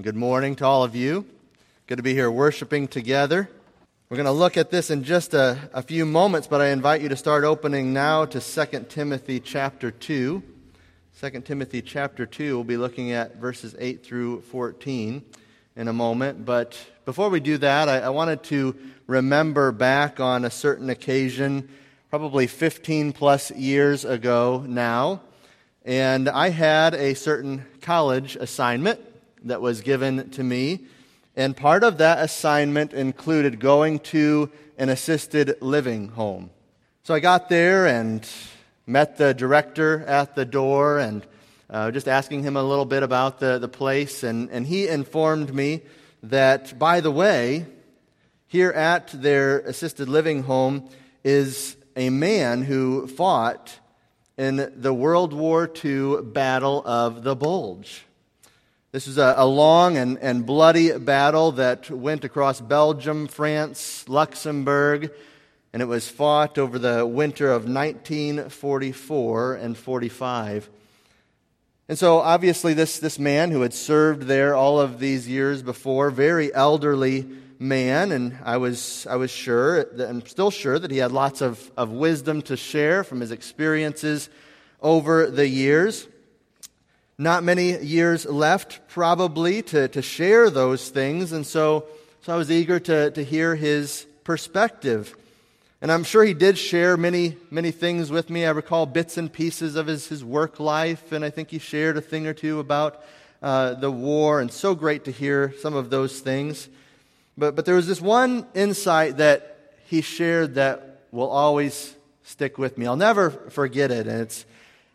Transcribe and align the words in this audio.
Good 0.00 0.14
morning 0.14 0.54
to 0.56 0.64
all 0.64 0.84
of 0.84 0.94
you. 0.94 1.26
Good 1.88 1.96
to 1.96 2.04
be 2.04 2.14
here 2.14 2.30
worshiping 2.30 2.86
together. 2.86 3.50
We're 4.08 4.16
going 4.16 4.26
to 4.26 4.30
look 4.30 4.56
at 4.56 4.70
this 4.70 4.90
in 4.90 5.02
just 5.02 5.34
a, 5.34 5.58
a, 5.72 5.82
few 5.82 6.06
moments, 6.06 6.46
but 6.46 6.60
I 6.60 6.68
invite 6.68 7.00
you 7.00 7.08
to 7.08 7.16
start 7.16 7.42
opening 7.42 7.92
now 7.92 8.24
to 8.26 8.40
2 8.40 8.86
Timothy 8.88 9.40
chapter 9.40 9.90
2. 9.90 10.40
2 11.20 11.30
Timothy 11.40 11.82
chapter 11.82 12.26
2, 12.26 12.54
we'll 12.54 12.62
be 12.62 12.76
looking 12.76 13.10
at 13.10 13.38
verses 13.38 13.74
8 13.76 14.06
through 14.06 14.42
14 14.42 15.20
in 15.74 15.88
a 15.88 15.92
moment. 15.92 16.44
But 16.44 16.78
before 17.04 17.28
we 17.28 17.40
do 17.40 17.58
that, 17.58 17.88
I, 17.88 17.98
I 17.98 18.10
wanted 18.10 18.44
to 18.44 18.76
remember 19.08 19.72
back 19.72 20.20
on 20.20 20.44
a 20.44 20.50
certain 20.50 20.90
occasion, 20.90 21.68
probably 22.08 22.46
15 22.46 23.14
plus 23.14 23.50
years 23.50 24.04
ago 24.04 24.64
now. 24.64 25.22
And 25.84 26.28
I 26.28 26.50
had 26.50 26.94
a 26.94 27.14
certain 27.14 27.64
college 27.80 28.36
assignment 28.36 29.00
that 29.48 29.60
was 29.60 29.80
given 29.80 30.30
to 30.30 30.42
me. 30.42 30.80
And 31.36 31.56
part 31.56 31.84
of 31.84 31.98
that 31.98 32.18
assignment 32.18 32.92
included 32.92 33.60
going 33.60 34.00
to 34.00 34.50
an 34.76 34.88
assisted 34.88 35.56
living 35.60 36.08
home. 36.08 36.50
So 37.02 37.14
I 37.14 37.20
got 37.20 37.48
there 37.48 37.86
and 37.86 38.28
met 38.86 39.18
the 39.18 39.34
director 39.34 40.04
at 40.06 40.34
the 40.34 40.44
door 40.44 40.98
and 40.98 41.26
uh, 41.70 41.90
just 41.90 42.08
asking 42.08 42.42
him 42.42 42.56
a 42.56 42.62
little 42.62 42.84
bit 42.84 43.02
about 43.02 43.38
the, 43.38 43.58
the 43.58 43.68
place. 43.68 44.22
And, 44.22 44.50
and 44.50 44.66
he 44.66 44.88
informed 44.88 45.54
me 45.54 45.82
that, 46.22 46.78
by 46.78 47.00
the 47.00 47.10
way, 47.10 47.66
here 48.46 48.70
at 48.70 49.08
their 49.08 49.60
assisted 49.60 50.08
living 50.08 50.42
home 50.42 50.88
is 51.22 51.76
a 51.96 52.10
man 52.10 52.62
who 52.62 53.06
fought 53.06 53.78
in 54.38 54.72
the 54.76 54.94
World 54.94 55.32
War 55.32 55.70
II 55.84 56.22
Battle 56.22 56.82
of 56.86 57.24
the 57.24 57.36
Bulge. 57.36 58.04
This 58.90 59.06
is 59.06 59.18
a, 59.18 59.34
a 59.36 59.44
long 59.44 59.98
and, 59.98 60.18
and 60.18 60.46
bloody 60.46 60.96
battle 60.96 61.52
that 61.52 61.90
went 61.90 62.24
across 62.24 62.58
Belgium, 62.58 63.26
France, 63.26 64.08
Luxembourg, 64.08 65.12
and 65.74 65.82
it 65.82 65.84
was 65.84 66.08
fought 66.08 66.56
over 66.56 66.78
the 66.78 67.04
winter 67.04 67.50
of 67.50 67.68
1944 67.68 69.54
and 69.56 69.76
45. 69.76 70.70
And 71.90 71.98
so, 71.98 72.20
obviously, 72.20 72.72
this, 72.72 72.98
this 72.98 73.18
man 73.18 73.50
who 73.50 73.60
had 73.60 73.74
served 73.74 74.22
there 74.22 74.54
all 74.54 74.80
of 74.80 74.98
these 74.98 75.28
years 75.28 75.62
before, 75.62 76.10
very 76.10 76.54
elderly 76.54 77.26
man, 77.58 78.10
and 78.10 78.38
I 78.42 78.56
was, 78.56 79.06
I 79.06 79.16
was 79.16 79.30
sure, 79.30 79.86
I'm 80.00 80.24
still 80.24 80.50
sure 80.50 80.78
that 80.78 80.90
he 80.90 80.96
had 80.96 81.12
lots 81.12 81.42
of, 81.42 81.70
of 81.76 81.90
wisdom 81.90 82.40
to 82.42 82.56
share 82.56 83.04
from 83.04 83.20
his 83.20 83.32
experiences 83.32 84.30
over 84.80 85.30
the 85.30 85.46
years. 85.46 86.08
Not 87.20 87.42
many 87.42 87.76
years 87.76 88.26
left, 88.26 88.78
probably, 88.86 89.60
to, 89.62 89.88
to 89.88 90.02
share 90.02 90.50
those 90.50 90.88
things. 90.88 91.32
And 91.32 91.44
so, 91.44 91.86
so 92.22 92.32
I 92.32 92.36
was 92.36 92.48
eager 92.48 92.78
to, 92.78 93.10
to 93.10 93.24
hear 93.24 93.56
his 93.56 94.06
perspective. 94.22 95.16
And 95.82 95.90
I'm 95.90 96.04
sure 96.04 96.22
he 96.24 96.32
did 96.32 96.56
share 96.56 96.96
many, 96.96 97.36
many 97.50 97.72
things 97.72 98.12
with 98.12 98.30
me. 98.30 98.46
I 98.46 98.50
recall 98.50 98.86
bits 98.86 99.16
and 99.16 99.32
pieces 99.32 99.74
of 99.74 99.88
his, 99.88 100.06
his 100.06 100.24
work 100.24 100.60
life, 100.60 101.10
and 101.10 101.24
I 101.24 101.30
think 101.30 101.50
he 101.50 101.58
shared 101.58 101.96
a 101.96 102.00
thing 102.00 102.28
or 102.28 102.34
two 102.34 102.60
about 102.60 103.02
uh, 103.42 103.74
the 103.74 103.90
war, 103.90 104.40
and 104.40 104.52
so 104.52 104.76
great 104.76 105.04
to 105.06 105.10
hear 105.10 105.52
some 105.60 105.74
of 105.74 105.90
those 105.90 106.20
things. 106.20 106.68
But, 107.36 107.56
but 107.56 107.64
there 107.64 107.74
was 107.74 107.88
this 107.88 108.00
one 108.00 108.46
insight 108.54 109.16
that 109.16 109.72
he 109.86 110.02
shared 110.02 110.54
that 110.54 111.00
will 111.10 111.30
always 111.30 111.96
stick 112.22 112.58
with 112.58 112.78
me. 112.78 112.86
I'll 112.86 112.94
never 112.94 113.30
forget 113.30 113.90
it, 113.90 114.06
and 114.06 114.20
it's 114.20 114.44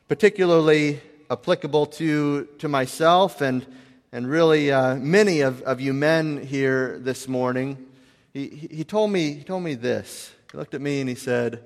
particularly 0.07 1.01
applicable 1.33 1.87
to, 1.87 2.47
to 2.59 2.67
myself 2.67 3.41
and, 3.41 3.65
and 4.11 4.29
really 4.29 4.71
uh, 4.71 4.95
many 4.95 5.41
of, 5.41 5.61
of 5.63 5.81
you 5.81 5.93
men 5.93 6.41
here 6.41 6.97
this 6.99 7.27
morning. 7.27 7.85
He, 8.33 8.47
he, 8.71 8.83
told 8.83 9.11
me, 9.11 9.33
he 9.33 9.43
told 9.43 9.63
me 9.63 9.75
this. 9.75 10.31
He 10.51 10.57
looked 10.57 10.73
at 10.73 10.81
me 10.81 11.01
and 11.01 11.09
he 11.09 11.15
said, 11.15 11.63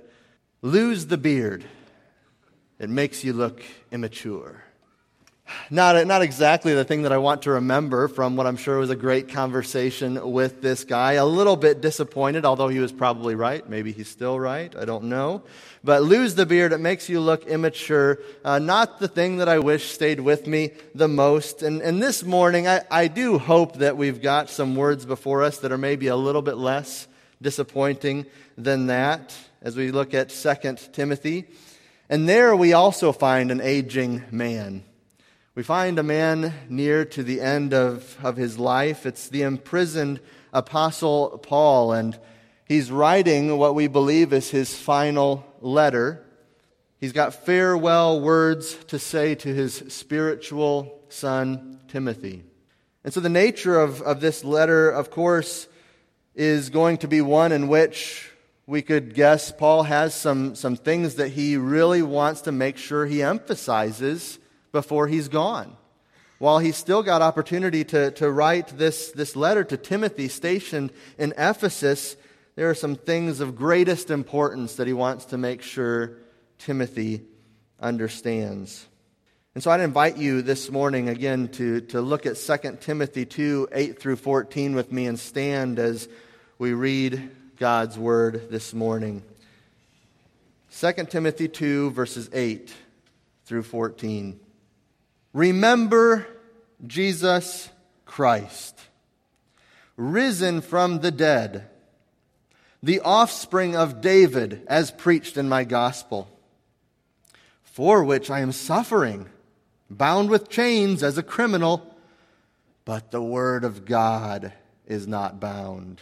Lose 0.62 1.06
the 1.08 1.18
beard. 1.18 1.64
It 2.80 2.90
makes 2.90 3.24
you 3.24 3.34
look 3.34 3.64
immature. 3.92 4.64
Not, 5.70 6.08
not 6.08 6.22
exactly 6.22 6.74
the 6.74 6.84
thing 6.84 7.04
that 7.04 7.12
I 7.12 7.18
want 7.18 7.44
to 7.44 7.52
remember 7.52 8.08
from 8.08 8.36
what 8.36 8.48
I'm 8.48 8.58
sure 8.58 8.80
was 8.80 8.90
a 8.90 8.96
great 8.96 9.30
conversation 9.30 10.32
with 10.32 10.62
this 10.62 10.84
guy. 10.84 11.14
A 11.14 11.26
little 11.26 11.56
bit 11.56 11.82
disappointed, 11.82 12.46
although 12.46 12.68
he 12.68 12.80
was 12.80 12.92
probably 12.92 13.36
right. 13.36 13.68
Maybe 13.68 13.92
he's 13.92 14.08
still 14.08 14.40
right. 14.40 14.74
I 14.76 14.86
don't 14.86 15.06
know. 15.06 15.44
But 15.84 16.04
lose 16.04 16.36
the 16.36 16.46
beard. 16.46 16.74
It 16.74 16.80
makes 16.80 17.10
you 17.10 17.20
look 17.20 17.46
immature. 17.48 18.20
Uh, 18.44 18.60
not 18.60 19.00
the 19.00 19.08
thing 19.08 19.38
that 19.38 19.50
I 19.50 19.60
wish 19.60 19.92
stayed 19.92 20.20
with 20.20 20.48
me 20.48 20.72
the 20.96 21.08
most. 21.08 21.64
And, 21.64 21.82
and 21.82 22.02
this 22.02 22.24
morning, 22.24 22.68
I, 22.68 22.82
I 22.90 23.08
do 23.08 23.38
hope 23.38 23.78
that 23.78 23.98
we've 23.98 24.22
got 24.22 24.50
some 24.50 24.76
words 24.76 25.06
before 25.06 25.44
us 25.44 25.60
that 25.60 25.72
are 25.72 25.78
maybe 25.78 26.08
a 26.08 26.16
little 26.16 26.42
bit 26.42 26.58
less 26.58 27.08
disappointing 27.42 28.26
than 28.58 28.88
that 28.88 29.36
as 29.62 29.76
we 29.76 29.92
look 29.92 30.14
at 30.14 30.30
2 30.30 30.76
Timothy. 30.94 31.46
And 32.10 32.28
there 32.28 32.56
we 32.56 32.74
also 32.74 33.12
find 33.12 33.52
an 33.52 33.62
aging 33.62 34.24
man. 34.32 34.84
We 35.58 35.64
find 35.64 35.98
a 35.98 36.04
man 36.04 36.54
near 36.70 37.04
to 37.06 37.24
the 37.24 37.42
end 37.42 37.74
of, 37.74 38.16
of 38.24 38.38
his 38.38 38.60
life. 38.60 39.08
It's 39.08 39.28
the 39.28 39.42
imprisoned 39.42 40.20
Apostle 40.54 41.40
Paul, 41.40 41.94
and 41.94 42.16
he's 42.66 42.92
writing 42.92 43.58
what 43.58 43.74
we 43.74 43.88
believe 43.88 44.34
is 44.34 44.52
his 44.52 44.76
final 44.76 45.44
letter. 45.60 46.24
He's 47.00 47.12
got 47.12 47.34
farewell 47.34 48.22
words 48.22 48.76
to 48.90 49.00
say 49.00 49.34
to 49.34 49.52
his 49.52 49.84
spiritual 49.88 51.02
son, 51.10 51.80
Timothy. 51.88 52.44
And 53.04 53.12
so, 53.12 53.20
the 53.20 53.28
nature 53.28 53.80
of, 53.80 54.04
of 54.04 54.22
this 54.22 54.44
letter, 54.44 54.92
of 54.92 55.10
course, 55.10 55.68
is 56.36 56.70
going 56.70 56.98
to 56.98 57.08
be 57.08 57.22
one 57.22 57.52
in 57.52 57.68
which 57.68 58.30
we 58.68 58.84
could 58.84 59.16
guess 59.16 59.52
Paul 59.52 59.82
has 59.82 60.14
some, 60.14 60.54
some 60.54 60.76
things 60.76 61.16
that 61.16 61.30
he 61.30 61.58
really 61.58 62.04
wants 62.04 62.42
to 62.42 62.52
make 62.52 62.78
sure 62.78 63.08
he 63.08 63.24
emphasizes 63.24 64.38
before 64.72 65.08
he's 65.08 65.28
gone. 65.28 65.76
While 66.40 66.60
he's 66.60 66.78
still 66.78 67.02
got 67.02 67.22
opportunity 67.22 67.84
to, 67.86 68.12
to 68.12 68.30
write 68.30 68.78
this, 68.78 69.12
this 69.12 69.36
letter 69.36 69.64
to 69.64 69.78
Timothy 69.78 70.28
stationed 70.28 70.92
in 71.18 71.34
Ephesus, 71.38 72.16
there 72.56 72.70
are 72.70 72.76
some 72.76 72.96
things 72.96 73.40
of 73.40 73.56
greatest 73.56 74.12
importance 74.12 74.76
that 74.76 74.88
he 74.88 74.94
wants 74.94 75.26
to 75.26 75.38
make 75.38 75.64
sure 75.64 76.18
Timothy 76.60 77.22
understands. 77.80 78.86
And 79.56 79.64
so 79.64 79.72
I'd 79.72 79.80
invite 79.80 80.18
you 80.18 80.44
this 80.44 80.70
morning 80.70 81.10
again 81.10 81.48
to, 81.50 81.82
to 81.82 82.02
look 82.02 82.28
at 82.28 82.36
2 82.36 82.78
Timothy 82.80 83.26
2 83.26 83.70
8 83.72 84.00
through 84.00 84.18
14 84.18 84.76
with 84.76 84.92
me 84.92 85.08
and 85.08 85.20
stand 85.20 85.80
as 85.80 86.08
we 86.60 86.74
read 86.74 87.32
God's 87.58 87.98
word 87.98 88.52
this 88.52 88.74
morning. 88.76 89.24
2 90.80 90.92
Timothy 91.10 91.48
2, 91.48 91.90
verses 91.90 92.30
8 92.32 92.72
through 93.46 93.64
14. 93.64 94.40
Remember 95.38 96.26
Jesus 96.88 97.70
Christ, 98.06 98.76
risen 99.96 100.62
from 100.62 101.02
the 101.02 101.12
dead, 101.12 101.70
the 102.82 103.02
offspring 103.02 103.76
of 103.76 104.02
David, 104.02 104.64
as 104.66 104.90
preached 104.90 105.38
in 105.38 105.48
my 105.48 105.64
gospel, 105.64 106.28
for 107.62 108.04
which 108.04 108.32
I 108.32 108.40
am 108.40 108.52
suffering, 108.52 109.30
bound 109.92 110.32
with 110.32 110.50
chains 110.50 111.04
as 111.04 111.20
a 111.20 111.24
criminal, 111.24 111.96
but 112.84 113.12
the 113.12 113.22
word 113.22 113.64
of 113.64 113.86
God 113.86 114.54
is 114.88 115.08
not 115.08 115.40
bound. 115.40 116.02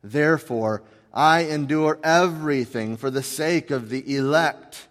Therefore, 0.00 0.84
I 1.12 1.40
endure 1.46 1.98
everything 2.04 2.96
for 2.96 3.10
the 3.10 3.24
sake 3.24 3.72
of 3.72 3.88
the 3.88 4.16
elect 4.16 4.86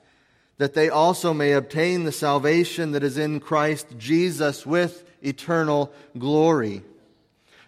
that 0.61 0.75
they 0.75 0.89
also 0.89 1.33
may 1.33 1.53
obtain 1.53 2.03
the 2.03 2.11
salvation 2.11 2.91
that 2.91 3.01
is 3.01 3.17
in 3.17 3.39
Christ 3.39 3.87
Jesus 3.97 4.63
with 4.63 5.03
eternal 5.23 5.91
glory. 6.19 6.83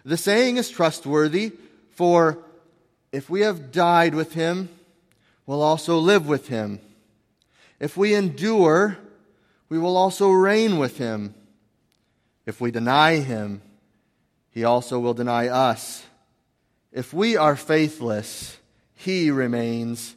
The 0.04 0.16
saying 0.16 0.58
is 0.58 0.70
trustworthy, 0.70 1.54
for 1.90 2.38
if 3.10 3.28
we 3.28 3.40
have 3.40 3.72
died 3.72 4.14
with 4.14 4.34
him, 4.34 4.68
we'll 5.44 5.60
also 5.60 5.98
live 5.98 6.28
with 6.28 6.46
him. 6.46 6.78
If 7.80 7.96
we 7.96 8.14
endure, 8.14 8.96
we 9.68 9.76
will 9.76 9.96
also 9.96 10.30
reign 10.30 10.78
with 10.78 10.96
him. 10.96 11.34
If 12.46 12.60
we 12.60 12.70
deny 12.70 13.16
him, 13.16 13.60
he 14.52 14.62
also 14.62 15.00
will 15.00 15.14
deny 15.14 15.48
us. 15.48 16.04
If 16.92 17.12
we 17.12 17.36
are 17.36 17.56
faithless, 17.56 18.56
he 18.94 19.32
remains 19.32 20.14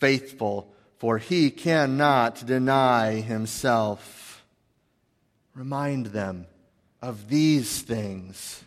faithful 0.00 0.73
for 1.04 1.18
he 1.18 1.50
cannot 1.50 2.46
deny 2.46 3.20
himself. 3.20 4.42
Remind 5.54 6.06
them 6.06 6.46
of 7.02 7.28
these 7.28 7.82
things 7.82 8.64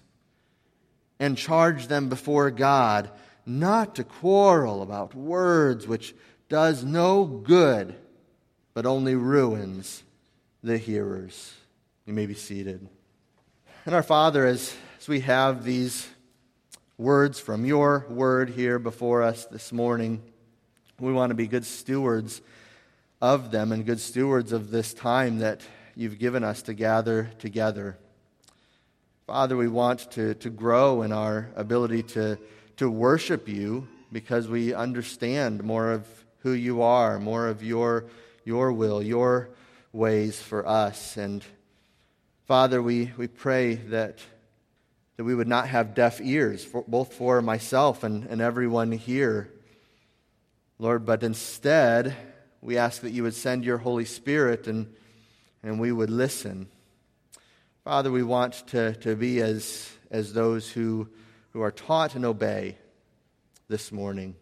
and 1.19 1.35
charge 1.35 1.87
them 1.87 2.09
before 2.09 2.51
God 2.51 3.09
not 3.43 3.95
to 3.95 4.03
quarrel 4.03 4.83
about 4.83 5.15
words 5.15 5.87
which 5.87 6.13
does 6.47 6.83
no 6.83 7.25
good 7.25 7.95
but 8.75 8.85
only 8.85 9.15
ruins 9.15 10.03
the 10.61 10.77
hearers. 10.77 11.55
You 12.05 12.13
may 12.13 12.27
be 12.27 12.35
seated. 12.35 12.87
And 13.83 13.95
our 13.95 14.03
Father, 14.03 14.45
as, 14.45 14.75
as 14.99 15.07
we 15.07 15.21
have 15.21 15.63
these 15.63 16.07
words 16.99 17.39
from 17.39 17.65
your 17.65 18.05
word 18.07 18.51
here 18.51 18.77
before 18.77 19.23
us 19.23 19.45
this 19.45 19.71
morning, 19.71 20.21
we 20.99 21.13
want 21.13 21.29
to 21.29 21.35
be 21.35 21.45
good 21.45 21.65
stewards 21.65 22.41
of 23.21 23.51
them 23.51 23.71
and 23.71 23.85
good 23.85 23.99
stewards 23.99 24.51
of 24.51 24.71
this 24.71 24.95
time 24.95 25.37
that 25.39 25.61
you've 25.95 26.17
given 26.17 26.43
us 26.43 26.63
to 26.63 26.73
gather 26.73 27.29
together. 27.37 27.99
Father, 29.27 29.55
we 29.55 29.67
want 29.67 30.09
to, 30.11 30.33
to 30.35 30.49
grow 30.49 31.03
in 31.03 31.11
our 31.11 31.51
ability 31.55 32.01
to, 32.01 32.39
to 32.77 32.89
worship 32.89 33.47
you 33.47 33.87
because 34.11 34.47
we 34.47 34.73
understand 34.73 35.63
more 35.63 35.91
of 35.91 36.07
who 36.39 36.53
you 36.53 36.81
are, 36.81 37.19
more 37.19 37.47
of 37.47 37.61
your, 37.61 38.05
your 38.43 38.73
will, 38.73 39.03
your 39.03 39.49
ways 39.93 40.41
for 40.41 40.67
us. 40.67 41.15
And 41.15 41.43
Father, 42.47 42.81
we, 42.81 43.11
we 43.17 43.27
pray 43.27 43.75
that, 43.75 44.17
that 45.17 45.25
we 45.25 45.35
would 45.35 45.47
not 45.47 45.67
have 45.67 45.93
deaf 45.93 46.19
ears, 46.21 46.65
for, 46.65 46.83
both 46.87 47.13
for 47.13 47.39
myself 47.43 48.03
and, 48.03 48.23
and 48.23 48.41
everyone 48.41 48.91
here, 48.91 49.51
Lord, 50.79 51.07
but 51.07 51.23
instead, 51.23 52.15
we 52.61 52.77
ask 52.77 53.01
that 53.01 53.09
you 53.09 53.23
would 53.23 53.33
send 53.33 53.65
your 53.65 53.79
Holy 53.79 54.05
Spirit 54.05 54.67
and, 54.67 54.93
and 55.63 55.79
we 55.79 55.91
would 55.91 56.11
listen. 56.11 56.67
Father, 57.83 58.11
we 58.11 58.21
want 58.21 58.67
to, 58.67 58.93
to 58.97 59.15
be 59.15 59.41
as, 59.41 59.89
as 60.11 60.33
those 60.33 60.69
who, 60.69 61.09
who 61.49 61.61
are 61.61 61.71
taught 61.71 62.13
and 62.13 62.25
obey 62.25 62.77
this 63.67 63.91
morning. 63.91 64.35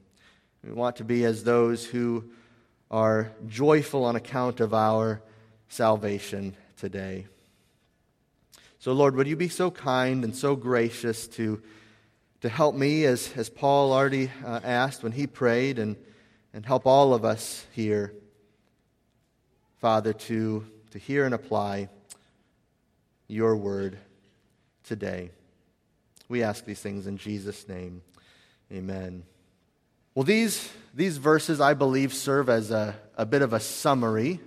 We 0.62 0.74
want 0.74 0.98
to 0.98 1.06
be 1.06 1.24
as 1.24 1.46
those 1.46 1.86
who 1.86 2.26
are 2.92 3.32
joyful 3.48 4.04
on 4.04 4.18
account 4.18 4.60
of 4.60 4.74
our 4.74 5.22
salvation 5.70 6.58
today. 6.76 7.28
So, 8.80 8.92
Lord, 8.92 9.16
would 9.16 9.28
you 9.28 9.38
be 9.38 9.48
so 9.48 9.72
kind 9.72 10.26
and 10.26 10.36
so 10.36 10.58
gracious 10.58 11.30
to, 11.30 11.62
to 12.42 12.50
help 12.50 12.76
me, 12.76 13.06
as, 13.06 13.32
as 13.38 13.50
Paul 13.50 13.94
already 13.94 14.32
uh, 14.46 14.60
asked 14.66 15.02
when 15.02 15.14
he 15.14 15.28
prayed, 15.28 15.80
and, 15.80 15.96
and 16.56 16.66
help 16.66 16.88
all 16.88 17.14
of 17.14 17.26
us 17.26 17.66
here, 17.74 18.14
Father, 19.82 20.14
to, 20.14 20.66
to 20.92 20.98
hear 20.98 21.26
and 21.26 21.36
apply 21.36 21.90
your 23.28 23.58
word 23.58 23.98
today. 24.86 25.32
We 26.30 26.44
ask 26.44 26.64
these 26.64 26.80
things 26.80 27.08
in 27.08 27.18
Jesus' 27.18 27.68
name. 27.68 28.02
Amen. 28.72 29.24
Well, 30.16 30.24
these, 30.24 30.72
these 30.94 31.18
verses, 31.18 31.60
I 31.60 31.74
believe, 31.74 32.14
serve 32.14 32.48
as 32.48 32.72
a, 32.72 32.96
a 33.18 33.26
bit 33.26 33.42
of 33.42 33.52
a 33.52 33.60
summary 33.60 34.40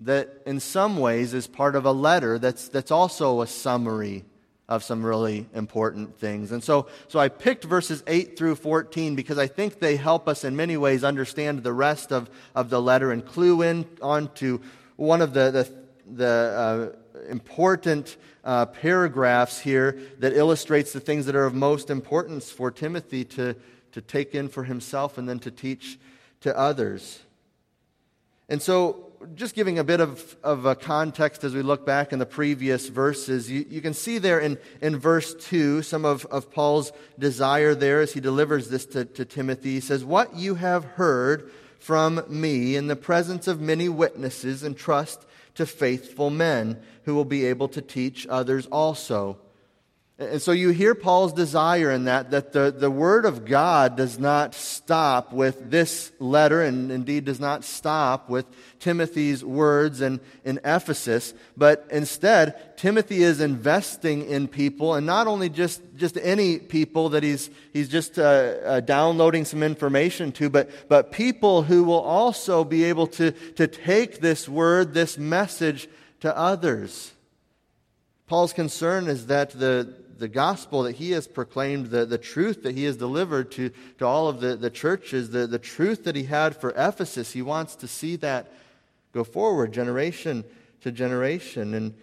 that 0.00 0.42
in 0.44 0.60
some 0.60 0.98
ways 0.98 1.32
is 1.32 1.46
part 1.46 1.76
of 1.76 1.86
a 1.86 1.92
letter 1.92 2.38
that's, 2.38 2.68
that's 2.68 2.90
also 2.90 3.40
a 3.40 3.46
summary 3.46 4.26
of 4.68 4.82
some 4.82 5.04
really 5.04 5.46
important 5.54 6.18
things. 6.18 6.50
And 6.50 6.64
so, 6.64 6.86
so 7.08 7.18
I 7.18 7.28
picked 7.28 7.64
verses 7.64 8.02
8 8.06 8.36
through 8.36 8.54
14 8.56 9.14
because 9.14 9.36
I 9.36 9.46
think 9.46 9.78
they 9.78 9.96
help 9.96 10.26
us 10.26 10.42
in 10.42 10.56
many 10.56 10.76
ways 10.76 11.04
understand 11.04 11.62
the 11.62 11.72
rest 11.72 12.12
of, 12.12 12.30
of 12.54 12.70
the 12.70 12.80
letter 12.80 13.12
and 13.12 13.24
clue 13.24 13.62
in 13.62 13.86
onto 14.00 14.60
one 14.96 15.20
of 15.20 15.34
the, 15.34 15.50
the, 15.50 16.14
the 16.14 16.94
uh, 17.14 17.20
important 17.28 18.16
uh, 18.42 18.66
paragraphs 18.66 19.60
here 19.60 19.98
that 20.18 20.32
illustrates 20.32 20.92
the 20.92 21.00
things 21.00 21.26
that 21.26 21.36
are 21.36 21.44
of 21.44 21.54
most 21.54 21.90
importance 21.90 22.50
for 22.50 22.70
Timothy 22.70 23.24
to, 23.24 23.54
to 23.92 24.00
take 24.00 24.34
in 24.34 24.48
for 24.48 24.64
himself 24.64 25.18
and 25.18 25.28
then 25.28 25.38
to 25.40 25.50
teach 25.50 25.98
to 26.40 26.56
others. 26.56 27.20
And 28.48 28.60
so 28.60 29.12
just 29.34 29.54
giving 29.54 29.78
a 29.78 29.84
bit 29.84 30.00
of, 30.00 30.36
of 30.42 30.66
a 30.66 30.74
context 30.74 31.44
as 31.44 31.54
we 31.54 31.62
look 31.62 31.86
back 31.86 32.12
in 32.12 32.18
the 32.18 32.26
previous 32.26 32.88
verses, 32.88 33.50
you, 33.50 33.64
you 33.68 33.80
can 33.80 33.94
see 33.94 34.18
there 34.18 34.38
in, 34.38 34.58
in 34.80 34.98
verse 34.98 35.34
2 35.34 35.82
some 35.82 36.04
of, 36.04 36.24
of 36.26 36.50
Paul's 36.50 36.92
desire 37.18 37.74
there 37.74 38.00
as 38.00 38.12
he 38.12 38.20
delivers 38.20 38.68
this 38.68 38.86
to, 38.86 39.04
to 39.04 39.24
Timothy. 39.24 39.72
He 39.72 39.80
says, 39.80 40.04
What 40.04 40.34
you 40.36 40.56
have 40.56 40.84
heard 40.84 41.50
from 41.78 42.24
me 42.28 42.76
in 42.76 42.86
the 42.86 42.96
presence 42.96 43.46
of 43.46 43.60
many 43.60 43.90
witnesses, 43.90 44.64
entrust 44.64 45.26
to 45.54 45.66
faithful 45.66 46.30
men 46.30 46.80
who 47.04 47.14
will 47.14 47.26
be 47.26 47.44
able 47.44 47.68
to 47.68 47.82
teach 47.82 48.26
others 48.28 48.66
also. 48.66 49.38
And 50.16 50.40
so 50.40 50.52
you 50.52 50.70
hear 50.70 50.94
Paul's 50.94 51.32
desire 51.32 51.90
in 51.90 52.04
that, 52.04 52.30
that 52.30 52.52
the, 52.52 52.70
the 52.70 52.90
Word 52.90 53.24
of 53.24 53.44
God 53.44 53.96
does 53.96 54.16
not 54.16 54.54
stop 54.54 55.32
with 55.32 55.72
this 55.72 56.12
letter, 56.20 56.62
and 56.62 56.92
indeed 56.92 57.24
does 57.24 57.40
not 57.40 57.64
stop 57.64 58.30
with 58.30 58.46
Timothy's 58.78 59.44
words 59.44 60.00
in, 60.00 60.20
in 60.44 60.60
Ephesus, 60.64 61.34
but 61.56 61.84
instead, 61.90 62.76
Timothy 62.76 63.24
is 63.24 63.40
investing 63.40 64.24
in 64.28 64.46
people, 64.46 64.94
and 64.94 65.04
not 65.04 65.26
only 65.26 65.48
just, 65.48 65.82
just 65.96 66.16
any 66.18 66.60
people 66.60 67.08
that 67.08 67.24
he's, 67.24 67.50
he's 67.72 67.88
just 67.88 68.16
uh, 68.16 68.22
uh, 68.22 68.80
downloading 68.80 69.44
some 69.44 69.64
information 69.64 70.30
to, 70.30 70.48
but, 70.48 70.70
but 70.88 71.10
people 71.10 71.64
who 71.64 71.82
will 71.82 72.02
also 72.02 72.62
be 72.62 72.84
able 72.84 73.08
to, 73.08 73.32
to 73.32 73.66
take 73.66 74.20
this 74.20 74.48
word, 74.48 74.94
this 74.94 75.18
message 75.18 75.88
to 76.20 76.36
others. 76.36 77.10
Paul's 78.26 78.52
concern 78.52 79.08
is 79.08 79.26
that 79.26 79.50
the, 79.50 79.94
the 80.18 80.28
gospel 80.28 80.84
that 80.84 80.96
he 80.96 81.10
has 81.12 81.26
proclaimed, 81.26 81.86
the, 81.86 82.06
the 82.06 82.18
truth 82.18 82.62
that 82.62 82.74
he 82.74 82.84
has 82.84 82.96
delivered 82.96 83.50
to, 83.52 83.70
to 83.98 84.06
all 84.06 84.28
of 84.28 84.40
the, 84.40 84.56
the 84.56 84.70
churches, 84.70 85.30
the, 85.30 85.46
the 85.46 85.58
truth 85.58 86.04
that 86.04 86.16
he 86.16 86.24
had 86.24 86.56
for 86.56 86.72
Ephesus, 86.76 87.32
he 87.32 87.42
wants 87.42 87.76
to 87.76 87.88
see 87.88 88.16
that 88.16 88.52
go 89.12 89.24
forward 89.24 89.72
generation 89.72 90.44
to 90.80 90.92
generation. 90.92 91.74
And, 91.74 91.94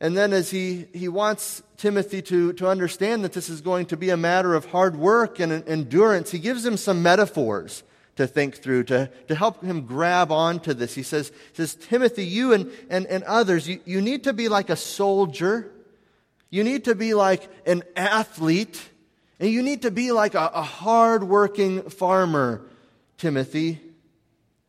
and 0.00 0.16
then 0.16 0.32
as 0.32 0.50
he, 0.50 0.86
he 0.92 1.08
wants 1.08 1.62
Timothy 1.76 2.22
to, 2.22 2.52
to 2.54 2.68
understand 2.68 3.24
that 3.24 3.32
this 3.32 3.48
is 3.48 3.60
going 3.60 3.86
to 3.86 3.96
be 3.96 4.10
a 4.10 4.16
matter 4.16 4.54
of 4.54 4.66
hard 4.66 4.96
work 4.96 5.40
and 5.40 5.66
endurance, 5.68 6.30
he 6.30 6.38
gives 6.38 6.64
him 6.64 6.76
some 6.76 7.02
metaphors 7.02 7.82
to 8.16 8.26
think 8.26 8.56
through, 8.56 8.84
to, 8.84 9.10
to 9.28 9.34
help 9.34 9.62
him 9.62 9.82
grab 9.82 10.32
onto 10.32 10.72
this. 10.72 10.94
He 10.94 11.02
says, 11.02 11.32
says 11.52 11.74
Timothy, 11.74 12.24
you 12.24 12.52
and, 12.52 12.70
and, 12.88 13.06
and 13.06 13.22
others, 13.24 13.68
you, 13.68 13.80
you 13.84 14.00
need 14.00 14.24
to 14.24 14.32
be 14.32 14.48
like 14.48 14.70
a 14.70 14.76
soldier 14.76 15.70
you 16.50 16.64
need 16.64 16.84
to 16.84 16.94
be 16.94 17.14
like 17.14 17.48
an 17.66 17.82
athlete, 17.96 18.80
and 19.40 19.50
you 19.50 19.62
need 19.62 19.82
to 19.82 19.90
be 19.90 20.12
like 20.12 20.34
a, 20.34 20.50
a 20.54 20.62
hard-working 20.62 21.90
farmer, 21.90 22.62
Timothy. 23.18 23.80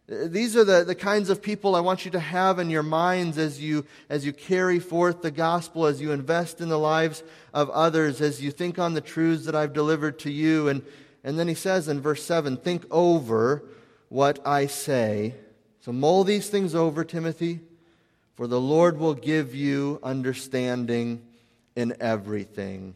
These 0.07 0.55
are 0.55 0.63
the, 0.63 0.85
the 0.85 0.95
kinds 0.95 1.29
of 1.29 1.41
people 1.41 1.75
I 1.75 1.81
want 1.81 2.05
you 2.05 2.11
to 2.11 2.19
have 2.19 2.59
in 2.59 2.69
your 2.69 2.83
minds 2.83 3.37
as 3.37 3.61
you, 3.61 3.85
as 4.09 4.25
you 4.25 4.31
carry 4.31 4.79
forth 4.79 5.21
the 5.21 5.31
gospel, 5.31 5.85
as 5.85 5.99
you 6.01 6.13
invest 6.13 6.61
in 6.61 6.69
the 6.69 6.79
lives 6.79 7.23
of 7.53 7.69
others, 7.71 8.21
as 8.21 8.41
you 8.41 8.51
think 8.51 8.79
on 8.79 8.93
the 8.93 9.01
truths 9.01 9.45
that 9.45 9.55
I've 9.55 9.73
delivered 9.73 10.17
to 10.19 10.31
you. 10.31 10.69
And, 10.69 10.81
and 11.25 11.37
then 11.37 11.49
he 11.49 11.53
says 11.53 11.89
in 11.89 11.99
verse 11.99 12.23
7 12.23 12.55
think 12.55 12.85
over 12.89 13.63
what 14.07 14.39
I 14.47 14.67
say. 14.67 15.35
So 15.81 15.91
mull 15.91 16.23
these 16.23 16.49
things 16.49 16.73
over, 16.73 17.03
Timothy, 17.03 17.59
for 18.35 18.47
the 18.47 18.61
Lord 18.61 18.97
will 18.97 19.13
give 19.13 19.53
you 19.53 19.99
understanding 20.03 21.21
in 21.77 21.95
everything. 22.01 22.95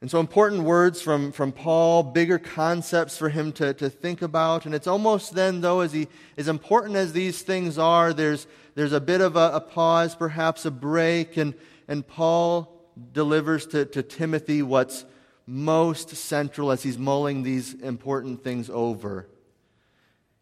And 0.00 0.10
so, 0.10 0.20
important 0.20 0.62
words 0.62 1.02
from, 1.02 1.32
from 1.32 1.52
Paul, 1.52 2.04
bigger 2.04 2.38
concepts 2.38 3.18
for 3.18 3.28
him 3.28 3.52
to, 3.52 3.74
to 3.74 3.90
think 3.90 4.22
about. 4.22 4.66
And 4.66 4.74
it's 4.74 4.86
almost 4.86 5.34
then, 5.34 5.60
though, 5.60 5.80
as, 5.80 5.92
he, 5.92 6.08
as 6.36 6.48
important 6.48 6.96
as 6.96 7.12
these 7.12 7.42
things 7.42 7.78
are, 7.78 8.12
there's, 8.12 8.46
there's 8.76 8.92
a 8.92 9.00
bit 9.00 9.20
of 9.20 9.36
a, 9.36 9.50
a 9.54 9.60
pause, 9.60 10.14
perhaps 10.14 10.64
a 10.64 10.70
break, 10.70 11.36
and, 11.36 11.54
and 11.88 12.06
Paul 12.06 12.72
delivers 13.12 13.66
to, 13.68 13.84
to 13.86 14.02
Timothy 14.02 14.62
what's 14.62 15.04
most 15.46 16.10
central 16.10 16.70
as 16.70 16.82
he's 16.82 16.98
mulling 16.98 17.42
these 17.42 17.74
important 17.74 18.44
things 18.44 18.70
over. 18.70 19.26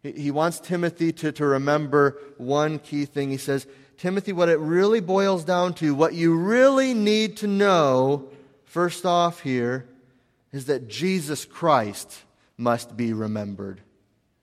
He, 0.03 0.11
he 0.11 0.31
wants 0.31 0.59
Timothy 0.59 1.11
to, 1.13 1.31
to 1.31 1.45
remember 1.45 2.19
one 2.37 2.77
key 2.77 3.05
thing. 3.05 3.31
He 3.31 3.37
says, 3.37 3.65
Timothy, 4.01 4.33
what 4.33 4.49
it 4.49 4.57
really 4.57 4.99
boils 4.99 5.45
down 5.45 5.75
to, 5.75 5.93
what 5.93 6.15
you 6.15 6.35
really 6.35 6.95
need 6.95 7.37
to 7.37 7.45
know, 7.45 8.29
first 8.65 9.05
off 9.05 9.41
here, 9.41 9.85
is 10.51 10.65
that 10.65 10.87
Jesus 10.87 11.45
Christ 11.45 12.23
must 12.57 12.97
be 12.97 13.13
remembered 13.13 13.79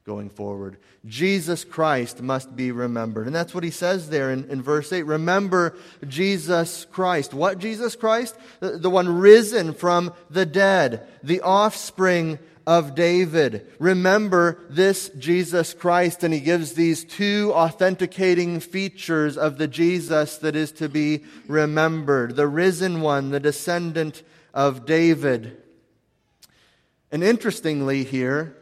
going 0.04 0.30
forward. 0.30 0.76
Jesus 1.06 1.64
Christ 1.64 2.22
must 2.22 2.54
be 2.54 2.70
remembered. 2.70 3.26
And 3.26 3.34
that's 3.34 3.52
what 3.52 3.64
he 3.64 3.72
says 3.72 4.10
there 4.10 4.30
in, 4.30 4.48
in 4.48 4.62
verse 4.62 4.92
8. 4.92 5.02
Remember 5.02 5.74
Jesus 6.06 6.84
Christ. 6.92 7.34
What 7.34 7.58
Jesus 7.58 7.96
Christ? 7.96 8.36
The, 8.60 8.78
the 8.78 8.90
one 8.90 9.18
risen 9.18 9.74
from 9.74 10.14
the 10.30 10.46
dead, 10.46 11.04
the 11.24 11.40
offspring 11.40 12.38
of 12.68 12.94
David. 12.94 13.66
Remember 13.78 14.58
this 14.68 15.08
Jesus 15.18 15.72
Christ, 15.72 16.22
and 16.22 16.34
he 16.34 16.40
gives 16.40 16.75
these 16.75 17.02
two 17.02 17.50
authenticating 17.54 18.60
features 18.60 19.38
of 19.38 19.56
the 19.56 19.66
Jesus 19.66 20.37
that 20.37 20.54
is 20.54 20.70
to 20.72 20.87
be 20.87 21.25
remembered 21.46 22.37
the 22.37 22.46
risen 22.46 23.00
one, 23.00 23.30
the 23.30 23.40
descendant 23.40 24.22
of 24.52 24.84
David. 24.84 25.56
And 27.10 27.25
interestingly, 27.25 28.04
here, 28.04 28.54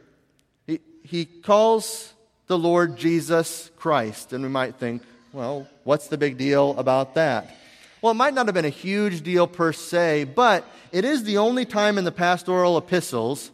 he, 0.69 0.79
he 1.03 1.25
calls 1.25 2.15
the 2.47 2.57
Lord 2.57 2.97
Jesus 2.97 3.73
Christ, 3.75 4.33
and 4.33 4.45
we 4.45 4.49
might 4.49 4.77
think, 4.77 5.03
well, 5.33 5.67
what's 5.83 6.07
the 6.07 6.17
big 6.17 6.39
deal 6.39 6.79
about 6.79 7.17
that? 7.17 7.57
Well, 8.01 8.13
it 8.13 8.15
might 8.17 8.35
not 8.35 8.47
have 8.47 8.55
been 8.55 8.65
a 8.65 8.69
huge 8.69 9.23
deal 9.25 9.49
per 9.49 9.73
se, 9.73 10.31
but 10.37 10.65
it 10.93 11.05
is 11.05 11.25
the 11.25 11.39
only 11.39 11.65
time 11.65 11.99
in 11.99 12.05
the 12.05 12.13
pastoral 12.13 12.79
epistles 12.79 13.51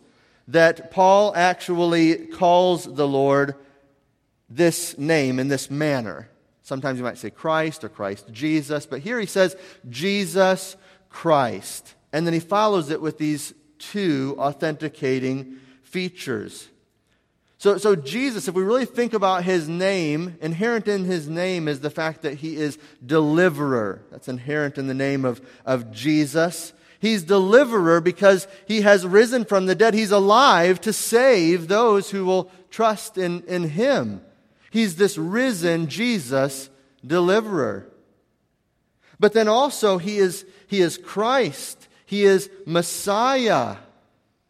that 0.49 0.91
Paul 0.91 1.35
actually 1.35 2.27
calls 2.27 2.85
the 2.85 3.07
Lord 3.07 3.55
this 4.49 4.99
name 4.99 5.39
in 5.39 5.49
this 5.49 5.71
manner. 5.71 6.29
Sometimes 6.63 6.99
you 6.99 7.05
might 7.05 7.19
say 7.19 7.31
Christ 7.31 7.85
or 7.85 7.89
Christ 7.89 8.27
Jesus, 8.31 8.87
but 8.87 9.01
here 9.01 9.19
he 9.19 9.27
says 9.27 9.57
Jesus 9.89 10.77
Christ. 11.09 11.95
And 12.13 12.27
then 12.27 12.35
he 12.35 12.41
follows 12.41 12.91
it 12.91 13.01
with 13.01 13.19
these 13.19 13.55
two 13.79 14.37
authenticating 14.39 15.59
features. 15.83 16.69
So, 17.59 17.79
so 17.79 17.95
Jesus, 17.95 18.49
if 18.49 18.55
we 18.55 18.63
really 18.63 18.87
think 18.87 19.13
about 19.13 19.45
his 19.45 19.69
name, 19.69 20.37
inherent 20.41 20.89
in 20.89 21.05
his 21.05 21.29
name 21.29 21.69
is 21.69 21.81
the 21.81 21.91
fact 21.91 22.23
that 22.23 22.35
he 22.35 22.57
is 22.57 22.77
deliverer. 23.05 24.03
That's 24.11 24.29
inherent 24.29 24.79
in 24.79 24.89
the 24.89 24.95
name 24.95 25.25
of, 25.25 25.41
of 25.65 25.93
Jesus. 25.93 26.73
He's 27.03 27.25
deliverer 27.25 28.01
because 28.01 28.47
he 28.69 28.83
has 28.83 29.05
risen 29.05 29.45
from 29.45 29.67
the 29.67 29.75
dead. 29.75 29.93
He's 29.93 30.13
alive 30.13 30.81
to 30.83 30.93
save 30.93 31.67
those 31.67 32.11
who 32.11 32.25
will 32.25 32.49
trust 32.71 33.19
in, 33.19 33.43
in 33.49 33.71
him. 33.71 34.21
He's 34.71 34.95
this 34.95 35.19
risen 35.19 35.89
Jesus 35.89 36.71
deliverer. 37.05 37.89
But 39.19 39.33
then 39.33 39.49
also 39.49 39.99
he 39.99 40.19
is, 40.19 40.47
he 40.69 40.81
is 40.81 40.97
Christ. 40.97 41.89
He 42.07 42.23
is 42.23 42.49
Messiah. 42.67 43.79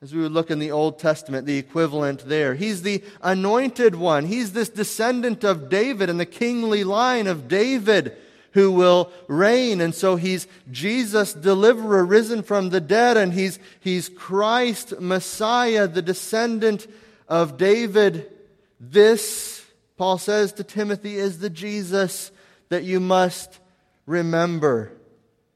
As 0.02 0.14
we 0.14 0.20
would 0.20 0.32
look 0.32 0.50
in 0.50 0.58
the 0.58 0.72
Old 0.72 0.98
Testament, 0.98 1.46
the 1.46 1.56
equivalent 1.56 2.28
there. 2.28 2.54
He's 2.54 2.82
the 2.82 3.02
anointed 3.22 3.94
one. 3.94 4.26
He's 4.26 4.52
this 4.52 4.68
descendant 4.68 5.42
of 5.42 5.70
David 5.70 6.10
and 6.10 6.20
the 6.20 6.26
kingly 6.26 6.84
line 6.84 7.28
of 7.28 7.48
David 7.48 8.14
who 8.52 8.70
will 8.70 9.10
reign. 9.28 9.80
And 9.80 9.94
so 9.94 10.16
he's 10.16 10.46
Jesus, 10.70 11.32
deliverer, 11.32 12.04
risen 12.04 12.42
from 12.42 12.70
the 12.70 12.80
dead, 12.80 13.16
and 13.16 13.32
he's, 13.32 13.58
he's 13.80 14.08
Christ, 14.08 15.00
Messiah, 15.00 15.88
the 15.88 16.02
descendant 16.02 16.86
of 17.28 17.56
David. 17.56 18.30
This, 18.78 19.64
Paul 19.96 20.18
says 20.18 20.52
to 20.54 20.64
Timothy, 20.64 21.16
is 21.16 21.38
the 21.38 21.50
Jesus 21.50 22.30
that 22.68 22.84
you 22.84 23.00
must 23.00 23.58
remember. 24.06 24.92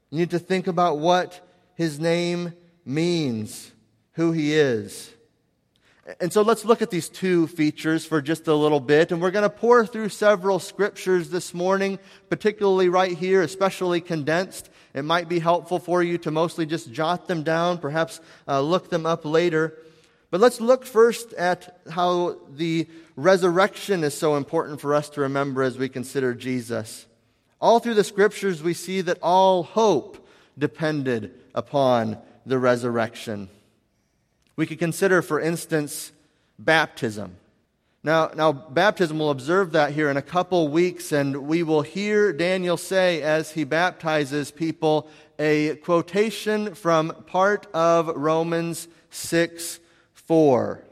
You 0.09 0.19
need 0.19 0.31
to 0.31 0.39
think 0.39 0.67
about 0.67 0.99
what 0.99 1.45
his 1.75 1.99
name 1.99 2.53
means 2.85 3.71
who 4.13 4.31
he 4.31 4.53
is. 4.53 5.11
And 6.21 6.31
so 6.31 6.41
let's 6.41 6.63
look 6.63 6.81
at 6.81 6.89
these 6.89 7.09
two 7.09 7.47
features 7.47 8.05
for 8.05 8.21
just 8.21 8.47
a 8.47 8.53
little 8.53 8.79
bit. 8.79 9.11
And 9.11 9.21
we're 9.21 9.31
going 9.31 9.43
to 9.43 9.49
pour 9.49 9.85
through 9.85 10.07
several 10.07 10.57
scriptures 10.57 11.29
this 11.29 11.53
morning, 11.53 11.99
particularly 12.29 12.87
right 12.87 13.17
here, 13.17 13.41
especially 13.41 13.99
condensed. 13.99 14.69
It 14.93 15.03
might 15.03 15.27
be 15.27 15.39
helpful 15.39 15.79
for 15.79 16.01
you 16.01 16.17
to 16.19 16.31
mostly 16.31 16.65
just 16.65 16.93
jot 16.93 17.27
them 17.27 17.43
down, 17.43 17.79
perhaps 17.79 18.21
uh, 18.47 18.61
look 18.61 18.89
them 18.89 19.05
up 19.05 19.25
later. 19.25 19.77
But 20.31 20.39
let's 20.39 20.61
look 20.61 20.85
first 20.85 21.33
at 21.33 21.81
how 21.89 22.37
the 22.49 22.87
resurrection 23.17 24.05
is 24.05 24.17
so 24.17 24.37
important 24.37 24.79
for 24.79 24.95
us 24.95 25.09
to 25.11 25.21
remember 25.21 25.61
as 25.61 25.77
we 25.77 25.89
consider 25.89 26.33
Jesus. 26.33 27.05
All 27.59 27.79
through 27.79 27.95
the 27.95 28.03
scriptures, 28.05 28.63
we 28.63 28.73
see 28.73 29.01
that 29.01 29.19
all 29.21 29.63
hope 29.63 30.25
depended 30.57 31.33
upon 31.53 32.17
the 32.45 32.59
resurrection. 32.59 33.49
We 34.57 34.65
could 34.65 34.79
consider, 34.79 35.21
for 35.21 35.39
instance, 35.39 36.11
baptism. 36.57 37.37
Now, 38.03 38.31
now, 38.35 38.51
baptism, 38.51 39.19
we'll 39.19 39.29
observe 39.29 39.73
that 39.73 39.91
here 39.91 40.09
in 40.09 40.17
a 40.17 40.21
couple 40.21 40.67
weeks, 40.69 41.11
and 41.11 41.47
we 41.47 41.61
will 41.61 41.83
hear 41.83 42.33
Daniel 42.33 42.75
say 42.75 43.21
as 43.21 43.51
he 43.51 43.63
baptizes 43.65 44.49
people 44.49 45.09
a 45.37 45.75
quotation 45.75 46.73
from 46.73 47.09
part 47.27 47.67
of 47.73 48.07
Romans 48.07 48.87
6 49.11 49.79
4. 50.13 50.83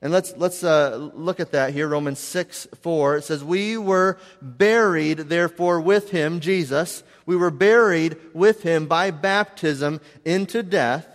And 0.00 0.12
let's, 0.12 0.34
let's 0.36 0.64
uh, 0.64 1.10
look 1.14 1.38
at 1.38 1.52
that 1.52 1.74
here, 1.74 1.88
Romans 1.88 2.18
6 2.18 2.68
4. 2.80 3.16
It 3.18 3.24
says, 3.24 3.44
We 3.44 3.76
were 3.76 4.18
buried, 4.40 5.18
therefore, 5.18 5.80
with 5.80 6.10
him, 6.10 6.40
Jesus. 6.40 7.02
We 7.26 7.36
were 7.36 7.50
buried 7.50 8.16
with 8.32 8.62
him 8.62 8.86
by 8.86 9.10
baptism 9.10 10.00
into 10.24 10.62
death 10.62 11.11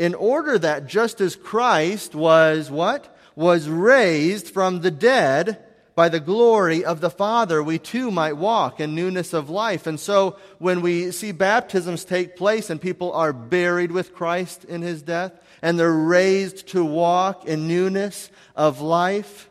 in 0.00 0.14
order 0.14 0.58
that 0.58 0.86
just 0.86 1.20
as 1.20 1.36
Christ 1.36 2.14
was 2.14 2.70
what? 2.70 3.14
Was 3.36 3.68
raised 3.68 4.48
from 4.48 4.80
the 4.80 4.90
dead 4.90 5.62
by 5.94 6.08
the 6.08 6.20
glory 6.20 6.86
of 6.86 7.02
the 7.02 7.10
Father, 7.10 7.62
we 7.62 7.78
too 7.78 8.10
might 8.10 8.38
walk 8.38 8.80
in 8.80 8.94
newness 8.94 9.34
of 9.34 9.50
life. 9.50 9.86
And 9.86 10.00
so 10.00 10.38
when 10.58 10.80
we 10.80 11.10
see 11.10 11.32
baptisms 11.32 12.06
take 12.06 12.34
place 12.34 12.70
and 12.70 12.80
people 12.80 13.12
are 13.12 13.34
buried 13.34 13.92
with 13.92 14.14
Christ 14.14 14.64
in 14.64 14.80
his 14.80 15.02
death 15.02 15.32
and 15.60 15.78
they're 15.78 15.92
raised 15.92 16.68
to 16.68 16.82
walk 16.82 17.44
in 17.44 17.68
newness 17.68 18.30
of 18.56 18.80
life, 18.80 19.49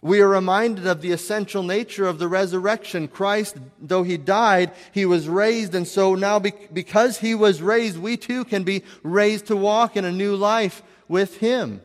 we 0.00 0.20
are 0.20 0.28
reminded 0.28 0.86
of 0.86 1.00
the 1.00 1.10
essential 1.10 1.62
nature 1.62 2.06
of 2.06 2.18
the 2.18 2.28
resurrection. 2.28 3.08
Christ, 3.08 3.56
though 3.80 4.04
he 4.04 4.16
died, 4.16 4.70
he 4.92 5.04
was 5.04 5.28
raised, 5.28 5.74
and 5.74 5.88
so 5.88 6.14
now 6.14 6.38
because 6.38 7.18
he 7.18 7.34
was 7.34 7.60
raised, 7.60 7.98
we 7.98 8.16
too 8.16 8.44
can 8.44 8.62
be 8.62 8.84
raised 9.02 9.46
to 9.46 9.56
walk 9.56 9.96
in 9.96 10.04
a 10.04 10.12
new 10.12 10.36
life 10.36 10.82
with 11.08 11.38
him. 11.38 11.80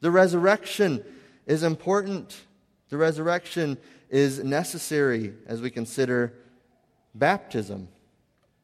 The 0.00 0.10
resurrection 0.12 1.04
is 1.46 1.64
important. 1.64 2.36
The 2.90 2.96
resurrection 2.96 3.76
is 4.08 4.42
necessary 4.42 5.34
as 5.46 5.60
we 5.60 5.70
consider 5.70 6.34
baptism. 7.14 7.88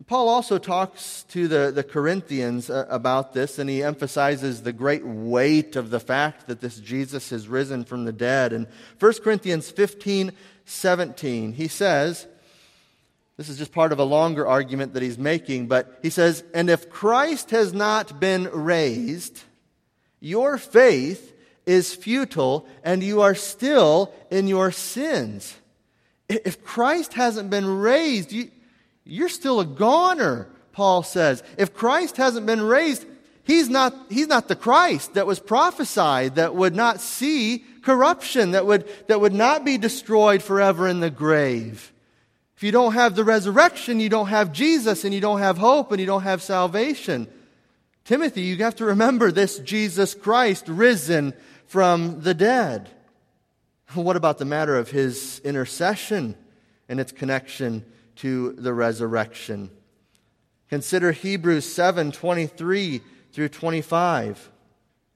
Paul 0.07 0.29
also 0.29 0.59
talks 0.59 1.25
to 1.31 1.49
the, 1.49 1.73
the 1.75 1.85
Corinthians 1.85 2.69
uh, 2.69 2.87
about 2.91 3.33
this, 3.33 3.59
and 3.59 3.71
he 3.71 3.83
emphasizes 3.83 4.63
the 4.63 4.73
great 4.73 5.07
weight 5.07 5.77
of 5.77 5.91
the 5.91 6.01
fact 6.01 6.47
that 6.47 6.61
this 6.61 6.79
Jesus 6.79 7.31
has 7.31 7.49
risen 7.49 7.85
from 7.85 8.05
the 8.05 8.13
dead. 8.13 8.53
In 8.53 8.67
1 8.99 9.13
Corinthians 9.23 9.71
15 9.71 10.33
17, 10.67 11.53
he 11.53 11.69
says, 11.69 12.27
this 13.37 13.49
is 13.49 13.59
just 13.59 13.73
part 13.73 13.93
of 13.93 13.99
a 13.99 14.05
longer 14.05 14.47
argument 14.47 14.95
that 14.95 15.03
he's 15.03 15.19
making, 15.19 15.67
but 15.67 15.99
he 16.03 16.11
says, 16.11 16.45
And 16.55 16.71
if 16.71 16.89
Christ 16.89 17.51
has 17.51 17.73
not 17.73 18.21
been 18.21 18.45
raised, 18.45 19.43
your 20.21 20.57
faith 20.57 21.33
is 21.67 21.95
futile, 21.95 22.67
and 22.85 23.03
you 23.03 23.23
are 23.23 23.35
still 23.35 24.15
in 24.31 24.47
your 24.47 24.71
sins. 24.71 25.57
If 26.29 26.63
Christ 26.63 27.15
hasn't 27.15 27.51
been 27.51 27.67
raised, 27.67 28.31
you, 28.31 28.51
you're 29.05 29.29
still 29.29 29.61
a 29.61 29.67
goner, 29.67 30.49
Paul 30.73 31.03
says. 31.03 31.43
If 31.59 31.75
Christ 31.75 32.17
hasn't 32.17 32.47
been 32.47 32.63
raised, 32.63 33.07
he's 33.45 33.69
not, 33.69 33.95
he's 34.09 34.27
not 34.27 34.49
the 34.49 34.57
Christ 34.57 35.15
that 35.15 35.27
was 35.27 35.39
prophesied, 35.39 36.37
that 36.37 36.55
would 36.55 36.75
not 36.75 37.01
see 37.01 37.65
corruption, 37.83 38.53
that 38.53 38.67
would, 38.67 38.89
that 39.09 39.21
would 39.21 39.35
not 39.35 39.65
be 39.65 39.79
destroyed 39.79 40.43
forever 40.43 40.89
in 40.89 41.01
the 41.01 41.11
grave. 41.11 41.93
If 42.57 42.63
you 42.63 42.73
don't 42.73 42.95
have 42.95 43.15
the 43.15 43.25
resurrection, 43.25 44.01
you 44.01 44.09
don't 44.09 44.29
have 44.29 44.53
Jesus, 44.53 45.05
and 45.05 45.13
you 45.13 45.21
don't 45.21 45.41
have 45.41 45.59
hope, 45.59 45.93
and 45.93 46.01
you 46.01 46.07
don't 46.07 46.23
have 46.23 46.43
salvation. 46.43 47.29
Timothy, 48.05 48.43
you 48.43 48.57
have 48.59 48.77
to 48.77 48.85
remember 48.85 49.31
this 49.31 49.59
Jesus 49.59 50.15
Christ 50.15 50.69
risen 50.69 51.35
from 51.67 52.21
the 52.21 52.35
dead. 52.35 52.91
What 53.95 54.17
about 54.17 54.39
the 54.39 54.45
matter 54.45 54.77
of 54.77 54.91
his 54.91 55.41
intercession 55.45 56.37
and 56.89 57.01
its 57.01 57.13
connection 57.13 57.85
to 58.17 58.53
the 58.53 58.73
resurrection. 58.73 59.71
Consider 60.69 61.13
Hebrews 61.13 61.71
7 61.73 62.13
23 62.13 63.01
through 63.33 63.49
25. 63.49 64.51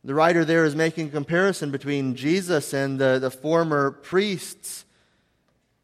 The 0.05 0.15
writer 0.15 0.45
there 0.45 0.65
is 0.65 0.77
making 0.77 1.09
a 1.09 1.11
comparison 1.11 1.71
between 1.71 2.15
Jesus 2.15 2.73
and 2.73 2.99
the, 2.99 3.19
the 3.19 3.31
former 3.31 3.91
priests 3.91 4.85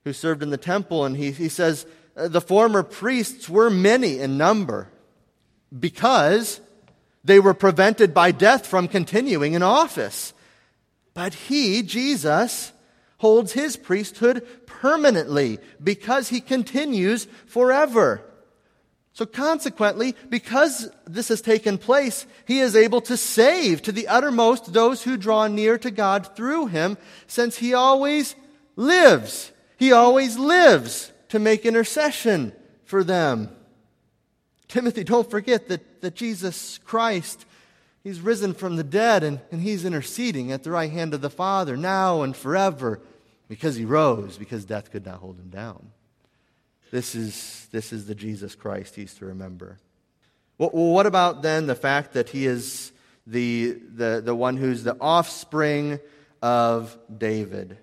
who 0.05 0.13
served 0.13 0.43
in 0.43 0.51
the 0.51 0.57
temple. 0.57 1.05
And 1.05 1.17
he, 1.17 1.33
he 1.33 1.49
says, 1.49 1.87
uh, 2.17 2.29
The 2.29 2.41
former 2.41 2.83
priests 2.83 3.49
were 3.49 3.71
many 3.71 4.19
in 4.19 4.39
number 4.39 4.89
because 5.77 6.61
they 7.25 7.41
were 7.41 7.55
prevented 7.55 8.15
by 8.15 8.31
death 8.31 8.67
from 8.67 8.87
continuing 8.87 9.55
in 9.55 9.63
office. 9.63 10.33
But 11.15 11.35
he, 11.35 11.83
Jesus, 11.83 12.73
holds 13.25 13.53
his 13.53 13.75
priesthood 13.75 14.47
permanently 14.67 15.59
because 15.83 16.29
he 16.29 16.43
continues 16.43 17.27
forever. 17.47 18.23
So, 19.15 19.25
consequently, 19.25 20.15
because 20.29 20.91
this 21.07 21.29
has 21.29 21.41
taken 21.41 21.79
place, 21.79 22.27
he 22.47 22.61
is 22.61 22.77
able 22.77 23.01
to 23.01 23.17
save 23.17 23.81
to 23.81 23.93
the 23.93 24.09
uttermost 24.09 24.75
those 24.75 25.05
who 25.05 25.17
draw 25.17 25.47
near 25.47 25.79
to 25.79 25.91
God 25.91 26.37
through 26.37 26.67
him, 26.67 26.99
since 27.27 27.57
he 27.57 27.73
always 27.73 28.35
lives. 28.77 29.53
He 29.79 29.91
always 29.91 30.37
lives 30.37 31.11
to 31.31 31.39
make 31.39 31.65
intercession 31.65 32.53
for 32.85 33.03
them. 33.03 33.49
Timothy, 34.69 35.03
don't 35.03 35.31
forget 35.31 35.69
that, 35.69 36.03
that 36.03 36.15
Jesus 36.15 36.77
Christ, 36.85 37.47
he's 38.03 38.21
risen 38.21 38.53
from 38.53 38.77
the 38.77 38.85
dead 38.85 39.25
and, 39.25 39.41
and 39.51 39.63
he's 39.63 39.87
interceding 39.87 40.53
at 40.53 40.63
the 40.63 40.71
right 40.71 40.93
hand 40.93 41.15
of 41.15 41.23
the 41.23 41.31
Father 41.31 41.75
now 41.75 42.21
and 42.21 42.37
forever 42.37 43.01
because 43.49 43.77
he 43.77 43.85
rose, 43.85 44.39
because 44.39 44.65
death 44.65 44.91
could 44.91 45.05
not 45.05 45.17
hold 45.17 45.39
him 45.39 45.49
down. 45.49 45.91
this 46.91 47.15
is, 47.15 47.67
this 47.73 47.93
is 47.93 48.07
the 48.07 48.15
Jesus 48.15 48.55
Christ 48.55 48.95
he's 48.95 49.15
to 49.15 49.27
remember. 49.27 49.79
Well, 50.59 50.71
what 50.71 51.07
about 51.07 51.43
then 51.43 51.67
the 51.67 51.75
fact 51.75 52.13
that 52.13 52.29
he 52.29 52.47
is 52.47 52.93
the, 53.27 53.73
the, 53.73 54.23
the 54.25 54.35
one 54.35 54.57
who's 54.57 54.85
the 54.85 54.97
offspring 55.01 55.99
of 56.41 56.97
David? 57.17 57.79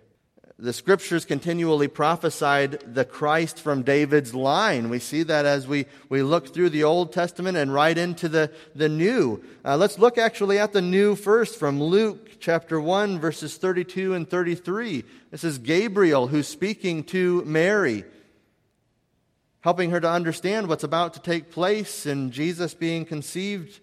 The 0.57 0.73
scriptures 0.73 1.25
continually 1.25 1.87
prophesied 1.87 2.93
the 2.93 3.03
Christ 3.03 3.59
from 3.59 3.81
David's 3.81 4.35
line. 4.35 4.89
We 4.89 4.99
see 4.99 5.23
that 5.23 5.45
as 5.45 5.67
we, 5.67 5.87
we 6.07 6.21
look 6.21 6.53
through 6.53 6.69
the 6.69 6.83
Old 6.83 7.11
Testament 7.11 7.57
and 7.57 7.73
right 7.73 7.97
into 7.97 8.29
the, 8.29 8.51
the 8.75 8.87
New. 8.87 9.43
Uh, 9.65 9.75
let's 9.75 9.97
look 9.97 10.19
actually 10.19 10.59
at 10.59 10.71
the 10.71 10.81
New 10.81 11.15
first 11.15 11.57
from 11.57 11.81
Luke 11.81 12.30
chapter 12.41 12.81
1, 12.81 13.19
verses 13.19 13.55
32 13.57 14.15
and 14.15 14.29
33. 14.29 15.03
This 15.29 15.43
is 15.43 15.59
Gabriel 15.59 16.27
who's 16.27 16.47
speaking 16.47 17.03
to 17.05 17.43
Mary, 17.45 18.03
helping 19.61 19.91
her 19.91 19.99
to 20.01 20.09
understand 20.09 20.67
what's 20.67 20.83
about 20.83 21.13
to 21.13 21.21
take 21.21 21.51
place 21.51 22.05
in 22.05 22.31
Jesus 22.31 22.73
being 22.73 23.05
conceived 23.05 23.79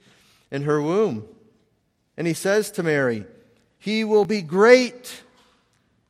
in 0.51 0.63
her 0.63 0.83
womb. 0.83 1.27
And 2.17 2.27
he 2.27 2.35
says 2.35 2.73
to 2.73 2.83
Mary, 2.83 3.25
He 3.79 4.03
will 4.03 4.25
be 4.25 4.43
great 4.43 5.23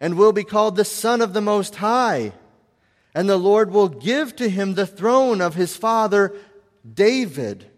and 0.00 0.16
will 0.16 0.32
be 0.32 0.44
called 0.44 0.76
the 0.76 0.84
Son 0.84 1.20
of 1.20 1.34
the 1.34 1.42
Most 1.42 1.76
High. 1.76 2.32
And 3.14 3.28
the 3.28 3.36
Lord 3.36 3.70
will 3.70 3.88
give 3.88 4.34
to 4.36 4.48
him 4.48 4.74
the 4.74 4.86
throne 4.86 5.40
of 5.40 5.54
his 5.54 5.76
father 5.76 6.34
David. 6.94 7.70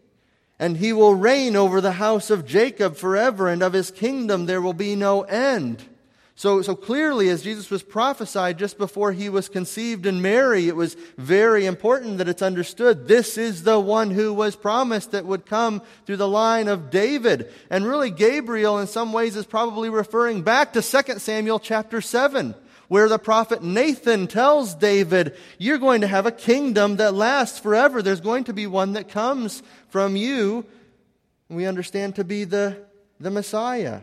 And 0.61 0.76
he 0.76 0.93
will 0.93 1.17
reign 1.17 1.57
over 1.57 1.81
the 1.81 1.93
house 1.93 2.31
of 2.31 2.47
Jacob 2.47 2.95
forever, 2.95 3.49
and 3.49 3.62
of 3.62 3.73
his 3.73 3.90
kingdom 3.90 4.47
there 4.47 4.61
will 4.61 4.75
be 4.75 4.95
no 4.95 5.23
end. 5.23 5.83
So, 6.40 6.62
so 6.62 6.75
clearly, 6.75 7.29
as 7.29 7.43
Jesus 7.43 7.71
was 7.71 7.83
prophesied 7.83 8.59
just 8.59 8.79
before 8.79 9.12
he 9.12 9.29
was 9.29 9.50
conceived 9.50 10.07
in 10.07 10.23
Mary, 10.23 10.69
it 10.69 10.76
was 10.76 10.97
very 11.19 11.67
important 11.67 12.17
that 12.17 12.29
it's 12.29 12.40
understood 12.40 13.09
this 13.09 13.37
is 13.37 13.62
the 13.62 13.79
one 13.79 14.11
who 14.11 14.33
was 14.33 14.57
promised 14.57 15.11
that 15.11 15.26
would 15.26 15.45
come 15.45 15.83
through 16.07 16.17
the 16.17 16.26
line 16.26 16.69
of 16.69 16.90
David. 16.90 17.52
And 17.69 17.87
really, 17.87 18.11
Gabriel, 18.11 18.79
in 18.79 18.87
some 18.87 19.12
ways, 19.12 19.37
is 19.37 19.45
probably 19.45 19.90
referring 19.90 20.40
back 20.40 20.73
to 20.73 20.81
2 20.81 21.19
Samuel 21.19 21.59
chapter 21.59 22.00
7, 22.00 22.55
where 22.90 23.09
the 23.09 23.20
prophet 23.20 23.62
Nathan 23.62 24.26
tells 24.26 24.75
David, 24.75 25.37
You're 25.59 25.78
going 25.78 26.00
to 26.00 26.09
have 26.09 26.26
a 26.26 26.32
kingdom 26.32 26.97
that 26.97 27.14
lasts 27.14 27.61
forever. 27.61 28.02
There's 28.02 28.20
going 28.20 28.42
to 28.44 28.52
be 28.52 28.66
one 28.66 28.94
that 28.94 29.09
comes 29.09 29.62
from 29.90 30.16
you. 30.16 30.66
We 31.49 31.66
understand 31.66 32.16
to 32.16 32.25
be 32.25 32.42
the, 32.42 32.85
the 33.20 33.30
Messiah. 33.30 34.00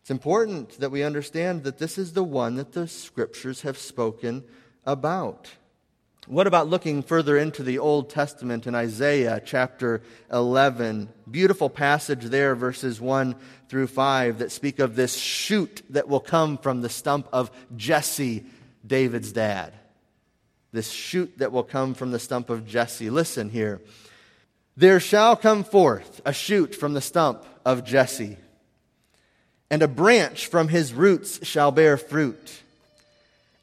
It's 0.00 0.10
important 0.10 0.80
that 0.80 0.90
we 0.90 1.02
understand 1.02 1.64
that 1.64 1.76
this 1.76 1.98
is 1.98 2.14
the 2.14 2.24
one 2.24 2.54
that 2.54 2.72
the 2.72 2.88
scriptures 2.88 3.60
have 3.60 3.76
spoken 3.76 4.44
about. 4.86 5.50
What 6.26 6.46
about 6.46 6.68
looking 6.68 7.02
further 7.02 7.36
into 7.36 7.62
the 7.62 7.78
Old 7.78 8.10
Testament 8.10 8.66
in 8.66 8.74
Isaiah 8.74 9.40
chapter 9.44 10.02
11? 10.32 11.08
Beautiful 11.30 11.70
passage 11.70 12.24
there, 12.24 12.56
verses 12.56 13.00
1 13.00 13.36
through 13.68 13.86
5, 13.86 14.38
that 14.38 14.50
speak 14.50 14.80
of 14.80 14.96
this 14.96 15.16
shoot 15.16 15.82
that 15.90 16.08
will 16.08 16.20
come 16.20 16.58
from 16.58 16.80
the 16.80 16.88
stump 16.88 17.28
of 17.32 17.50
Jesse, 17.76 18.44
David's 18.84 19.30
dad. 19.30 19.72
This 20.72 20.90
shoot 20.90 21.38
that 21.38 21.52
will 21.52 21.62
come 21.62 21.94
from 21.94 22.10
the 22.10 22.18
stump 22.18 22.50
of 22.50 22.66
Jesse. 22.66 23.08
Listen 23.08 23.48
here. 23.48 23.80
There 24.76 25.00
shall 25.00 25.36
come 25.36 25.62
forth 25.62 26.20
a 26.24 26.32
shoot 26.32 26.74
from 26.74 26.94
the 26.94 27.00
stump 27.00 27.44
of 27.64 27.84
Jesse 27.84 28.36
and 29.70 29.82
a 29.82 29.88
branch 29.88 30.46
from 30.46 30.68
his 30.68 30.92
roots 30.92 31.44
shall 31.46 31.72
bear 31.72 31.96
fruit. 31.96 32.62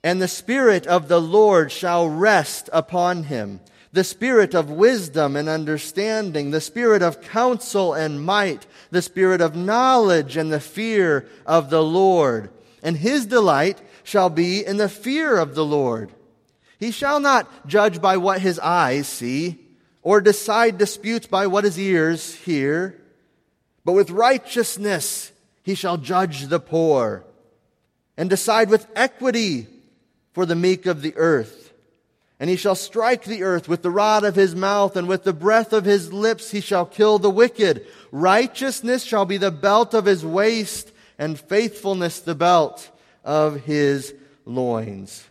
And 0.03 0.21
the 0.21 0.27
Spirit 0.27 0.85
of 0.85 1.07
the 1.07 1.21
Lord 1.21 1.71
shall 1.71 2.07
rest 2.07 2.69
upon 2.73 3.23
him 3.23 3.61
the 3.93 4.03
Spirit 4.03 4.55
of 4.55 4.71
wisdom 4.71 5.35
and 5.35 5.47
understanding, 5.47 6.49
the 6.49 6.59
Spirit 6.59 7.03
of 7.03 7.21
counsel 7.21 7.93
and 7.93 8.25
might, 8.25 8.65
the 8.89 9.03
Spirit 9.03 9.39
of 9.39 9.55
knowledge 9.55 10.35
and 10.35 10.51
the 10.51 10.59
fear 10.59 11.29
of 11.45 11.69
the 11.69 11.83
Lord. 11.83 12.49
And 12.81 12.97
his 12.97 13.27
delight 13.27 13.79
shall 14.03 14.31
be 14.31 14.65
in 14.65 14.77
the 14.77 14.89
fear 14.89 15.37
of 15.37 15.53
the 15.53 15.63
Lord. 15.63 16.11
He 16.79 16.89
shall 16.89 17.19
not 17.19 17.67
judge 17.67 18.01
by 18.01 18.17
what 18.17 18.41
his 18.41 18.57
eyes 18.57 19.07
see, 19.07 19.59
or 20.01 20.21
decide 20.21 20.79
disputes 20.79 21.27
by 21.27 21.45
what 21.45 21.63
his 21.63 21.79
ears 21.79 22.33
hear, 22.33 22.99
but 23.85 23.93
with 23.93 24.09
righteousness 24.09 25.31
he 25.61 25.75
shall 25.75 25.97
judge 25.97 26.47
the 26.47 26.59
poor 26.59 27.23
and 28.17 28.27
decide 28.27 28.69
with 28.69 28.87
equity 28.95 29.67
for 30.33 30.45
the 30.45 30.55
meek 30.55 30.85
of 30.85 31.01
the 31.01 31.15
earth. 31.15 31.73
And 32.39 32.49
he 32.49 32.55
shall 32.57 32.75
strike 32.75 33.23
the 33.23 33.43
earth 33.43 33.69
with 33.69 33.83
the 33.83 33.91
rod 33.91 34.25
of 34.25 34.35
his 34.35 34.55
mouth, 34.55 34.97
and 34.97 35.07
with 35.07 35.23
the 35.23 35.33
breath 35.33 35.71
of 35.71 35.85
his 35.85 36.11
lips 36.11 36.51
he 36.51 36.59
shall 36.59 36.85
kill 36.85 37.19
the 37.19 37.29
wicked. 37.29 37.87
Righteousness 38.11 39.03
shall 39.03 39.25
be 39.25 39.37
the 39.37 39.51
belt 39.51 39.93
of 39.93 40.05
his 40.05 40.25
waist, 40.25 40.91
and 41.17 41.39
faithfulness 41.39 42.19
the 42.19 42.35
belt 42.35 42.89
of 43.23 43.61
his 43.61 44.13
loins. 44.45 45.23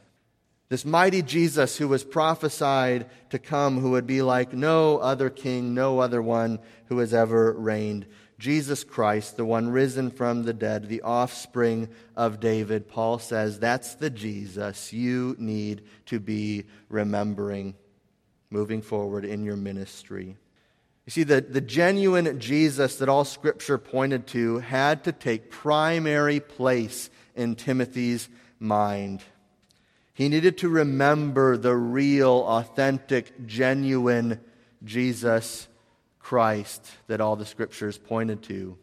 This 0.70 0.84
mighty 0.86 1.20
Jesus 1.20 1.76
who 1.76 1.86
was 1.86 2.02
prophesied 2.02 3.10
to 3.28 3.38
come, 3.38 3.78
who 3.78 3.90
would 3.90 4.06
be 4.06 4.22
like 4.22 4.54
no 4.54 4.96
other 4.96 5.28
king, 5.28 5.74
no 5.74 5.98
other 5.98 6.22
one 6.22 6.60
who 6.86 6.98
has 6.98 7.12
ever 7.12 7.52
reigned. 7.52 8.06
Jesus 8.42 8.82
Christ, 8.82 9.36
the 9.36 9.44
one 9.44 9.68
risen 9.68 10.10
from 10.10 10.42
the 10.42 10.52
dead, 10.52 10.88
the 10.88 11.02
offspring 11.02 11.88
of 12.16 12.40
David, 12.40 12.88
Paul 12.88 13.20
says 13.20 13.60
that's 13.60 13.94
the 13.94 14.10
Jesus 14.10 14.92
you 14.92 15.36
need 15.38 15.82
to 16.06 16.18
be 16.18 16.64
remembering 16.88 17.76
moving 18.50 18.82
forward 18.82 19.24
in 19.24 19.44
your 19.44 19.54
ministry. 19.54 20.36
You 21.06 21.10
see, 21.10 21.22
the, 21.22 21.40
the 21.40 21.60
genuine 21.60 22.40
Jesus 22.40 22.96
that 22.96 23.08
all 23.08 23.24
Scripture 23.24 23.78
pointed 23.78 24.26
to 24.28 24.58
had 24.58 25.04
to 25.04 25.12
take 25.12 25.48
primary 25.48 26.40
place 26.40 27.10
in 27.36 27.54
Timothy's 27.54 28.28
mind. 28.58 29.22
He 30.14 30.28
needed 30.28 30.58
to 30.58 30.68
remember 30.68 31.56
the 31.56 31.76
real, 31.76 32.44
authentic, 32.44 33.46
genuine 33.46 34.40
Jesus 34.82 35.68
Christ 36.22 36.86
that 37.08 37.20
all 37.20 37.36
the 37.36 37.44
scriptures 37.44 37.98
pointed 37.98 38.42
to. 38.44 38.78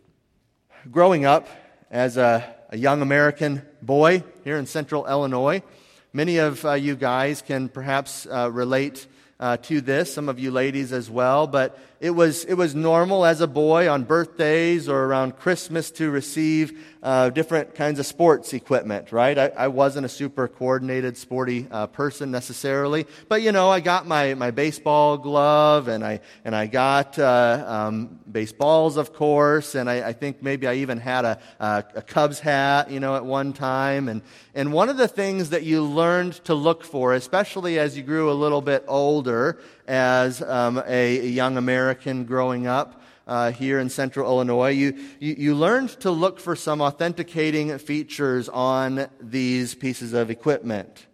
Growing 0.91 1.25
up 1.25 1.47
as 1.89 2.17
a, 2.17 2.55
a 2.69 2.77
young 2.77 3.01
American 3.01 3.63
boy 3.81 4.23
here 4.43 4.57
in 4.57 4.65
central 4.65 5.07
Illinois, 5.07 5.63
many 6.13 6.37
of 6.37 6.63
uh, 6.65 6.73
you 6.73 6.95
guys 6.95 7.41
can 7.41 7.69
perhaps 7.69 8.27
uh, 8.27 8.51
relate 8.51 9.07
uh, 9.39 9.57
to 9.57 9.79
this, 9.79 10.13
some 10.13 10.27
of 10.27 10.37
you 10.37 10.51
ladies 10.51 10.91
as 10.91 11.09
well, 11.09 11.47
but 11.47 11.79
it 11.99 12.11
was, 12.11 12.45
it 12.45 12.53
was 12.53 12.75
normal 12.75 13.25
as 13.25 13.41
a 13.41 13.47
boy 13.47 13.89
on 13.89 14.03
birthdays 14.03 14.87
or 14.87 15.03
around 15.03 15.35
Christmas 15.35 15.91
to 15.91 16.09
receive 16.09 16.79
uh, 17.03 17.29
different 17.29 17.75
kinds 17.75 17.99
of 17.99 18.05
sports 18.05 18.53
equipment, 18.53 19.11
right? 19.11 19.37
I, 19.37 19.47
I 19.49 19.67
wasn't 19.67 20.05
a 20.05 20.09
super 20.09 20.47
coordinated, 20.47 21.17
sporty 21.17 21.67
uh, 21.69 21.87
person 21.87 22.31
necessarily, 22.31 23.05
but 23.27 23.41
you 23.41 23.51
know, 23.51 23.69
I 23.69 23.81
got 23.81 24.07
my, 24.07 24.33
my 24.33 24.51
baseball 24.51 25.17
glove 25.17 25.89
and 25.89 26.05
I, 26.05 26.21
and 26.45 26.55
I 26.55 26.67
got 26.67 27.19
uh, 27.19 27.65
um, 27.67 28.19
baseballs, 28.29 28.95
of 28.95 29.13
course, 29.13 29.75
and 29.75 29.89
I, 29.89 30.09
I, 30.09 30.13
think 30.13 30.41
maybe 30.41 30.67
I 30.67 30.75
even 30.75 30.99
had 30.99 31.25
a, 31.25 31.39
a, 31.59 31.83
a 31.95 32.01
Cubs 32.01 32.39
hat, 32.39 32.91
you 32.91 32.99
know, 32.99 33.15
at 33.15 33.25
one 33.25 33.51
time. 33.51 34.07
And, 34.07 34.21
and 34.53 34.71
one 34.71 34.89
of 34.89 34.97
the 34.97 35.07
things 35.07 35.49
that 35.49 35.63
you 35.63 35.83
learned 35.83 36.33
to 36.45 36.53
look 36.53 36.83
for, 36.83 37.13
especially 37.13 37.77
as 37.77 37.97
you 37.97 38.03
grew 38.03 38.31
a 38.31 38.33
little 38.33 38.61
bit 38.61 38.83
older, 38.87 39.59
as 39.89 40.41
um, 40.41 40.81
a, 40.85 41.27
young 41.27 41.57
American 41.57 42.25
growing 42.25 42.67
up 42.67 43.01
uh, 43.27 43.51
here 43.51 43.79
in 43.79 43.89
central 43.89 44.29
Illinois, 44.29 44.69
you, 44.69 44.97
you, 45.19 45.35
you 45.37 45.55
learned 45.55 45.89
to 46.01 46.11
look 46.11 46.39
for 46.39 46.55
some 46.55 46.81
authenticating 46.81 47.77
features 47.79 48.47
on 48.49 49.07
these 49.19 49.75
pieces 49.75 50.13
of 50.13 50.29
equipment. 50.29 51.07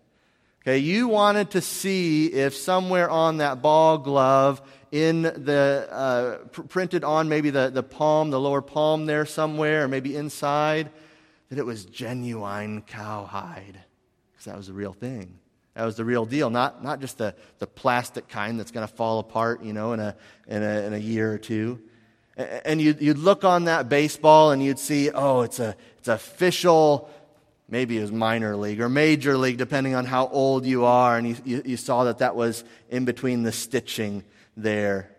Okay, 0.62 0.78
you 0.78 1.08
wanted 1.08 1.52
to 1.52 1.62
see 1.62 2.28
if 2.28 2.56
somewhere 2.56 3.10
on 3.10 3.38
that 3.38 3.62
ball 3.62 3.98
glove, 3.98 4.62
in 4.92 5.24
the 5.24 5.88
uh, 5.92 6.38
pr- 6.48 6.62
printed 6.62 7.04
on 7.04 7.28
maybe 7.28 7.50
the, 7.50 7.70
the 7.70 7.84
palm, 7.84 8.30
the 8.30 8.40
lower 8.40 8.62
palm 8.62 9.06
there 9.06 9.26
somewhere, 9.26 9.84
or 9.84 9.88
maybe 9.90 10.16
inside, 10.16 10.90
that 11.50 11.60
it 11.60 11.66
was 11.66 11.86
genuine 11.86 12.82
cowhide, 12.82 13.84
because 14.32 14.46
that 14.46 14.56
was 14.56 14.68
the 14.68 14.74
real 14.74 14.94
thing. 14.94 15.38
That 15.76 15.84
was 15.84 15.98
the 15.98 16.06
real 16.06 16.26
deal, 16.26 16.50
not, 16.50 16.84
not 16.84 17.02
just 17.02 17.18
the, 17.18 17.36
the 17.60 17.68
plastic 17.68 18.30
kind 18.30 18.58
that's 18.58 18.72
going 18.72 18.88
to 18.88 18.94
fall 18.94 19.20
apart, 19.20 19.62
you 19.62 19.74
know, 19.74 19.92
in 19.92 20.00
a, 20.00 20.16
in 20.48 20.64
a, 20.64 20.82
in 20.84 20.94
a 20.94 20.98
year 20.98 21.34
or 21.34 21.38
two. 21.38 21.82
And 22.38 22.82
you'd, 22.82 23.02
you'd 23.02 23.18
look 23.18 23.44
on 23.44 23.66
that 23.66 23.90
baseball 23.90 24.52
and 24.52 24.64
you'd 24.64 24.80
see, 24.80 25.12
oh, 25.12 25.42
it's 25.42 25.60
a, 25.60 25.76
it's 25.98 26.08
official, 26.08 27.10
maybe 27.68 27.98
it 27.98 28.02
was 28.02 28.12
minor 28.12 28.56
league 28.56 28.80
or 28.80 28.88
major 28.88 29.38
league, 29.38 29.58
depending 29.58 29.96
on 29.96 30.06
how 30.06 30.28
old 30.28 30.66
you 30.66 30.86
are. 30.86 31.18
And 31.18 31.28
you, 31.28 31.36
you, 31.44 31.62
you 31.66 31.78
saw 31.78 32.06
that 32.06 32.20
that 32.20 32.36
was 32.36 32.64
in 32.90 33.04
between 33.04 33.44
the 33.44 33.52
stitching 33.52 34.24
there. 34.56 35.15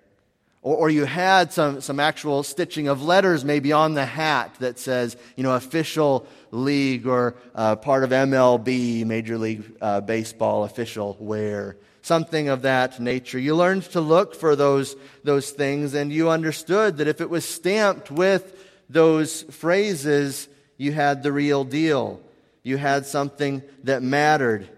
Or, 0.66 0.74
or, 0.74 0.90
you 0.90 1.05
had 1.05 1.52
some, 1.52 1.81
some 1.81 2.00
actual 2.00 2.42
stitching 2.42 2.88
of 2.88 3.00
letters 3.00 3.44
maybe 3.44 3.72
on 3.72 3.94
the 3.94 4.05
hat 4.05 4.57
that 4.59 4.81
says, 4.81 5.16
you 5.37 5.44
know, 5.44 5.55
official 5.55 6.26
league 6.50 7.07
or 7.07 7.37
uh, 7.55 7.76
part 7.76 8.02
of 8.02 8.11
MLB, 8.11 9.07
Major 9.07 9.38
League 9.38 9.62
uh, 9.81 10.00
Baseball 10.00 10.64
official 10.64 11.16
wear. 11.20 11.76
Something 12.02 12.48
of 12.48 12.62
that 12.62 12.98
nature. 12.98 13.38
You 13.38 13.55
learned 13.55 13.85
to 13.92 14.00
look 14.00 14.35
for 14.35 14.57
those, 14.57 14.96
those 15.22 15.50
things 15.50 15.94
and 15.94 16.12
you 16.12 16.31
understood 16.31 16.96
that 16.96 17.07
if 17.07 17.20
it 17.20 17.31
was 17.31 17.48
stamped 17.48 18.11
with 18.11 18.52
those 18.90 19.42
phrases, 19.42 20.48
you 20.79 20.90
had 20.90 21.22
the 21.22 21.31
real 21.31 21.62
deal. 21.62 22.20
You 22.64 22.76
had 22.76 23.07
something 23.07 23.62
that 23.85 24.02
mattered. 24.02 24.68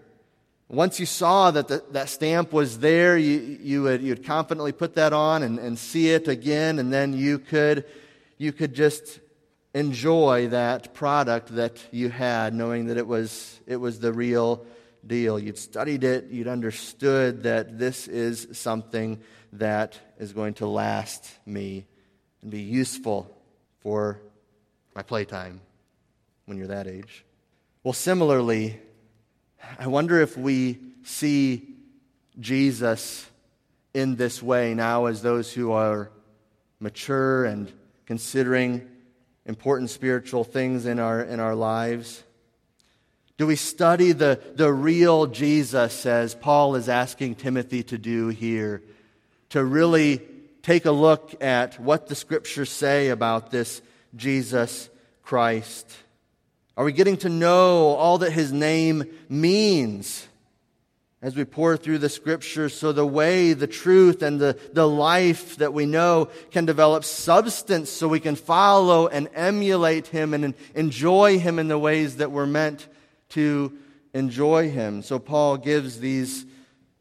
Once 0.69 0.99
you 0.99 1.05
saw 1.05 1.49
that 1.49 1.67
the, 1.67 1.83
that 1.89 2.07
stamp 2.07 2.53
was 2.53 2.77
there, 2.77 3.17
you, 3.17 3.57
you 3.59 3.81
would 3.83 4.03
you'd 4.03 4.23
confidently 4.23 4.71
put 4.71 4.93
that 4.93 5.11
on 5.11 5.41
and, 5.41 5.57
and 5.57 5.79
see 5.79 6.11
it 6.11 6.27
again, 6.27 6.77
and 6.77 6.93
then 6.93 7.11
you 7.11 7.39
could, 7.39 7.83
you 8.37 8.53
could 8.53 8.75
just 8.75 9.19
enjoy 9.73 10.47
that 10.49 10.93
product 10.93 11.55
that 11.55 11.83
you 11.91 12.09
had, 12.09 12.53
knowing 12.53 12.85
that 12.85 12.97
it 12.97 13.07
was, 13.07 13.59
it 13.65 13.77
was 13.77 13.99
the 13.99 14.13
real 14.13 14.63
deal. 15.05 15.39
You'd 15.39 15.57
studied 15.57 16.03
it, 16.03 16.27
you'd 16.29 16.47
understood 16.47 17.43
that 17.43 17.79
this 17.79 18.07
is 18.07 18.47
something 18.51 19.19
that 19.53 19.99
is 20.19 20.33
going 20.33 20.53
to 20.55 20.67
last 20.67 21.27
me 21.47 21.87
and 22.43 22.51
be 22.51 22.61
useful 22.61 23.35
for 23.79 24.21
my 24.95 25.01
playtime 25.01 25.61
when 26.45 26.59
you're 26.59 26.67
that 26.67 26.85
age. 26.85 27.25
Well, 27.83 27.93
similarly, 27.93 28.79
I 29.77 29.87
wonder 29.87 30.21
if 30.21 30.37
we 30.37 30.79
see 31.03 31.75
Jesus 32.39 33.29
in 33.93 34.15
this 34.15 34.41
way 34.41 34.73
now 34.73 35.05
as 35.05 35.21
those 35.21 35.51
who 35.53 35.71
are 35.71 36.11
mature 36.79 37.45
and 37.45 37.71
considering 38.05 38.87
important 39.45 39.89
spiritual 39.89 40.43
things 40.43 40.85
in 40.85 40.99
our, 40.99 41.21
in 41.21 41.39
our 41.39 41.55
lives? 41.55 42.23
Do 43.37 43.47
we 43.47 43.55
study 43.55 44.11
the, 44.11 44.39
the 44.55 44.71
real 44.71 45.25
Jesus 45.25 46.05
as 46.05 46.35
Paul 46.35 46.75
is 46.75 46.89
asking 46.89 47.35
Timothy 47.35 47.83
to 47.83 47.97
do 47.97 48.27
here? 48.27 48.83
To 49.49 49.63
really 49.63 50.21
take 50.61 50.85
a 50.85 50.91
look 50.91 51.41
at 51.41 51.79
what 51.79 52.07
the 52.07 52.15
scriptures 52.15 52.69
say 52.69 53.09
about 53.09 53.49
this 53.49 53.81
Jesus 54.15 54.89
Christ. 55.23 55.89
Are 56.79 56.85
we 56.85 56.93
getting 56.93 57.17
to 57.17 57.29
know 57.29 57.87
all 57.95 58.19
that 58.19 58.31
his 58.31 58.53
name 58.53 59.03
means 59.27 60.25
as 61.21 61.35
we 61.35 61.43
pour 61.43 61.75
through 61.75 61.97
the 61.97 62.07
scriptures 62.07 62.73
so 62.73 62.93
the 62.93 63.05
way, 63.05 63.51
the 63.51 63.67
truth, 63.67 64.21
and 64.21 64.39
the, 64.39 64.57
the 64.71 64.87
life 64.87 65.57
that 65.57 65.73
we 65.73 65.85
know 65.85 66.29
can 66.51 66.63
develop 66.65 67.03
substance 67.03 67.89
so 67.89 68.07
we 68.07 68.21
can 68.21 68.37
follow 68.37 69.09
and 69.09 69.27
emulate 69.33 70.07
him 70.07 70.33
and 70.33 70.53
enjoy 70.73 71.37
him 71.37 71.59
in 71.59 71.67
the 71.67 71.77
ways 71.77 72.15
that 72.15 72.31
we're 72.31 72.45
meant 72.45 72.87
to 73.31 73.77
enjoy 74.13 74.69
him? 74.69 75.01
So 75.01 75.19
Paul 75.19 75.57
gives 75.57 75.99
these 75.99 76.45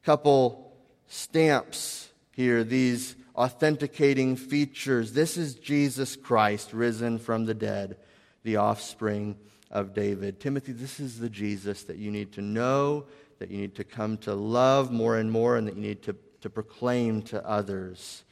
couple 0.03 0.77
stamps 1.07 2.09
here, 2.33 2.65
these 2.65 3.15
authenticating 3.37 4.35
features. 4.35 5.13
This 5.13 5.37
is 5.37 5.55
Jesus 5.55 6.17
Christ 6.17 6.73
risen 6.73 7.21
from 7.21 7.45
the 7.45 7.55
dead, 7.55 7.97
the 8.43 8.57
offspring 8.57 9.37
of 9.71 9.95
David. 9.95 10.41
Timothy, 10.41 10.73
this 10.73 11.01
is 11.01 11.19
the 11.19 11.29
Jesus 11.29 11.85
that 11.85 11.97
you 11.97 12.11
need 12.11 12.33
to 12.33 12.41
know, 12.41 13.05
that 13.39 13.51
you 13.51 13.59
need 13.59 13.75
to 13.77 13.85
come 13.85 14.17
to 14.19 14.35
love 14.35 14.91
more 14.91 15.17
and 15.17 15.31
more, 15.31 15.57
and 15.57 15.67
that 15.67 15.77
you 15.77 15.83
need 15.83 16.03
to, 16.03 16.17
to 16.41 16.51
proclaim 16.51 17.23
to 17.23 17.47
others. 17.47 18.25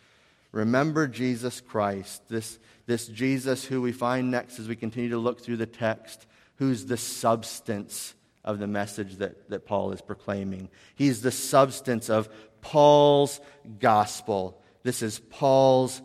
Remember 0.52 1.06
Jesus 1.06 1.60
Christ, 1.60 2.28
this, 2.28 2.58
this 2.86 3.06
Jesus 3.08 3.64
who 3.64 3.82
we 3.82 3.92
find 3.92 4.30
next 4.30 4.58
as 4.58 4.68
we 4.68 4.76
continue 4.76 5.10
to 5.10 5.18
look 5.18 5.40
through 5.40 5.58
the 5.58 5.66
text, 5.66 6.26
who's 6.56 6.86
the 6.86 6.96
substance 6.96 8.14
of 8.44 8.58
the 8.58 8.66
message 8.66 9.16
that, 9.16 9.50
that 9.50 9.66
Paul 9.66 9.92
is 9.92 10.00
proclaiming. 10.00 10.70
He's 10.94 11.20
the 11.20 11.32
substance 11.32 12.08
of 12.08 12.28
Paul's 12.62 13.40
gospel. 13.80 14.62
This 14.82 15.02
is 15.02 15.18
Paul's 15.18 16.00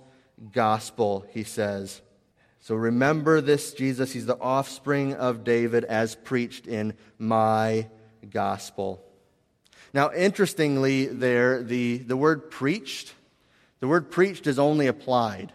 gospel, 0.52 1.26
he 1.30 1.44
says. 1.44 2.02
So 2.64 2.76
remember 2.76 3.42
this 3.42 3.74
Jesus. 3.74 4.12
He's 4.12 4.28
the 4.28 4.40
offspring 4.40 5.16
of 5.16 5.44
David 5.44 5.84
as 5.84 6.14
preached 6.14 6.68
in 6.68 6.94
my 7.18 7.88
gospel. 8.30 9.04
Now, 9.96 10.12
interestingly, 10.14 11.08
there, 11.08 11.64
the, 11.64 11.98
the 11.98 12.16
word 12.16 12.52
preached, 12.52 13.16
the 13.80 13.88
word 13.88 14.12
preached 14.12 14.46
is 14.46 14.60
only 14.60 14.86
applied. 14.86 15.52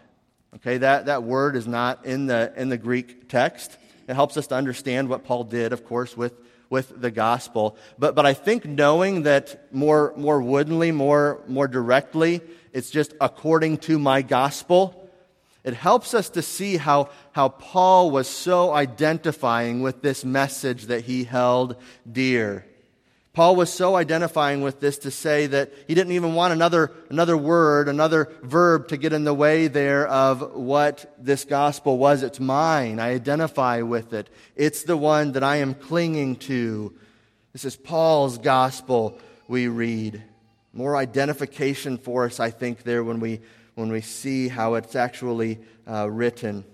Okay, 0.55 0.79
that, 0.79 1.05
that 1.05 1.23
word 1.23 1.55
is 1.55 1.65
not 1.65 2.05
in 2.05 2.25
the, 2.25 2.51
in 2.57 2.67
the 2.67 2.77
Greek 2.77 3.29
text. 3.29 3.77
It 4.09 4.13
helps 4.13 4.35
us 4.35 4.47
to 4.47 4.55
understand 4.55 5.07
what 5.07 5.23
Paul 5.23 5.45
did, 5.45 5.71
of 5.71 5.85
course, 5.85 6.17
with, 6.17 6.33
with 6.69 6.99
the 6.99 7.11
gospel. 7.11 7.77
But, 7.97 8.15
but 8.15 8.25
I 8.25 8.33
think 8.33 8.65
knowing 8.65 9.23
that 9.23 9.73
more, 9.73 10.13
more 10.17 10.41
woodenly, 10.41 10.91
more, 10.91 11.41
more 11.47 11.69
directly, 11.69 12.41
it's 12.73 12.89
just 12.89 13.13
according 13.21 13.77
to 13.79 13.97
my 13.97 14.21
gospel 14.21 15.06
it 15.67 15.73
helps 15.73 16.13
us 16.13 16.29
to 16.29 16.41
see 16.41 16.77
how, 16.77 17.09
how 17.33 17.49
Paul 17.49 18.09
was 18.09 18.29
so 18.29 18.73
identifying 18.73 19.81
with 19.81 20.01
this 20.01 20.23
message 20.23 20.85
that 20.85 21.03
he 21.03 21.25
held 21.25 21.75
dear. 22.09 22.65
Paul 23.33 23.57
was 23.57 23.69
so 23.69 23.97
identifying 23.97 24.61
with 24.61 24.79
this 24.79 24.99
to 24.99 25.11
say 25.11 25.45
that 25.47 25.73
he 25.85 25.93
didn't 25.93 26.13
even 26.13 26.35
want 26.35 26.53
another, 26.53 26.93
another 27.09 27.35
word, 27.35 27.89
another 27.89 28.31
verb 28.43 28.87
to 28.87 28.97
get 28.97 29.11
in 29.11 29.25
the 29.25 29.33
way 29.33 29.67
there 29.67 30.07
of 30.07 30.53
what 30.55 31.13
this 31.19 31.43
gospel 31.43 31.97
was. 31.97 32.23
It's 32.23 32.39
mine. 32.39 33.01
I 33.01 33.09
identify 33.09 33.81
with 33.81 34.13
it. 34.13 34.29
It's 34.55 34.83
the 34.83 34.95
one 34.95 35.33
that 35.33 35.43
I 35.43 35.57
am 35.57 35.73
clinging 35.73 36.37
to. 36.37 36.95
This 37.51 37.65
is 37.65 37.75
Paul's 37.75 38.37
gospel 38.37 39.19
we 39.49 39.67
read. 39.67 40.23
More 40.71 40.95
identification 40.95 41.97
for 41.97 42.23
us, 42.23 42.39
I 42.39 42.51
think, 42.51 42.83
there 42.83 43.03
when 43.03 43.19
we 43.19 43.41
when 43.77 43.91
we 43.91 44.01
see 44.01 44.47
how 44.47 44.73
it's 44.73 44.95
actually 44.95 45.59
uh, 45.87 46.09
written. 46.09 46.65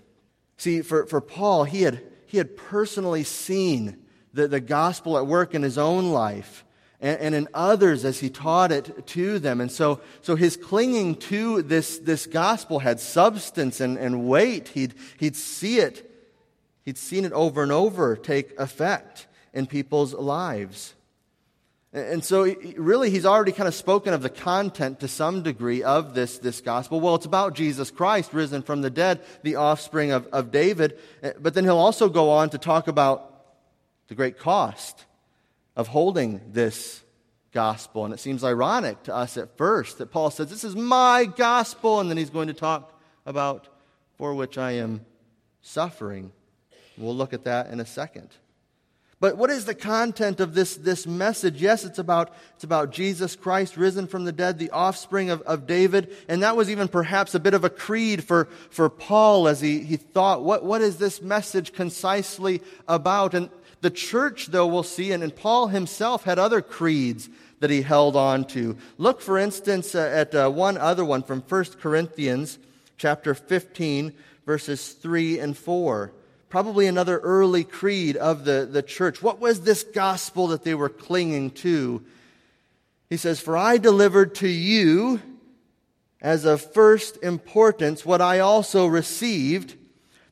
See, 0.56 0.82
for, 0.82 1.06
for 1.06 1.20
Paul, 1.20 1.66
he 1.66 1.82
had, 1.82 2.02
he 2.26 2.38
had 2.38 2.56
personally 2.56 3.26
seen 3.26 3.98
the, 4.34 4.48
the 4.48 4.62
gospel 4.62 5.18
at 5.18 5.28
work 5.28 5.54
in 5.54 5.64
his 5.64 5.78
own 5.78 6.12
life 6.12 6.64
and, 7.02 7.20
and 7.20 7.36
in 7.36 7.50
others 7.54 8.06
as 8.06 8.22
he 8.22 8.30
taught 8.30 8.72
it 8.72 9.06
to 9.08 9.38
them. 9.38 9.60
And 9.60 9.70
so, 9.70 10.00
so 10.22 10.38
his 10.38 10.56
clinging 10.56 11.16
to 11.16 11.62
this, 11.62 12.00
this 12.00 12.26
gospel 12.26 12.80
had 12.80 13.02
substance 13.02 13.82
and, 13.82 13.98
and 13.98 14.26
weight. 14.26 14.70
He'd, 14.70 14.94
he'd 15.20 15.36
see 15.36 15.80
it, 15.80 16.10
he'd 16.84 16.98
seen 16.98 17.26
it 17.26 17.34
over 17.34 17.64
and 17.64 17.72
over 17.72 18.16
take 18.16 18.58
effect 18.58 19.28
in 19.54 19.68
people's 19.68 20.14
lives. 20.14 20.94
And 21.94 22.26
so, 22.26 22.52
really, 22.76 23.12
he's 23.12 23.26
already 23.26 23.52
kind 23.52 23.68
of 23.68 23.76
spoken 23.76 24.14
of 24.14 24.24
the 24.24 24.30
content 24.30 25.02
to 25.02 25.08
some 25.08 25.44
degree 25.44 25.84
of 25.84 26.16
this, 26.16 26.40
this 26.40 26.60
gospel. 26.60 27.00
Well, 27.00 27.14
it's 27.14 27.28
about 27.28 27.54
Jesus 27.54 27.92
Christ, 27.92 28.34
risen 28.34 28.64
from 28.64 28.82
the 28.82 28.90
dead, 28.90 29.22
the 29.44 29.58
offspring 29.58 30.12
of, 30.12 30.26
of 30.34 30.50
David. 30.50 30.98
But 31.40 31.54
then 31.54 31.66
he'll 31.66 31.78
also 31.78 32.10
go 32.10 32.32
on 32.32 32.50
to 32.50 32.58
talk 32.58 32.88
about 32.88 33.46
the 34.08 34.16
great 34.16 34.40
cost 34.40 35.06
of 35.76 35.88
holding 35.88 36.42
this 36.52 37.04
gospel. 37.52 38.06
And 38.06 38.14
it 38.14 38.20
seems 38.20 38.44
ironic 38.44 39.04
to 39.04 39.16
us 39.16 39.38
at 39.38 39.56
first 39.56 40.00
that 40.00 40.12
Paul 40.12 40.32
says, 40.32 40.50
This 40.50 40.64
is 40.64 40.76
my 40.76 41.26
gospel. 41.26 42.00
And 42.00 42.10
then 42.10 42.18
he's 42.18 42.32
going 42.32 42.48
to 42.48 42.56
talk 42.56 43.00
about 43.24 43.68
for 44.18 44.34
which 44.34 44.58
I 44.58 44.72
am 44.74 45.06
suffering. 45.62 46.32
We'll 46.98 47.16
look 47.16 47.34
at 47.34 47.44
that 47.44 47.70
in 47.70 47.80
a 47.80 47.86
second. 47.86 48.30
But 49.24 49.38
what 49.38 49.52
is 49.52 49.64
the 49.64 49.74
content 49.74 50.42
of 50.42 50.54
this, 50.54 50.76
this 50.76 51.08
message? 51.08 51.62
Yes, 51.62 51.86
it's 51.86 51.98
about, 51.98 52.36
it's 52.56 52.66
about 52.66 52.92
Jesus 52.92 53.38
Christ 53.38 53.78
risen 53.78 54.06
from 54.06 54.26
the 54.26 54.34
dead, 54.34 54.60
the 54.60 54.72
offspring 54.72 55.30
of, 55.30 55.42
of 55.44 55.66
David. 55.66 56.14
And 56.28 56.44
that 56.44 56.58
was 56.58 56.70
even 56.70 56.90
perhaps 56.90 57.34
a 57.34 57.40
bit 57.40 57.54
of 57.54 57.64
a 57.64 57.70
creed 57.70 58.26
for, 58.26 58.50
for 58.70 58.90
Paul 58.90 59.48
as 59.48 59.62
he, 59.62 59.80
he 59.80 59.96
thought, 59.96 60.44
what, 60.44 60.66
what 60.66 60.82
is 60.82 60.98
this 60.98 61.22
message 61.22 61.72
concisely 61.72 62.62
about? 62.86 63.34
And 63.34 63.50
the 63.80 63.90
church, 63.90 64.48
though, 64.48 64.68
we'll 64.68 64.84
see, 64.84 65.14
and, 65.14 65.24
and 65.24 65.34
Paul 65.34 65.68
himself 65.68 66.26
had 66.26 66.38
other 66.38 66.62
creeds 66.62 67.30
that 67.62 67.70
he 67.70 67.82
held 67.82 68.18
on 68.18 68.44
to. 68.48 68.76
Look, 68.98 69.22
for 69.22 69.38
instance, 69.38 69.96
uh, 69.96 70.00
at 70.14 70.36
uh, 70.36 70.50
one 70.50 70.78
other 70.78 71.06
one 71.06 71.24
from 71.24 71.40
1 71.40 71.64
Corinthians 71.80 72.60
chapter 72.98 73.34
15, 73.34 74.12
verses 74.46 74.92
3 74.92 75.40
and 75.40 75.58
4 75.58 76.12
probably 76.54 76.86
another 76.86 77.18
early 77.18 77.64
creed 77.64 78.16
of 78.16 78.46
the, 78.46 78.70
the 78.72 78.84
church. 78.84 79.24
What 79.24 79.40
was 79.40 79.62
this 79.62 79.82
gospel 79.84 80.50
that 80.50 80.64
they 80.64 80.76
were 80.76 80.88
clinging 80.88 81.50
to? 81.50 82.04
He 83.10 83.18
says, 83.18 83.40
For 83.40 83.58
I 83.58 83.80
delivered 83.80 84.36
to 84.36 84.48
you 84.48 85.20
as 86.22 86.46
of 86.46 86.62
first 86.62 87.18
importance 87.24 88.06
what 88.06 88.22
I 88.22 88.38
also 88.38 88.86
received 88.86 89.74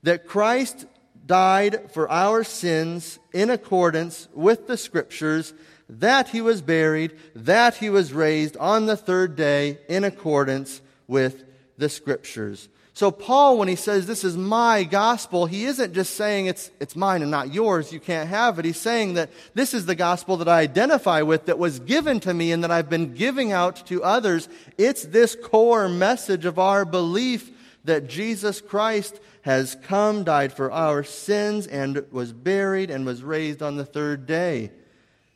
that 0.03 0.27
Christ 0.27 0.85
died 1.25 1.89
for 1.91 2.07
our 2.07 2.43
sins 2.43 3.17
in 3.33 3.49
accordance 3.49 4.27
with 4.31 4.67
the 4.67 4.77
Scriptures, 4.77 5.55
that 5.89 6.29
he 6.29 6.39
was 6.39 6.61
buried, 6.61 7.17
that 7.33 7.77
he 7.77 7.89
was 7.89 8.13
raised 8.13 8.55
on 8.57 8.85
the 8.85 8.95
third 8.95 9.35
day 9.35 9.79
in 9.89 10.03
accordance 10.03 10.81
with 11.07 11.45
the 11.79 11.89
scriptures. 11.89 12.69
So, 12.93 13.09
Paul, 13.09 13.57
when 13.57 13.69
he 13.69 13.77
says 13.77 14.05
this 14.05 14.25
is 14.25 14.35
my 14.35 14.83
gospel, 14.83 15.45
he 15.45 15.63
isn't 15.65 15.93
just 15.93 16.15
saying 16.15 16.47
it's, 16.47 16.71
it's 16.79 16.95
mine 16.95 17.21
and 17.21 17.31
not 17.31 17.53
yours, 17.53 17.93
you 17.93 18.01
can't 18.01 18.29
have 18.29 18.59
it. 18.59 18.65
He's 18.65 18.79
saying 18.79 19.13
that 19.13 19.29
this 19.53 19.73
is 19.73 19.85
the 19.85 19.95
gospel 19.95 20.37
that 20.37 20.49
I 20.49 20.59
identify 20.59 21.21
with, 21.21 21.45
that 21.45 21.57
was 21.57 21.79
given 21.79 22.19
to 22.21 22.33
me, 22.33 22.51
and 22.51 22.63
that 22.63 22.71
I've 22.71 22.89
been 22.89 23.13
giving 23.13 23.53
out 23.53 23.85
to 23.87 24.03
others. 24.03 24.49
It's 24.77 25.03
this 25.03 25.37
core 25.41 25.87
message 25.87 26.43
of 26.45 26.59
our 26.59 26.83
belief 26.83 27.49
that 27.85 28.07
Jesus 28.07 28.59
Christ 28.59 29.19
has 29.43 29.77
come, 29.83 30.25
died 30.25 30.51
for 30.51 30.69
our 30.69 31.03
sins, 31.03 31.67
and 31.67 32.05
was 32.11 32.33
buried 32.33 32.91
and 32.91 33.05
was 33.05 33.23
raised 33.23 33.63
on 33.63 33.77
the 33.77 33.85
third 33.85 34.25
day. 34.25 34.69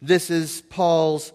This 0.01 0.29
is 0.29 0.61
Paul's 0.69 1.31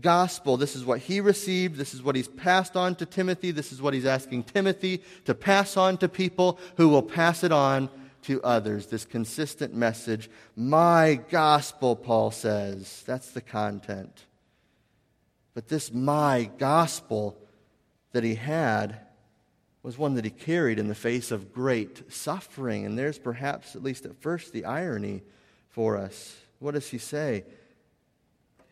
gospel. 0.00 0.56
This 0.56 0.76
is 0.76 0.84
what 0.84 1.00
he 1.00 1.20
received. 1.20 1.76
This 1.76 1.94
is 1.94 2.02
what 2.02 2.16
he's 2.16 2.28
passed 2.28 2.76
on 2.76 2.94
to 2.96 3.06
Timothy. 3.06 3.50
This 3.50 3.72
is 3.72 3.80
what 3.80 3.94
he's 3.94 4.06
asking 4.06 4.44
Timothy 4.44 5.02
to 5.24 5.34
pass 5.34 5.76
on 5.76 5.98
to 5.98 6.08
people 6.08 6.58
who 6.76 6.88
will 6.88 7.02
pass 7.02 7.44
it 7.44 7.52
on 7.52 7.88
to 8.22 8.42
others. 8.42 8.86
This 8.86 9.04
consistent 9.04 9.74
message. 9.74 10.30
My 10.56 11.20
gospel, 11.30 11.96
Paul 11.96 12.30
says. 12.30 13.02
That's 13.06 13.30
the 13.30 13.40
content. 13.40 14.24
But 15.54 15.68
this 15.68 15.92
my 15.92 16.50
gospel 16.58 17.38
that 18.12 18.24
he 18.24 18.34
had 18.34 18.98
was 19.82 19.98
one 19.98 20.14
that 20.14 20.24
he 20.24 20.30
carried 20.30 20.78
in 20.78 20.88
the 20.88 20.94
face 20.94 21.30
of 21.30 21.52
great 21.52 22.12
suffering. 22.12 22.86
And 22.86 22.98
there's 22.98 23.18
perhaps, 23.18 23.76
at 23.76 23.82
least 23.82 24.06
at 24.06 24.20
first, 24.20 24.52
the 24.52 24.64
irony 24.64 25.22
for 25.68 25.98
us. 25.98 26.36
What 26.58 26.72
does 26.72 26.88
he 26.88 26.98
say? 26.98 27.44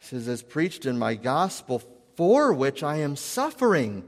Says, 0.02 0.26
As 0.26 0.42
preached 0.42 0.84
in 0.84 0.98
my 0.98 1.14
gospel, 1.14 1.80
for 2.16 2.52
which 2.52 2.82
I 2.82 2.96
am 2.96 3.14
suffering, 3.14 4.02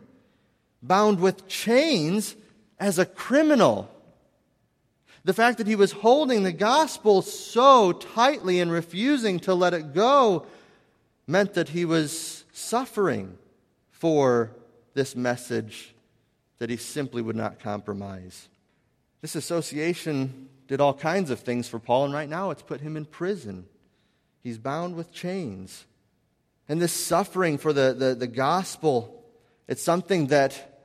bound 0.82 1.20
with 1.20 1.46
chains 1.46 2.34
as 2.80 2.98
a 2.98 3.06
criminal. 3.06 3.88
The 5.24 5.32
fact 5.32 5.58
that 5.58 5.68
he 5.68 5.76
was 5.76 5.92
holding 5.92 6.42
the 6.42 6.52
gospel 6.52 7.22
so 7.22 7.92
tightly 7.92 8.60
and 8.60 8.72
refusing 8.72 9.38
to 9.40 9.54
let 9.54 9.72
it 9.72 9.94
go 9.94 10.46
meant 11.28 11.54
that 11.54 11.70
he 11.70 11.84
was 11.84 12.44
suffering 12.52 13.38
for 13.92 14.50
this 14.94 15.14
message 15.14 15.94
that 16.58 16.70
he 16.70 16.76
simply 16.76 17.22
would 17.22 17.36
not 17.36 17.60
compromise. 17.60 18.48
This 19.22 19.36
association 19.36 20.48
did 20.66 20.80
all 20.80 20.92
kinds 20.92 21.30
of 21.30 21.40
things 21.40 21.68
for 21.68 21.78
Paul, 21.78 22.06
and 22.06 22.14
right 22.14 22.28
now 22.28 22.50
it's 22.50 22.62
put 22.62 22.80
him 22.80 22.96
in 22.96 23.04
prison. 23.04 23.66
He's 24.44 24.58
bound 24.58 24.94
with 24.94 25.10
chains. 25.10 25.86
And 26.68 26.80
this 26.80 26.92
suffering 26.92 27.56
for 27.58 27.72
the, 27.72 27.94
the, 27.98 28.14
the 28.14 28.26
gospel, 28.26 29.24
it's 29.66 29.82
something 29.82 30.28
that 30.28 30.82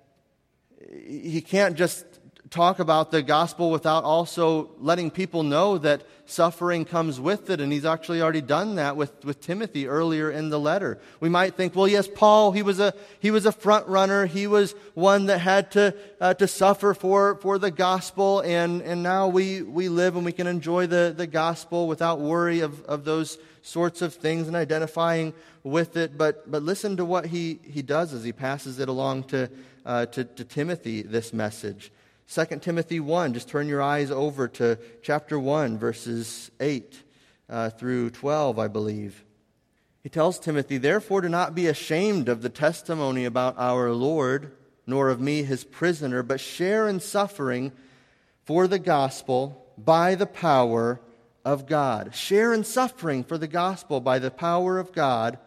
he 1.05 1.41
can't 1.41 1.75
just 1.75 2.05
talk 2.49 2.79
about 2.79 3.11
the 3.11 3.21
gospel 3.21 3.69
without 3.69 4.03
also 4.03 4.71
letting 4.79 5.11
people 5.11 5.43
know 5.43 5.77
that 5.77 6.03
suffering 6.25 6.85
comes 6.85 7.19
with 7.19 7.49
it. 7.49 7.61
And 7.61 7.71
he's 7.71 7.85
actually 7.85 8.21
already 8.21 8.41
done 8.41 8.75
that 8.75 8.95
with, 8.95 9.23
with 9.23 9.39
Timothy 9.39 9.87
earlier 9.87 10.31
in 10.31 10.49
the 10.49 10.59
letter. 10.59 10.99
We 11.19 11.29
might 11.29 11.55
think, 11.55 11.75
well, 11.75 11.87
yes, 11.87 12.07
Paul, 12.07 12.51
he 12.51 12.63
was 12.63 12.79
a, 12.79 12.93
he 13.19 13.31
was 13.31 13.45
a 13.45 13.51
front 13.51 13.87
runner. 13.87 14.25
He 14.25 14.47
was 14.47 14.73
one 14.93 15.27
that 15.27 15.39
had 15.39 15.71
to, 15.71 15.95
uh, 16.19 16.33
to 16.35 16.47
suffer 16.47 16.93
for, 16.93 17.35
for 17.35 17.59
the 17.59 17.71
gospel. 17.71 18.41
And, 18.41 18.81
and 18.81 19.03
now 19.03 19.27
we, 19.27 19.61
we 19.61 19.89
live 19.89 20.15
and 20.15 20.25
we 20.25 20.31
can 20.31 20.47
enjoy 20.47 20.87
the, 20.87 21.13
the 21.15 21.27
gospel 21.27 21.87
without 21.87 22.19
worry 22.19 22.61
of, 22.61 22.83
of 22.85 23.05
those 23.05 23.37
sorts 23.61 24.01
of 24.01 24.15
things 24.15 24.47
and 24.47 24.55
identifying 24.55 25.33
with 25.63 25.97
it. 25.97 26.17
But, 26.17 26.49
but 26.49 26.63
listen 26.63 26.97
to 26.97 27.05
what 27.05 27.27
he, 27.27 27.59
he 27.63 27.81
does 27.81 28.13
as 28.13 28.23
he 28.23 28.31
passes 28.31 28.79
it 28.79 28.89
along 28.89 29.25
to, 29.25 29.49
uh, 29.85 30.07
to, 30.07 30.23
to 30.23 30.43
Timothy, 30.43 31.03
this 31.03 31.33
message. 31.33 31.91
2 32.31 32.45
Timothy 32.59 32.99
1, 32.99 33.33
just 33.33 33.49
turn 33.49 33.67
your 33.67 33.81
eyes 33.81 34.11
over 34.11 34.47
to 34.47 34.77
chapter 35.01 35.39
1, 35.39 35.79
verses 35.79 36.51
8 36.59 37.01
uh, 37.49 37.69
through 37.71 38.11
12, 38.11 38.59
I 38.59 38.67
believe. 38.67 39.25
He 40.03 40.09
tells 40.09 40.37
Timothy, 40.37 40.77
Therefore, 40.77 41.21
do 41.21 41.29
not 41.29 41.55
be 41.55 41.65
ashamed 41.65 42.29
of 42.29 42.43
the 42.43 42.49
testimony 42.49 43.25
about 43.25 43.55
our 43.57 43.91
Lord, 43.91 44.55
nor 44.85 45.09
of 45.09 45.19
me, 45.19 45.41
his 45.41 45.63
prisoner, 45.63 46.21
but 46.21 46.39
share 46.39 46.87
in 46.87 46.99
suffering 46.99 47.71
for 48.43 48.67
the 48.67 48.79
gospel 48.79 49.65
by 49.75 50.13
the 50.13 50.27
power 50.27 51.01
of 51.43 51.65
God. 51.65 52.13
Share 52.13 52.53
in 52.53 52.63
suffering 52.63 53.23
for 53.23 53.39
the 53.39 53.47
gospel 53.47 54.01
by 54.01 54.19
the 54.19 54.29
power 54.29 54.77
of 54.77 54.91
God 54.91 55.39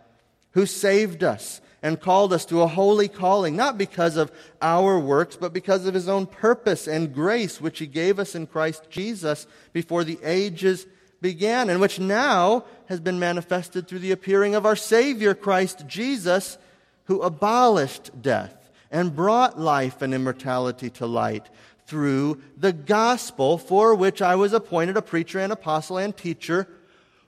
who 0.50 0.66
saved 0.66 1.22
us 1.22 1.60
and 1.82 2.00
called 2.00 2.32
us 2.32 2.44
to 2.46 2.62
a 2.62 2.66
holy 2.66 3.08
calling, 3.08 3.56
not 3.56 3.76
because 3.76 4.16
of 4.16 4.30
our 4.60 4.98
works, 4.98 5.36
but 5.36 5.52
because 5.52 5.84
of 5.84 5.94
his 5.94 6.08
own 6.08 6.26
purpose 6.26 6.86
and 6.86 7.12
grace, 7.12 7.60
which 7.60 7.80
he 7.80 7.86
gave 7.86 8.18
us 8.18 8.34
in 8.34 8.46
Christ 8.46 8.88
Jesus 8.88 9.46
before 9.72 10.04
the 10.04 10.18
ages 10.22 10.86
began, 11.20 11.68
and 11.68 11.80
which 11.80 11.98
now 11.98 12.64
has 12.86 13.00
been 13.00 13.18
manifested 13.18 13.86
through 13.86 14.00
the 14.00 14.12
appearing 14.12 14.54
of 14.54 14.64
our 14.64 14.76
Savior, 14.76 15.34
Christ 15.34 15.86
Jesus, 15.86 16.58
who 17.04 17.22
abolished 17.22 18.22
death 18.22 18.70
and 18.90 19.16
brought 19.16 19.58
life 19.58 20.02
and 20.02 20.14
immortality 20.14 20.90
to 20.90 21.06
light 21.06 21.48
through 21.86 22.40
the 22.56 22.72
gospel 22.72 23.58
for 23.58 23.94
which 23.94 24.22
I 24.22 24.36
was 24.36 24.52
appointed 24.52 24.96
a 24.96 25.02
preacher 25.02 25.40
and 25.40 25.52
apostle 25.52 25.98
and 25.98 26.16
teacher 26.16 26.68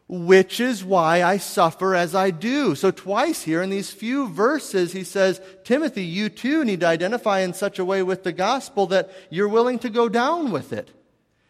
which 0.07 0.61
is 0.61 0.85
why 0.85 1.23
I 1.23 1.39
suffer 1.39 1.95
as 1.95 2.15
I 2.15 2.31
do. 2.31 2.75
So, 2.75 2.91
twice 2.91 3.43
here 3.43 3.63
in 3.63 3.71
these 3.71 3.91
few 3.91 4.29
verses, 4.29 4.93
he 4.93 5.05
says, 5.05 5.41
Timothy, 5.65 6.05
you 6.05 6.29
too 6.29 6.65
need 6.65 6.81
to 6.81 6.87
identify 6.87 7.41
in 7.41 7.55
such 7.55 7.79
a 7.79 7.85
way 7.85 8.03
with 8.03 8.23
the 8.23 8.33
gospel 8.33 8.87
that 8.89 9.11
you're 9.31 9.49
willing 9.49 9.79
to 9.81 9.89
go 9.89 10.09
down 10.09 10.51
with 10.51 10.73
it. 10.73 10.91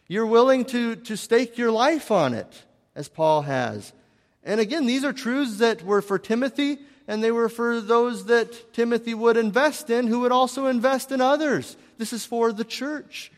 You're 0.07 0.25
willing 0.25 0.65
to, 0.65 0.95
to 0.95 1.17
stake 1.17 1.57
your 1.57 1.71
life 1.71 2.11
on 2.11 2.33
it, 2.33 2.63
as 2.95 3.09
Paul 3.09 3.41
has. 3.41 3.91
And 4.43 4.61
again, 4.61 4.85
these 4.85 5.03
are 5.03 5.13
truths 5.13 5.57
that 5.57 5.83
were 5.83 6.01
for 6.01 6.19
Timothy, 6.19 6.77
and 7.07 7.23
they 7.23 7.31
were 7.31 7.49
for 7.49 7.81
those 7.81 8.25
that 8.25 8.73
Timothy 8.73 9.13
would 9.13 9.35
invest 9.35 9.89
in, 9.89 10.07
who 10.07 10.21
would 10.21 10.31
also 10.31 10.67
invest 10.67 11.11
in 11.11 11.19
others. 11.19 11.75
This 11.97 12.13
is 12.13 12.25
for 12.25 12.53
the 12.53 12.63
church. 12.63 13.31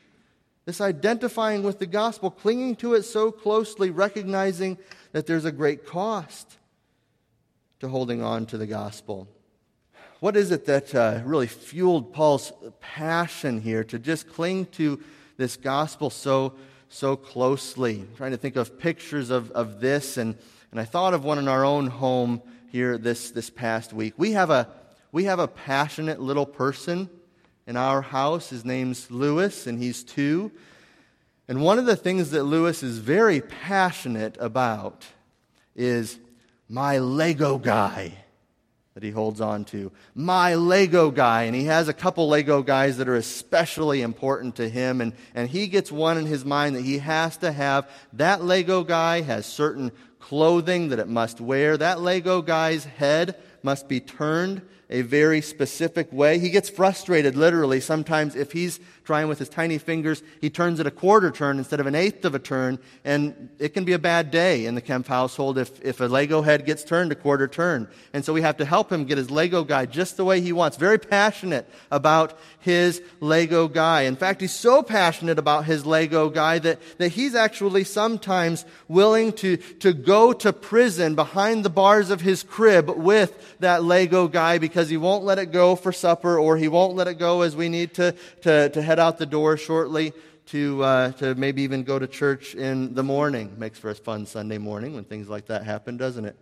This 0.65 0.81
identifying 0.81 1.63
with 1.63 1.79
the 1.79 1.85
gospel, 1.85 2.29
clinging 2.29 2.75
to 2.77 2.93
it 2.93 3.03
so 3.03 3.31
closely, 3.31 3.89
recognizing 3.89 4.77
that 5.17 5.25
there's 5.25 5.45
a 5.45 5.51
great 5.51 5.83
cost 5.83 6.57
to 7.79 7.87
holding 7.87 8.21
on 8.21 8.45
to 8.45 8.55
the 8.55 8.67
gospel. 8.67 9.27
What 10.19 10.37
is 10.37 10.51
it 10.51 10.67
that 10.67 10.93
uh, 10.93 11.21
really 11.25 11.47
fueled 11.47 12.13
Paul's 12.13 12.53
passion 12.81 13.59
here 13.59 13.83
to 13.85 13.97
just 13.97 14.29
cling 14.29 14.67
to 14.73 15.01
this 15.37 15.57
gospel 15.57 16.11
so, 16.11 16.53
so 16.89 17.15
closely? 17.15 18.01
I'm 18.01 18.15
trying 18.15 18.29
to 18.29 18.37
think 18.37 18.57
of 18.57 18.77
pictures 18.77 19.31
of, 19.31 19.49
of 19.53 19.79
this, 19.81 20.17
and, 20.17 20.35
and 20.69 20.79
I 20.79 20.85
thought 20.85 21.15
of 21.15 21.23
one 21.23 21.39
in 21.39 21.47
our 21.47 21.65
own 21.65 21.87
home 21.87 22.39
here 22.71 22.99
this, 22.99 23.31
this 23.31 23.49
past 23.49 23.93
week. 23.93 24.13
We 24.17 24.33
have, 24.33 24.51
a, 24.51 24.69
we 25.11 25.23
have 25.23 25.39
a 25.39 25.47
passionate 25.47 26.21
little 26.21 26.45
person 26.45 27.09
in 27.65 27.75
our 27.75 28.03
house. 28.03 28.51
His 28.51 28.63
name's 28.63 29.09
Lewis, 29.09 29.65
and 29.65 29.81
he's 29.81 30.03
two. 30.03 30.51
And 31.47 31.61
one 31.61 31.79
of 31.79 31.85
the 31.85 31.95
things 31.95 32.31
that 32.31 32.43
Lewis 32.43 32.83
is 32.83 32.97
very 32.97 33.41
passionate 33.41 34.35
about 34.39 35.05
is 35.75 36.19
my 36.67 36.97
Lego 36.97 37.57
guy 37.57 38.13
that 38.97 39.03
he 39.03 39.11
holds 39.11 39.39
on 39.39 39.63
to. 39.63 39.91
My 40.15 40.55
Lego 40.55 41.11
guy. 41.11 41.43
And 41.43 41.55
he 41.55 41.65
has 41.65 41.87
a 41.87 41.93
couple 41.93 42.27
Lego 42.27 42.63
guys 42.63 42.97
that 42.97 43.07
are 43.07 43.15
especially 43.15 44.01
important 44.01 44.55
to 44.55 44.67
him. 44.67 45.01
And, 45.01 45.13
and 45.35 45.47
he 45.47 45.67
gets 45.67 45.91
one 45.91 46.17
in 46.17 46.25
his 46.25 46.43
mind 46.43 46.75
that 46.75 46.81
he 46.81 46.97
has 46.97 47.37
to 47.37 47.51
have. 47.51 47.87
That 48.13 48.43
Lego 48.43 48.83
guy 48.83 49.21
has 49.21 49.45
certain 49.45 49.91
clothing 50.19 50.89
that 50.89 50.99
it 50.99 51.07
must 51.07 51.39
wear. 51.39 51.77
That 51.77 52.01
Lego 52.01 52.41
guy's 52.41 52.85
head 52.85 53.35
must 53.61 53.87
be 53.87 53.99
turned 53.99 54.63
a 54.89 55.01
very 55.01 55.41
specific 55.41 56.11
way. 56.11 56.39
He 56.39 56.49
gets 56.49 56.69
frustrated, 56.69 57.35
literally, 57.35 57.79
sometimes 57.79 58.35
if 58.35 58.51
he's 58.51 58.79
trying 59.07 59.29
with 59.29 59.39
his 59.39 59.47
tiny 59.47 59.77
fingers, 59.77 60.21
he 60.41 60.49
turns 60.49 60.81
it 60.81 60.85
a 60.85 60.91
quarter 60.91 61.31
turn 61.31 61.57
instead 61.57 61.79
of 61.79 61.87
an 61.87 61.95
eighth 61.95 62.25
of 62.25 62.35
a 62.35 62.39
turn, 62.39 62.77
and 63.05 63.49
it 63.57 63.69
can 63.69 63.85
be 63.85 63.93
a 63.93 63.99
bad 63.99 64.29
day 64.31 64.65
in 64.65 64.75
the 64.75 64.81
Kemp 64.81 65.07
household 65.07 65.57
if, 65.57 65.81
if 65.81 66.01
a 66.01 66.05
Lego 66.05 66.41
head 66.41 66.65
gets 66.65 66.83
turned 66.83 67.09
a 67.13 67.15
quarter 67.15 67.47
turn. 67.47 67.87
And 68.11 68.25
so 68.25 68.33
we 68.33 68.41
have 68.41 68.57
to 68.57 68.65
help 68.65 68.91
him 68.91 69.05
get 69.05 69.17
his 69.17 69.31
Lego 69.31 69.63
guy 69.63 69.85
just 69.85 70.17
the 70.17 70.25
way 70.25 70.41
he 70.41 70.51
wants. 70.51 70.75
Very 70.75 70.99
passionate 70.99 71.69
about 71.89 72.37
his 72.59 73.01
Lego 73.21 73.69
guy. 73.69 74.01
In 74.01 74.17
fact, 74.17 74.41
he's 74.41 74.53
so 74.53 74.83
passionate 74.83 75.39
about 75.39 75.63
his 75.63 75.85
Lego 75.85 76.29
guy 76.29 76.59
that, 76.59 76.79
that 76.97 77.13
he's 77.13 77.33
actually 77.33 77.85
sometimes 77.85 78.65
willing 78.89 79.31
to, 79.33 79.55
to 79.55 79.93
go 79.93 80.33
to 80.33 80.51
prison 80.51 81.15
behind 81.15 81.63
the 81.63 81.69
bars 81.69 82.09
of 82.09 82.19
his 82.19 82.43
crib 82.43 82.89
with 82.89 83.55
that 83.61 83.85
Lego 83.85 84.27
guy 84.27 84.57
because 84.57 84.89
he 84.89 84.97
won't 84.97 85.23
let 85.23 85.39
it 85.39 85.53
go 85.53 85.77
for 85.77 85.93
supper 85.93 86.37
or 86.37 86.57
he 86.57 86.67
won't 86.67 86.95
let 86.95 87.07
it 87.07 87.17
go 87.17 87.43
as 87.43 87.55
we 87.55 87.69
need 87.69 87.93
to, 87.93 88.13
to, 88.41 88.67
to 88.67 88.81
head 88.81 88.96
head 88.97 89.03
out 89.03 89.19
the 89.19 89.27
door 89.27 89.57
shortly 89.57 90.11
to, 90.47 90.83
uh, 90.83 91.11
to 91.11 91.35
maybe 91.35 91.61
even 91.61 91.83
go 91.83 91.99
to 91.99 92.07
church 92.07 92.55
in 92.55 92.95
the 92.95 93.03
morning. 93.03 93.53
Makes 93.59 93.77
for 93.77 93.91
a 93.91 93.95
fun 93.95 94.25
Sunday 94.25 94.57
morning 94.57 94.95
when 94.95 95.03
things 95.03 95.29
like 95.29 95.45
that 95.47 95.63
happen, 95.63 95.97
doesn't 95.97 96.25
it? 96.25 96.35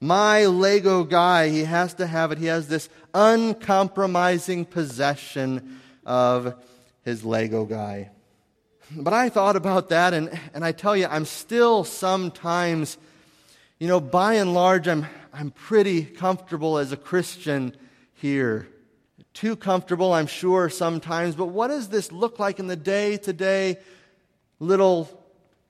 My 0.00 0.46
Lego 0.46 1.04
guy, 1.04 1.50
he 1.50 1.64
has 1.64 1.92
to 1.94 2.06
have 2.06 2.32
it. 2.32 2.38
He 2.38 2.46
has 2.46 2.68
this 2.68 2.88
uncompromising 3.12 4.64
possession 4.64 5.78
of 6.06 6.54
his 7.04 7.22
Lego 7.22 7.66
guy. 7.66 8.08
But 8.96 9.12
I 9.12 9.28
thought 9.28 9.56
about 9.56 9.90
that, 9.90 10.14
and, 10.14 10.30
and 10.54 10.64
I 10.64 10.72
tell 10.72 10.96
you, 10.96 11.06
I'm 11.06 11.26
still 11.26 11.84
sometimes, 11.84 12.96
you 13.78 13.88
know, 13.88 14.00
by 14.00 14.34
and 14.34 14.54
large, 14.54 14.88
I'm, 14.88 15.06
I'm 15.34 15.50
pretty 15.50 16.06
comfortable 16.06 16.78
as 16.78 16.92
a 16.92 16.96
Christian 16.96 17.76
here. 18.14 18.69
Too 19.40 19.56
comfortable, 19.56 20.12
I'm 20.12 20.26
sure, 20.26 20.68
sometimes, 20.68 21.34
but 21.34 21.46
what 21.46 21.68
does 21.68 21.88
this 21.88 22.12
look 22.12 22.38
like 22.38 22.58
in 22.58 22.66
the 22.66 22.76
day 22.76 23.16
to 23.16 23.32
day 23.32 23.78
little 24.58 25.08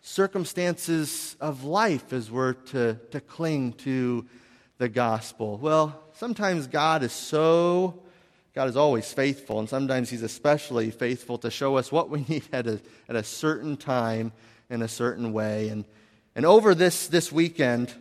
circumstances 0.01 1.37
of 1.41 1.63
life 1.63 2.13
as 2.13 2.33
we're 2.33 2.55
to, 2.55 2.99
to 3.13 3.21
cling 3.21 3.75
to 3.75 4.27
the 4.79 4.89
gospel? 4.89 5.57
Well, 5.57 6.03
sometimes 6.15 6.67
God 6.67 7.05
is 7.05 7.13
so 7.13 8.03
God 8.57 8.69
is 8.69 8.77
always 8.77 9.13
faithful, 9.13 9.61
and 9.61 9.69
sometimes 9.69 10.11
He's 10.11 10.25
especially 10.25 10.91
faithful 10.91 11.39
to 11.39 11.49
show 11.49 11.77
us 11.77 11.93
what 11.93 12.11
we 12.11 12.25
need 12.29 12.49
at 12.53 12.67
a, 12.67 12.81
at 13.09 13.15
a 13.15 13.23
certain 13.23 13.77
time 13.77 14.33
in 14.69 14.83
a 14.83 14.89
certain 14.89 15.33
way. 15.33 15.69
And, 15.69 15.85
and 16.35 16.45
over 16.45 16.75
this, 16.75 17.07
this 17.07 17.31
weekend, 17.31 17.95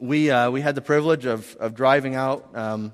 we, 0.00 0.32
uh, 0.32 0.50
we 0.50 0.60
had 0.60 0.74
the 0.74 0.82
privilege 0.82 1.24
of, 1.24 1.54
of 1.60 1.76
driving 1.76 2.16
out 2.16 2.50
um, 2.56 2.92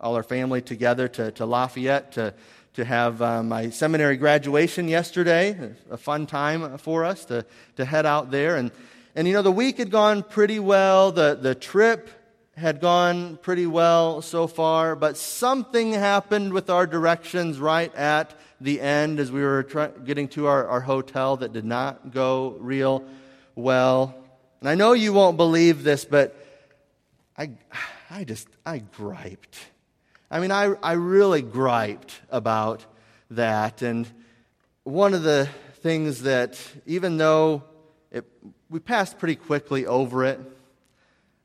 all 0.00 0.14
our 0.14 0.22
family 0.22 0.60
together 0.60 1.08
to, 1.08 1.30
to 1.32 1.46
Lafayette 1.46 2.12
to, 2.12 2.34
to 2.74 2.84
have 2.84 3.20
uh, 3.22 3.42
my 3.42 3.70
seminary 3.70 4.16
graduation 4.16 4.88
yesterday. 4.88 5.74
A 5.90 5.96
fun 5.96 6.26
time 6.26 6.78
for 6.78 7.04
us 7.04 7.24
to, 7.26 7.44
to 7.76 7.84
head 7.84 8.06
out 8.06 8.30
there. 8.30 8.56
And, 8.56 8.70
and 9.14 9.26
you 9.26 9.34
know, 9.34 9.42
the 9.42 9.52
week 9.52 9.78
had 9.78 9.90
gone 9.90 10.22
pretty 10.22 10.58
well. 10.58 11.12
The, 11.12 11.38
the 11.40 11.54
trip 11.54 12.10
had 12.56 12.80
gone 12.80 13.36
pretty 13.38 13.66
well 13.66 14.20
so 14.20 14.46
far, 14.46 14.96
but 14.96 15.16
something 15.16 15.92
happened 15.92 16.52
with 16.52 16.70
our 16.70 16.86
directions 16.86 17.58
right 17.58 17.94
at 17.94 18.34
the 18.60 18.80
end 18.80 19.20
as 19.20 19.30
we 19.30 19.40
were 19.40 19.62
try- 19.62 19.90
getting 20.04 20.28
to 20.28 20.46
our, 20.46 20.66
our 20.66 20.80
hotel 20.80 21.36
that 21.36 21.52
did 21.52 21.64
not 21.64 22.12
go 22.12 22.56
real 22.58 23.04
well. 23.54 24.14
And 24.60 24.68
I 24.68 24.74
know 24.74 24.92
you 24.92 25.12
won't 25.12 25.36
believe 25.36 25.84
this, 25.84 26.04
but 26.04 26.36
I, 27.38 27.50
I 28.10 28.24
just, 28.24 28.48
I 28.66 28.78
griped. 28.78 29.58
I 30.28 30.40
mean, 30.40 30.50
I, 30.50 30.74
I 30.82 30.92
really 30.94 31.40
griped 31.40 32.20
about 32.30 32.84
that. 33.30 33.80
And 33.80 34.08
one 34.82 35.14
of 35.14 35.22
the 35.22 35.48
things 35.76 36.22
that, 36.22 36.60
even 36.84 37.16
though 37.16 37.62
it, 38.10 38.24
we 38.68 38.80
passed 38.80 39.20
pretty 39.20 39.36
quickly 39.36 39.86
over 39.86 40.24
it, 40.24 40.40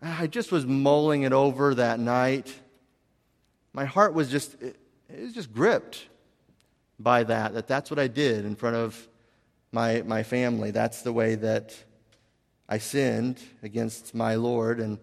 I 0.02 0.26
just 0.26 0.52
was 0.52 0.66
mulling 0.66 1.22
it 1.22 1.32
over 1.32 1.76
that 1.76 2.00
night. 2.00 2.52
My 3.72 3.86
heart 3.86 4.16
was 4.16 4.32
just, 4.32 4.60
it, 4.64 4.76
it 5.10 5.22
was 5.22 5.34
just 5.34 5.54
gripped 5.54 6.08
by 7.00 7.24
that, 7.24 7.54
that 7.54 7.68
that's 7.68 7.92
what 7.92 8.00
I 8.00 8.08
did 8.08 8.46
in 8.46 8.56
front 8.56 8.78
of 8.78 9.08
my, 9.72 10.02
my 10.02 10.24
family. 10.24 10.72
That's 10.72 11.04
the 11.04 11.14
way 11.14 11.36
that 11.36 11.76
I 12.68 12.80
sinned 12.80 13.40
against 13.62 14.16
my 14.16 14.36
Lord 14.36 14.80
and 14.80 14.98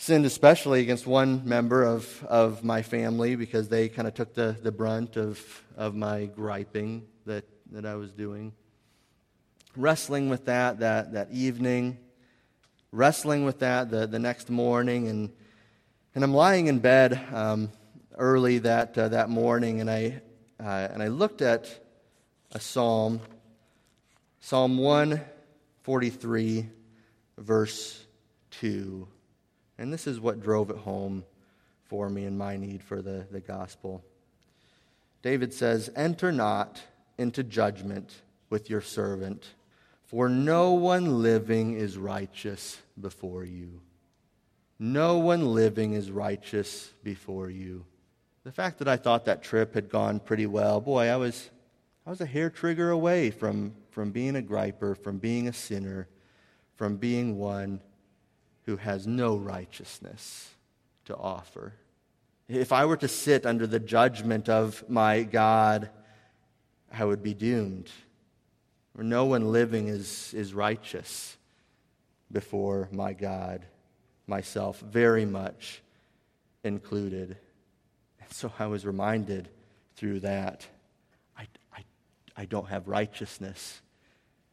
sinned 0.00 0.24
especially 0.24 0.80
against 0.80 1.06
one 1.06 1.42
member 1.44 1.84
of, 1.84 2.24
of 2.24 2.64
my 2.64 2.82
family 2.82 3.36
because 3.36 3.68
they 3.68 3.88
kind 3.88 4.08
of 4.08 4.14
took 4.14 4.34
the, 4.34 4.56
the 4.62 4.72
brunt 4.72 5.16
of, 5.16 5.38
of 5.76 5.94
my 5.94 6.24
griping 6.24 7.06
that, 7.26 7.44
that 7.70 7.84
I 7.84 7.94
was 7.96 8.12
doing. 8.12 8.52
Wrestling 9.76 10.30
with 10.30 10.46
that, 10.46 10.80
that, 10.80 11.12
that 11.12 11.30
evening 11.30 11.98
wrestling 12.92 13.44
with 13.44 13.60
that 13.60 13.90
the, 13.90 14.06
the 14.06 14.18
next 14.18 14.50
morning, 14.50 15.08
and, 15.08 15.30
and 16.14 16.24
I'm 16.24 16.34
lying 16.34 16.66
in 16.66 16.80
bed 16.80 17.20
um, 17.32 17.70
early 18.16 18.58
that, 18.58 18.96
uh, 18.98 19.08
that 19.08 19.30
morning, 19.30 19.80
and 19.80 19.90
I, 19.90 20.20
uh, 20.58 20.88
and 20.92 21.02
I 21.02 21.08
looked 21.08 21.42
at 21.42 21.68
a 22.52 22.60
psalm, 22.60 23.20
Psalm 24.40 24.78
143, 24.78 26.68
verse 27.38 28.04
2. 28.52 29.06
And 29.80 29.92
this 29.92 30.06
is 30.06 30.20
what 30.20 30.40
drove 30.40 30.70
it 30.70 30.76
home 30.76 31.24
for 31.82 32.08
me 32.08 32.24
and 32.24 32.38
my 32.38 32.56
need 32.56 32.84
for 32.84 33.02
the, 33.02 33.26
the 33.32 33.40
gospel. 33.40 34.04
David 35.22 35.52
says, 35.52 35.90
Enter 35.96 36.30
not 36.30 36.80
into 37.18 37.42
judgment 37.42 38.14
with 38.48 38.70
your 38.70 38.80
servant 38.80 39.48
for 40.10 40.28
no 40.28 40.72
one 40.72 41.22
living 41.22 41.74
is 41.74 41.96
righteous 41.96 42.78
before 43.00 43.44
you. 43.44 43.80
No 44.76 45.18
one 45.18 45.54
living 45.54 45.92
is 45.92 46.10
righteous 46.10 46.90
before 47.04 47.48
you. 47.48 47.84
The 48.42 48.50
fact 48.50 48.80
that 48.80 48.88
I 48.88 48.96
thought 48.96 49.26
that 49.26 49.44
trip 49.44 49.72
had 49.72 49.88
gone 49.88 50.18
pretty 50.18 50.46
well, 50.46 50.80
boy, 50.80 51.06
I 51.06 51.16
was, 51.16 51.48
I 52.04 52.10
was 52.10 52.20
a 52.20 52.26
hair 52.26 52.50
trigger 52.50 52.90
away 52.90 53.30
from, 53.30 53.72
from 53.92 54.10
being 54.10 54.34
a 54.34 54.42
griper, 54.42 55.00
from 55.00 55.18
being 55.18 55.46
a 55.46 55.52
sinner, 55.52 56.08
from 56.74 56.96
being 56.96 57.38
one 57.38 57.80
who 58.70 58.76
has 58.76 59.04
no 59.04 59.36
righteousness 59.36 60.48
to 61.04 61.16
offer. 61.16 61.72
If 62.48 62.70
I 62.70 62.84
were 62.84 62.96
to 62.98 63.08
sit 63.08 63.44
under 63.44 63.66
the 63.66 63.80
judgment 63.80 64.48
of 64.48 64.88
my 64.88 65.24
God, 65.24 65.90
I 66.92 67.04
would 67.04 67.20
be 67.20 67.34
doomed 67.34 67.90
where 68.92 69.02
no 69.02 69.24
one 69.24 69.50
living 69.50 69.88
is, 69.88 70.32
is 70.34 70.54
righteous 70.54 71.36
before 72.30 72.88
my 72.92 73.12
God, 73.12 73.66
myself, 74.28 74.78
very 74.78 75.24
much 75.24 75.82
included. 76.62 77.36
And 78.20 78.32
so 78.32 78.52
I 78.56 78.66
was 78.66 78.86
reminded 78.86 79.48
through 79.96 80.20
that 80.20 80.64
I, 81.36 81.48
I, 81.76 81.82
I 82.36 82.44
don't 82.44 82.68
have 82.68 82.86
righteousness 82.86 83.82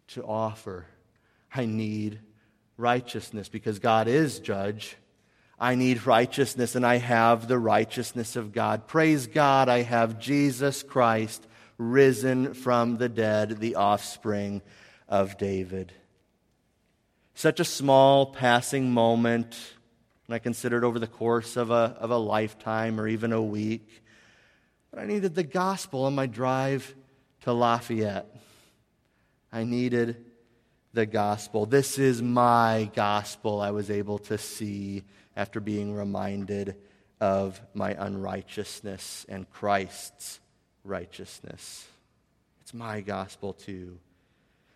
to 0.07 0.23
offer. 0.23 0.87
I 1.53 1.65
need 1.67 2.19
righteousness 2.77 3.49
because 3.49 3.79
God 3.79 4.07
is 4.07 4.39
judge. 4.39 4.95
I 5.59 5.73
need 5.73 6.05
righteousness, 6.05 6.75
and 6.75 6.85
I 6.85 6.97
have 6.97 7.47
the 7.47 7.57
righteousness 7.57 8.35
of 8.35 8.53
God. 8.53 8.87
Praise 8.87 9.25
God, 9.25 9.69
I 9.69 9.81
have 9.81 10.19
Jesus 10.19 10.83
Christ 10.83 11.47
risen 11.79 12.53
from 12.53 12.97
the 12.97 13.09
dead, 13.09 13.59
the 13.59 13.75
offspring 13.75 14.61
of 15.09 15.37
David. 15.37 15.91
Such 17.33 17.59
a 17.59 17.65
small 17.65 18.27
passing 18.27 18.91
moment, 18.91 19.57
and 20.27 20.35
I 20.35 20.39
considered 20.39 20.83
over 20.83 20.99
the 20.99 21.07
course 21.07 21.57
of 21.57 21.71
a, 21.71 21.95
of 21.99 22.11
a 22.11 22.17
lifetime 22.17 22.99
or 22.99 23.07
even 23.07 23.33
a 23.33 23.41
week. 23.41 24.03
But 24.91 24.99
I 24.99 25.05
needed 25.05 25.33
the 25.33 25.43
gospel 25.43 26.05
on 26.05 26.13
my 26.13 26.27
drive 26.27 26.95
to 27.41 27.53
Lafayette. 27.53 28.27
I 29.51 29.63
needed 29.63 30.23
the 30.97 31.05
gospel. 31.05 31.67
This 31.67 31.99
is 31.99 32.23
my 32.23 32.89
gospel, 32.95 33.61
I 33.61 33.69
was 33.69 33.91
able 33.91 34.17
to 34.17 34.39
see 34.39 35.03
after 35.35 35.59
being 35.59 35.93
reminded 35.93 36.75
of 37.21 37.61
my 37.75 37.91
unrighteousness 37.91 39.23
and 39.29 39.47
Christ's 39.51 40.39
righteousness. 40.83 41.85
It's 42.61 42.73
my 42.73 43.01
gospel 43.01 43.53
too. 43.53 43.99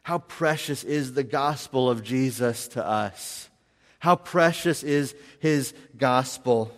How 0.03 0.19
precious 0.19 0.83
is 0.83 1.13
the 1.13 1.23
gospel 1.23 1.89
of 1.89 2.03
Jesus 2.03 2.67
to 2.69 2.85
us? 2.85 3.49
How 3.97 4.15
precious 4.15 4.83
is 4.83 5.15
his 5.39 5.73
gospel? 5.97 6.71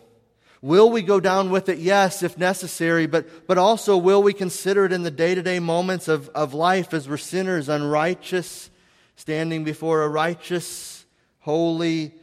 Will 0.62 0.90
we 0.90 1.02
go 1.02 1.20
down 1.20 1.50
with 1.50 1.68
it? 1.68 1.80
Yes, 1.80 2.24
if 2.24 2.38
necessary, 2.38 3.08
but, 3.08 3.46
but 3.46 3.58
also 3.58 3.98
will 3.98 4.24
we 4.24 4.32
consider 4.32 4.86
it 4.86 4.94
in 4.94 5.04
the 5.04 5.12
day 5.12 5.36
to 5.36 5.42
day 5.44 5.60
moments 5.60 6.08
of, 6.08 6.30
of 6.30 6.54
life 6.54 6.94
as 6.94 7.10
we're 7.10 7.18
sinners, 7.18 7.68
unrighteous, 7.68 8.70
standing 9.16 9.64
before 9.64 10.04
a 10.04 10.10
righteous, 10.10 11.06
holy 11.40 12.14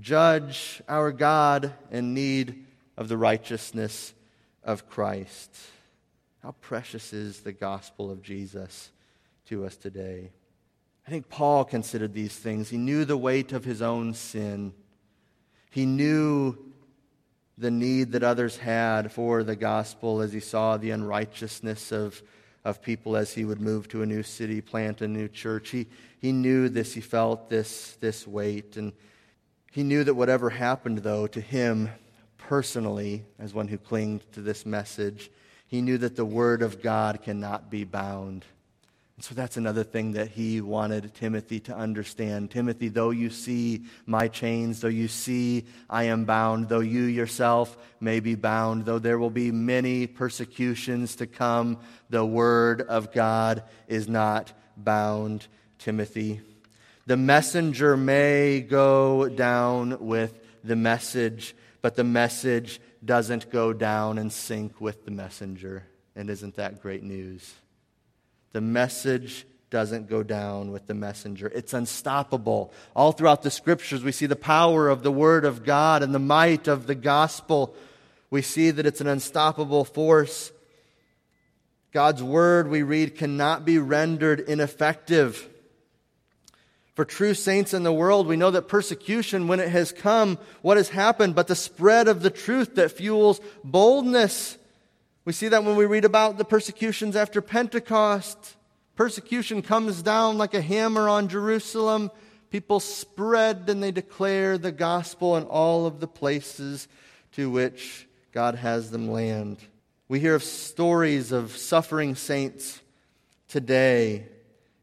judge, 0.00 0.82
our 0.88 1.12
God, 1.12 1.72
in 1.90 2.14
need 2.14 2.66
of 2.96 3.08
the 3.08 3.16
righteousness 3.16 4.14
of 4.64 4.88
Christ? 4.88 5.56
How 6.42 6.52
precious 6.60 7.12
is 7.12 7.40
the 7.40 7.52
gospel 7.52 8.10
of 8.10 8.22
Jesus 8.22 8.90
to 9.46 9.64
us 9.64 9.76
today? 9.76 10.32
I 11.06 11.10
think 11.10 11.28
Paul 11.28 11.64
considered 11.64 12.14
these 12.14 12.34
things. 12.34 12.68
He 12.68 12.78
knew 12.78 13.04
the 13.04 13.16
weight 13.16 13.52
of 13.52 13.64
his 13.64 13.82
own 13.82 14.14
sin. 14.14 14.72
He 15.70 15.86
knew 15.86 16.56
the 17.58 17.70
need 17.70 18.12
that 18.12 18.22
others 18.22 18.56
had 18.56 19.12
for 19.12 19.42
the 19.42 19.56
gospel 19.56 20.20
as 20.20 20.32
he 20.32 20.40
saw 20.40 20.76
the 20.76 20.90
unrighteousness 20.90 21.92
of, 21.92 22.22
of 22.64 22.82
people 22.82 23.16
as 23.16 23.32
he 23.32 23.44
would 23.44 23.60
move 23.60 23.88
to 23.88 24.02
a 24.02 24.06
new 24.06 24.22
city, 24.22 24.60
plant 24.60 25.00
a 25.00 25.08
new 25.08 25.28
church. 25.28 25.70
He, 25.70 25.86
he 26.20 26.32
knew 26.32 26.68
this. 26.68 26.94
He 26.94 27.00
felt 27.00 27.50
this, 27.50 27.96
this 28.00 28.26
weight. 28.26 28.76
And 28.76 28.92
he 29.72 29.82
knew 29.82 30.04
that 30.04 30.14
whatever 30.14 30.50
happened, 30.50 30.98
though, 30.98 31.26
to 31.26 31.40
him 31.40 31.90
personally, 32.38 33.24
as 33.38 33.54
one 33.54 33.68
who 33.68 33.78
clung 33.78 34.20
to 34.32 34.40
this 34.40 34.64
message, 34.64 35.30
he 35.66 35.80
knew 35.80 35.98
that 35.98 36.16
the 36.16 36.24
Word 36.24 36.62
of 36.62 36.82
God 36.82 37.22
cannot 37.22 37.70
be 37.70 37.84
bound. 37.84 38.44
So 39.22 39.36
that's 39.36 39.56
another 39.56 39.84
thing 39.84 40.14
that 40.14 40.30
he 40.30 40.60
wanted 40.60 41.14
Timothy 41.14 41.60
to 41.60 41.76
understand. 41.76 42.50
Timothy, 42.50 42.88
though 42.88 43.10
you 43.10 43.30
see 43.30 43.84
my 44.04 44.26
chains, 44.26 44.80
though 44.80 44.88
you 44.88 45.06
see 45.06 45.64
I 45.88 46.04
am 46.04 46.24
bound, 46.24 46.68
though 46.68 46.80
you 46.80 47.04
yourself 47.04 47.76
may 48.00 48.18
be 48.18 48.34
bound, 48.34 48.84
though 48.84 48.98
there 48.98 49.20
will 49.20 49.30
be 49.30 49.52
many 49.52 50.08
persecutions 50.08 51.14
to 51.16 51.28
come, 51.28 51.78
the 52.10 52.24
word 52.24 52.80
of 52.80 53.12
God 53.12 53.62
is 53.86 54.08
not 54.08 54.52
bound, 54.76 55.46
Timothy. 55.78 56.40
The 57.06 57.16
messenger 57.16 57.96
may 57.96 58.60
go 58.60 59.28
down 59.28 60.04
with 60.04 60.34
the 60.64 60.74
message, 60.74 61.54
but 61.80 61.94
the 61.94 62.02
message 62.02 62.80
doesn't 63.04 63.52
go 63.52 63.72
down 63.72 64.18
and 64.18 64.32
sink 64.32 64.80
with 64.80 65.04
the 65.04 65.12
messenger. 65.12 65.84
And 66.16 66.28
isn't 66.28 66.56
that 66.56 66.82
great 66.82 67.04
news? 67.04 67.54
The 68.52 68.60
message 68.60 69.46
doesn't 69.70 70.08
go 70.08 70.22
down 70.22 70.70
with 70.70 70.86
the 70.86 70.94
messenger. 70.94 71.50
It's 71.54 71.72
unstoppable. 71.72 72.72
All 72.94 73.12
throughout 73.12 73.42
the 73.42 73.50
scriptures, 73.50 74.04
we 74.04 74.12
see 74.12 74.26
the 74.26 74.36
power 74.36 74.88
of 74.88 75.02
the 75.02 75.10
Word 75.10 75.46
of 75.46 75.64
God 75.64 76.02
and 76.02 76.14
the 76.14 76.18
might 76.18 76.68
of 76.68 76.86
the 76.86 76.94
gospel. 76.94 77.74
We 78.28 78.42
see 78.42 78.70
that 78.70 78.84
it's 78.84 79.00
an 79.00 79.06
unstoppable 79.06 79.84
force. 79.84 80.52
God's 81.92 82.22
Word, 82.22 82.68
we 82.68 82.82
read, 82.82 83.16
cannot 83.16 83.64
be 83.64 83.78
rendered 83.78 84.40
ineffective. 84.40 85.48
For 86.94 87.06
true 87.06 87.32
saints 87.32 87.72
in 87.72 87.84
the 87.84 87.92
world, 87.92 88.26
we 88.26 88.36
know 88.36 88.50
that 88.50 88.68
persecution, 88.68 89.48
when 89.48 89.60
it 89.60 89.70
has 89.70 89.92
come, 89.92 90.38
what 90.60 90.76
has 90.76 90.90
happened 90.90 91.34
but 91.34 91.48
the 91.48 91.56
spread 91.56 92.08
of 92.08 92.22
the 92.22 92.30
truth 92.30 92.74
that 92.74 92.92
fuels 92.92 93.40
boldness. 93.64 94.58
We 95.24 95.32
see 95.32 95.46
that 95.48 95.62
when 95.62 95.76
we 95.76 95.86
read 95.86 96.04
about 96.04 96.36
the 96.36 96.44
persecutions 96.44 97.14
after 97.14 97.40
Pentecost. 97.40 98.56
Persecution 98.96 99.62
comes 99.62 100.02
down 100.02 100.36
like 100.36 100.52
a 100.52 100.60
hammer 100.60 101.08
on 101.08 101.28
Jerusalem. 101.28 102.10
People 102.50 102.80
spread 102.80 103.70
and 103.70 103.80
they 103.80 103.92
declare 103.92 104.58
the 104.58 104.72
gospel 104.72 105.36
in 105.36 105.44
all 105.44 105.86
of 105.86 106.00
the 106.00 106.08
places 106.08 106.88
to 107.32 107.48
which 107.48 108.08
God 108.32 108.56
has 108.56 108.90
them 108.90 109.12
land. 109.12 109.58
We 110.08 110.18
hear 110.18 110.34
of 110.34 110.42
stories 110.42 111.30
of 111.30 111.56
suffering 111.56 112.16
saints 112.16 112.80
today 113.46 114.26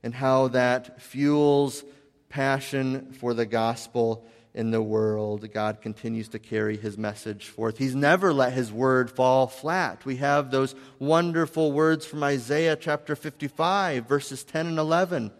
and 0.03 0.13
how 0.13 0.47
that 0.49 1.01
fuels 1.01 1.83
passion 2.29 3.11
for 3.11 3.33
the 3.33 3.45
gospel 3.45 4.25
in 4.59 4.71
the 4.71 4.81
world, 4.81 5.49
God 5.53 5.81
continues 5.81 6.27
to 6.29 6.37
carry 6.37 6.75
his 6.75 6.97
message 6.97 7.47
forth. 7.47 7.77
He's 7.77 7.95
never 7.95 8.33
let 8.33 8.51
his 8.51 8.73
word 8.73 9.09
fall 9.09 9.47
flat. 9.47 10.03
We 10.03 10.17
have 10.17 10.51
those 10.51 10.75
wonderful 10.99 11.71
words 11.71 12.05
from 12.05 12.23
Isaiah 12.23 12.75
chapter 12.75 13.15
55, 13.15 14.05
verses 14.05 14.43
10 14.43 14.67
and 14.67 14.77
11. 14.77 15.31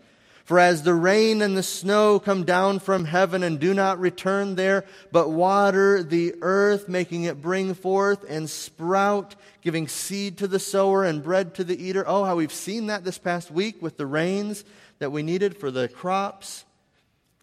For 0.45 0.57
as 0.57 0.83
the 0.83 0.93
rain 0.93 1.41
and 1.41 1.57
the 1.57 1.63
snow 1.63 2.17
come 2.21 2.45
down 2.45 2.79
from 2.79 3.03
heaven 3.03 3.43
and 3.43 3.59
do 3.59 3.73
not 3.73 3.99
return 3.99 4.55
there, 4.55 4.85
but 5.11 5.29
water 5.29 6.01
the 6.01 6.35
earth, 6.41 6.87
making 6.87 7.23
it 7.23 7.41
bring 7.41 7.73
forth 7.73 8.23
and 8.29 8.49
sprout, 8.49 9.35
giving 9.61 9.89
seed 9.89 10.37
to 10.37 10.47
the 10.47 10.59
sower 10.59 11.03
and 11.03 11.21
bread 11.21 11.55
to 11.55 11.65
the 11.65 11.77
eater. 11.77 12.05
Oh, 12.07 12.23
how 12.23 12.37
we've 12.37 12.53
seen 12.53 12.87
that 12.87 13.03
this 13.03 13.17
past 13.17 13.51
week 13.51 13.81
with 13.81 13.97
the 13.97 14.05
rains 14.05 14.63
that 14.99 15.11
we 15.11 15.23
needed 15.23 15.57
for 15.57 15.71
the 15.71 15.89
crops. 15.89 16.63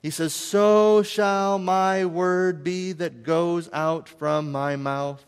He 0.03 0.11
says, 0.11 0.33
So 0.33 1.03
shall 1.03 1.59
my 1.59 2.05
word 2.05 2.63
be 2.63 2.93
that 2.93 3.23
goes 3.23 3.69
out 3.73 4.09
from 4.09 4.53
my 4.53 4.77
mouth. 4.77 5.25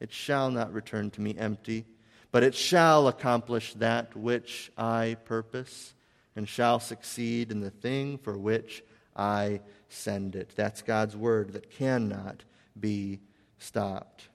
It 0.00 0.12
shall 0.12 0.50
not 0.50 0.72
return 0.72 1.10
to 1.12 1.20
me 1.20 1.36
empty, 1.36 1.86
but 2.30 2.42
it 2.42 2.54
shall 2.54 3.08
accomplish 3.08 3.74
that 3.74 4.14
which 4.16 4.70
I 4.76 5.16
purpose, 5.24 5.94
and 6.36 6.48
shall 6.48 6.78
succeed 6.78 7.50
in 7.50 7.60
the 7.60 7.70
thing 7.70 8.18
for 8.18 8.38
which 8.38 8.84
I 9.16 9.60
send 9.88 10.36
it. 10.36 10.52
That's 10.54 10.82
God's 10.82 11.16
word 11.16 11.52
that 11.54 11.70
cannot 11.70 12.44
be 12.78 13.20
stopped. 13.58 14.28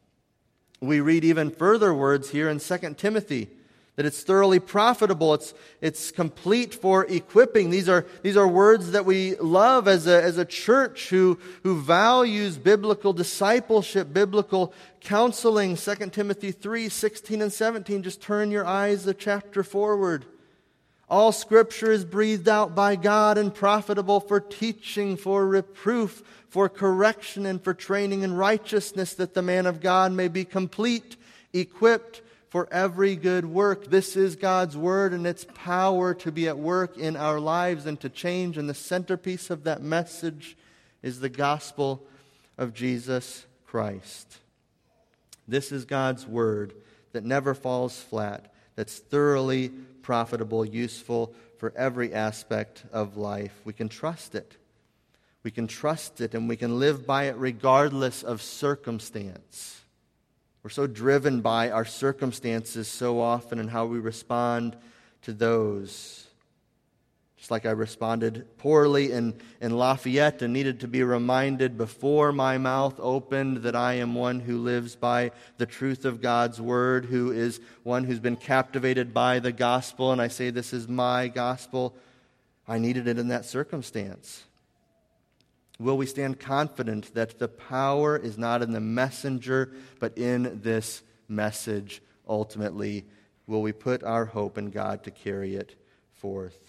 We 0.81 0.99
read 0.99 1.23
even 1.23 1.49
further 1.49 1.93
words 1.93 2.31
here 2.31 2.49
in 2.49 2.59
2 2.59 2.95
Timothy 2.95 3.49
that 3.95 4.05
it's 4.07 4.23
thoroughly 4.23 4.59
profitable, 4.59 5.35
it's, 5.35 5.53
it's 5.79 6.11
complete 6.11 6.73
for 6.73 7.05
equipping. 7.05 7.69
These 7.69 7.87
are, 7.87 8.05
these 8.23 8.35
are 8.35 8.47
words 8.47 8.91
that 8.91 9.05
we 9.05 9.35
love 9.35 9.87
as 9.87 10.07
a, 10.07 10.23
as 10.23 10.39
a 10.39 10.45
church 10.45 11.09
who, 11.09 11.37
who 11.61 11.79
values 11.79 12.57
biblical 12.57 13.13
discipleship, 13.13 14.11
biblical 14.11 14.73
counseling. 14.99 15.75
2 15.75 15.95
Timothy 16.09 16.51
3 16.51 16.89
16 16.89 17.41
and 17.43 17.53
17. 17.53 18.01
Just 18.01 18.21
turn 18.21 18.49
your 18.49 18.65
eyes 18.65 19.05
a 19.05 19.13
chapter 19.13 19.63
forward. 19.63 20.25
All 21.07 21.31
scripture 21.31 21.91
is 21.91 22.05
breathed 22.05 22.49
out 22.49 22.73
by 22.73 22.95
God 22.95 23.37
and 23.37 23.53
profitable 23.53 24.19
for 24.19 24.39
teaching, 24.39 25.17
for 25.17 25.45
reproof, 25.45 26.23
for 26.49 26.67
correction, 26.67 27.45
and 27.45 27.63
for 27.63 27.75
training 27.75 28.23
in 28.23 28.33
righteousness, 28.33 29.13
that 29.15 29.35
the 29.35 29.43
man 29.43 29.67
of 29.67 29.81
God 29.81 30.11
may 30.11 30.27
be 30.27 30.45
complete, 30.45 31.15
equipped 31.53 32.23
for 32.53 32.67
every 32.69 33.15
good 33.15 33.45
work. 33.45 33.89
This 33.89 34.15
is 34.15 34.35
God's 34.35 34.77
word 34.77 35.11
and 35.11 35.25
its 35.25 35.43
power 35.55 36.13
to 36.13 36.31
be 36.31 36.47
at 36.47 36.59
work 36.59 36.99
in 36.99 37.15
our 37.15 37.39
lives 37.39 37.87
and 37.87 37.99
to 38.01 38.09
change. 38.09 38.59
And 38.59 38.69
the 38.69 38.75
centerpiece 38.75 39.49
of 39.49 39.63
that 39.63 39.81
message 39.81 40.55
is 41.01 41.19
the 41.19 41.29
gospel 41.29 42.05
of 42.59 42.75
Jesus 42.75 43.47
Christ. 43.65 44.37
This 45.47 45.71
is 45.71 45.85
God's 45.85 46.27
word 46.27 46.75
that 47.13 47.23
never 47.23 47.55
falls 47.55 47.99
flat, 47.99 48.53
that's 48.75 48.99
thoroughly 48.99 49.69
profitable, 50.03 50.63
useful 50.63 51.33
for 51.57 51.73
every 51.75 52.13
aspect 52.13 52.83
of 52.93 53.17
life. 53.17 53.61
We 53.65 53.73
can 53.73 53.89
trust 53.89 54.35
it. 54.35 54.57
We 55.41 55.49
can 55.49 55.65
trust 55.65 56.21
it 56.21 56.35
and 56.35 56.47
we 56.47 56.55
can 56.55 56.77
live 56.79 57.07
by 57.07 57.23
it 57.23 57.35
regardless 57.35 58.21
of 58.21 58.43
circumstance. 58.43 59.82
We're 60.64 60.70
so 60.70 60.88
driven 60.88 61.41
by 61.41 61.72
our 61.72 61.84
circumstances 61.84 62.88
so 62.88 63.20
often 63.20 63.59
and 63.59 63.70
how 63.70 63.86
we 63.86 63.99
respond 63.99 64.78
to 65.24 65.34
those. 65.34 66.26
Just 67.36 67.51
like 67.51 67.66
I 67.66 67.72
responded 67.72 68.47
poorly 68.57 69.11
in, 69.11 69.34
in 69.59 69.78
Lafayette 69.78 70.41
and 70.41 70.53
needed 70.53 70.80
to 70.80 70.88
be 70.88 71.03
reminded 71.03 71.78
before 71.78 72.32
my 72.32 72.57
mouth 72.57 72.97
opened 72.97 73.57
that 73.64 73.76
I 73.76 73.95
am 73.95 74.16
one 74.16 74.39
who 74.39 74.57
lives 74.57 74.95
by 74.95 75.32
the 75.57 75.66
truth 75.66 76.05
of 76.05 76.22
God's 76.22 76.61
word, 76.61 77.03
who 77.03 77.34
is 77.34 77.59
one 77.84 78.05
who's 78.05 78.22
been 78.22 78.38
captivated 78.38 79.14
by 79.14 79.39
the 79.39 79.51
gospel, 79.51 80.14
and 80.14 80.22
I 80.22 80.30
say 80.30 80.49
this 80.49 80.72
is 80.72 80.88
my 80.88 81.28
gospel. 81.28 81.93
I 82.66 82.78
needed 82.78 83.09
it 83.09 83.20
in 83.20 83.28
that 83.28 83.43
circumstance. 83.43 84.45
Will 85.80 85.97
we 85.97 86.05
stand 86.05 86.39
confident 86.39 87.13
that 87.15 87.39
the 87.39 87.47
power 87.47 88.17
is 88.17 88.38
not 88.38 88.61
in 88.61 88.71
the 88.71 88.80
messenger, 88.80 89.74
but 89.99 90.17
in 90.17 90.61
this 90.61 91.01
message 91.28 92.01
ultimately? 92.28 93.05
Will 93.47 93.61
we 93.61 93.71
put 93.71 94.03
our 94.03 94.26
hope 94.26 94.57
in 94.57 94.69
God 94.69 95.03
to 95.03 95.11
carry 95.11 95.55
it 95.55 95.76
forth? 96.13 96.59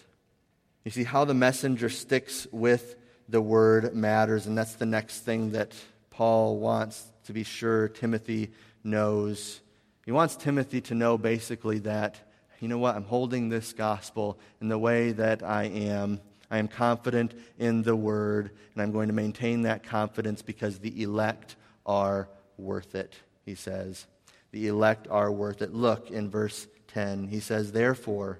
You 0.83 0.91
see, 0.91 1.03
how 1.03 1.25
the 1.25 1.33
messenger 1.33 1.89
sticks 1.89 2.47
with 2.51 2.95
the 3.29 3.41
word 3.41 3.95
matters, 3.95 4.47
and 4.47 4.57
that's 4.57 4.75
the 4.75 4.85
next 4.85 5.21
thing 5.21 5.51
that 5.51 5.73
Paul 6.09 6.59
wants 6.59 7.11
to 7.25 7.33
be 7.33 7.43
sure 7.43 7.87
Timothy 7.87 8.51
knows. 8.83 9.61
He 10.05 10.11
wants 10.11 10.35
Timothy 10.35 10.81
to 10.81 10.95
know 10.95 11.17
basically 11.17 11.79
that, 11.79 12.19
you 12.59 12.67
know 12.67 12.77
what, 12.77 12.95
I'm 12.95 13.05
holding 13.05 13.49
this 13.49 13.73
gospel 13.73 14.37
in 14.61 14.67
the 14.67 14.77
way 14.77 15.11
that 15.11 15.43
I 15.43 15.63
am 15.65 16.21
I 16.49 16.57
am 16.57 16.67
confident 16.67 17.33
in 17.57 17.83
the 17.83 17.95
word, 17.95 18.51
and 18.73 18.81
I'm 18.81 18.91
going 18.91 19.07
to 19.07 19.13
maintain 19.13 19.63
that 19.63 19.83
confidence 19.83 20.41
because 20.41 20.79
the 20.79 21.01
elect 21.01 21.55
are 21.85 22.29
worth 22.57 22.95
it, 22.95 23.15
he 23.45 23.55
says. 23.55 24.05
The 24.51 24.67
elect 24.67 25.07
are 25.09 25.31
worth 25.31 25.61
it. 25.61 25.73
Look 25.73 26.11
in 26.11 26.29
verse 26.29 26.67
10. 26.87 27.27
He 27.27 27.39
says, 27.39 27.71
Therefore, 27.71 28.39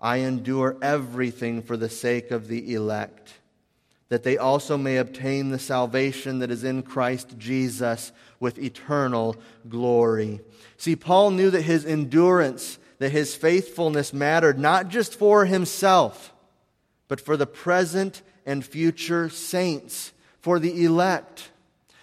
I 0.00 0.18
endure 0.18 0.76
everything 0.80 1.62
for 1.62 1.76
the 1.76 1.88
sake 1.88 2.30
of 2.30 2.48
the 2.48 2.74
elect, 2.74 3.34
that 4.08 4.22
they 4.22 4.38
also 4.38 4.78
may 4.78 4.96
obtain 4.96 5.50
the 5.50 5.58
salvation 5.58 6.38
that 6.38 6.50
is 6.50 6.64
in 6.64 6.82
Christ 6.82 7.36
Jesus 7.36 8.12
with 8.40 8.58
eternal 8.58 9.36
glory. 9.68 10.40
See, 10.76 10.96
Paul 10.96 11.32
knew 11.32 11.50
that 11.50 11.62
his 11.62 11.84
endurance, 11.84 12.78
that 12.98 13.10
his 13.10 13.34
faithfulness 13.34 14.12
mattered 14.12 14.58
not 14.58 14.88
just 14.88 15.18
for 15.18 15.44
himself 15.44 16.32
but 17.08 17.20
for 17.20 17.36
the 17.36 17.46
present 17.46 18.22
and 18.46 18.64
future 18.64 19.28
saints, 19.28 20.12
for 20.40 20.58
the 20.58 20.84
elect. 20.84 21.50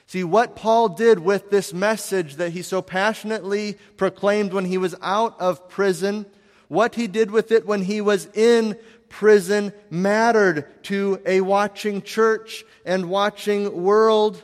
See, 0.08 0.24
what 0.24 0.56
Paul 0.56 0.90
did 0.90 1.20
with 1.20 1.50
this 1.50 1.74
message 1.74 2.36
that 2.36 2.52
he 2.52 2.62
so 2.62 2.82
passionately 2.82 3.78
proclaimed 3.98 4.54
when 4.54 4.66
he 4.66 4.78
was 4.78 4.96
out 5.02 5.40
of 5.40 5.68
prison, 5.70 6.26
what 6.68 6.96
he 6.96 7.08
did 7.08 7.32
with 7.32 7.52
it 7.52 7.66
when 7.66 7.84
he 7.84 8.02
was 8.02 8.28
in 8.34 8.78
prison 9.10 9.72
mattered 9.90 10.84
to 10.84 11.22
a 11.26 11.42
watching 11.42 12.02
church 12.02 12.66
and 12.86 13.10
watching 13.10 13.84
world. 13.84 14.44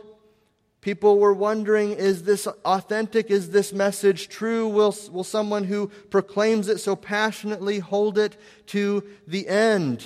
People 0.82 1.20
were 1.20 1.34
wondering 1.34 1.92
is 1.92 2.24
this 2.24 2.48
authentic? 2.48 3.30
Is 3.30 3.52
this 3.52 3.72
message 3.72 4.30
true? 4.30 4.68
Will, 4.68 4.96
will 5.12 5.24
someone 5.24 5.66
who 5.66 5.90
proclaims 6.10 6.68
it 6.70 6.80
so 6.80 6.96
passionately 6.96 7.80
hold 7.80 8.18
it 8.18 8.36
to 8.68 9.04
the 9.28 9.48
end? 9.48 10.04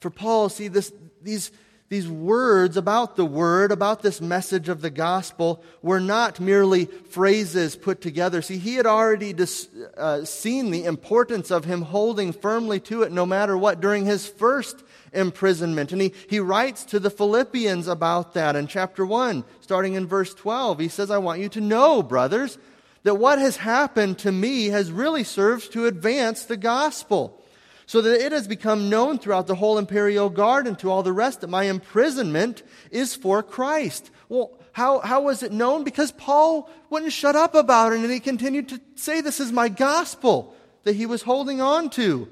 For 0.00 0.10
Paul, 0.10 0.48
see, 0.48 0.68
this, 0.68 0.92
these, 1.22 1.50
these 1.88 2.06
words 2.06 2.76
about 2.76 3.16
the 3.16 3.24
word, 3.24 3.72
about 3.72 4.02
this 4.02 4.20
message 4.20 4.68
of 4.68 4.80
the 4.80 4.90
gospel, 4.90 5.62
were 5.82 6.00
not 6.00 6.38
merely 6.38 6.84
phrases 6.84 7.74
put 7.74 8.00
together. 8.00 8.42
See, 8.42 8.58
he 8.58 8.74
had 8.74 8.86
already 8.86 9.32
dis, 9.32 9.68
uh, 9.96 10.24
seen 10.24 10.70
the 10.70 10.84
importance 10.84 11.50
of 11.50 11.64
him 11.64 11.82
holding 11.82 12.32
firmly 12.32 12.78
to 12.80 13.02
it 13.02 13.12
no 13.12 13.26
matter 13.26 13.56
what 13.56 13.80
during 13.80 14.04
his 14.04 14.26
first 14.26 14.84
imprisonment. 15.12 15.90
And 15.90 16.02
he, 16.02 16.12
he 16.28 16.40
writes 16.40 16.84
to 16.86 17.00
the 17.00 17.10
Philippians 17.10 17.88
about 17.88 18.34
that 18.34 18.54
in 18.54 18.66
chapter 18.66 19.06
1, 19.06 19.44
starting 19.62 19.94
in 19.94 20.06
verse 20.06 20.34
12. 20.34 20.78
He 20.78 20.88
says, 20.88 21.10
I 21.10 21.18
want 21.18 21.40
you 21.40 21.48
to 21.50 21.60
know, 21.60 22.02
brothers, 22.02 22.58
that 23.02 23.14
what 23.14 23.38
has 23.38 23.56
happened 23.56 24.18
to 24.18 24.30
me 24.30 24.66
has 24.66 24.92
really 24.92 25.24
served 25.24 25.72
to 25.72 25.86
advance 25.86 26.44
the 26.44 26.56
gospel 26.56 27.42
so 27.88 28.02
that 28.02 28.20
it 28.20 28.32
has 28.32 28.46
become 28.46 28.90
known 28.90 29.18
throughout 29.18 29.46
the 29.46 29.54
whole 29.54 29.78
imperial 29.78 30.28
guard 30.28 30.66
and 30.66 30.78
to 30.78 30.90
all 30.90 31.02
the 31.02 31.10
rest 31.10 31.40
that 31.40 31.48
my 31.48 31.64
imprisonment 31.64 32.62
is 32.90 33.14
for 33.14 33.42
Christ. 33.42 34.10
Well, 34.28 34.52
how, 34.72 34.98
how 34.98 35.22
was 35.22 35.42
it 35.42 35.52
known? 35.52 35.84
Because 35.84 36.12
Paul 36.12 36.68
wouldn't 36.90 37.14
shut 37.14 37.34
up 37.34 37.54
about 37.54 37.94
it 37.94 38.00
and 38.00 38.12
he 38.12 38.20
continued 38.20 38.68
to 38.68 38.80
say, 38.94 39.22
This 39.22 39.40
is 39.40 39.52
my 39.52 39.70
gospel 39.70 40.54
that 40.84 40.96
he 40.96 41.06
was 41.06 41.22
holding 41.22 41.62
on 41.62 41.88
to. 41.90 42.28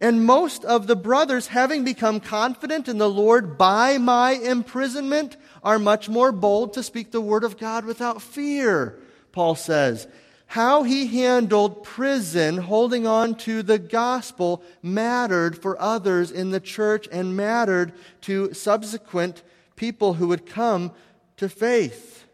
And 0.00 0.26
most 0.26 0.64
of 0.64 0.88
the 0.88 0.96
brothers, 0.96 1.46
having 1.46 1.84
become 1.84 2.18
confident 2.18 2.88
in 2.88 2.98
the 2.98 3.08
Lord 3.08 3.56
by 3.56 3.98
my 3.98 4.32
imprisonment, 4.32 5.36
are 5.62 5.78
much 5.78 6.08
more 6.08 6.32
bold 6.32 6.72
to 6.72 6.82
speak 6.82 7.12
the 7.12 7.20
word 7.20 7.44
of 7.44 7.58
God 7.58 7.84
without 7.84 8.20
fear, 8.20 8.98
Paul 9.30 9.54
says. 9.54 10.08
How 10.54 10.84
he 10.84 11.08
handled 11.08 11.82
prison, 11.82 12.58
holding 12.58 13.08
on 13.08 13.34
to 13.38 13.64
the 13.64 13.76
gospel, 13.76 14.62
mattered 14.84 15.60
for 15.60 15.76
others 15.82 16.30
in 16.30 16.52
the 16.52 16.60
church 16.60 17.08
and 17.10 17.36
mattered 17.36 17.92
to 18.20 18.54
subsequent 18.54 19.42
people 19.74 20.14
who 20.14 20.28
would 20.28 20.46
come 20.46 20.92
to 21.38 21.48
faith. 21.48 22.26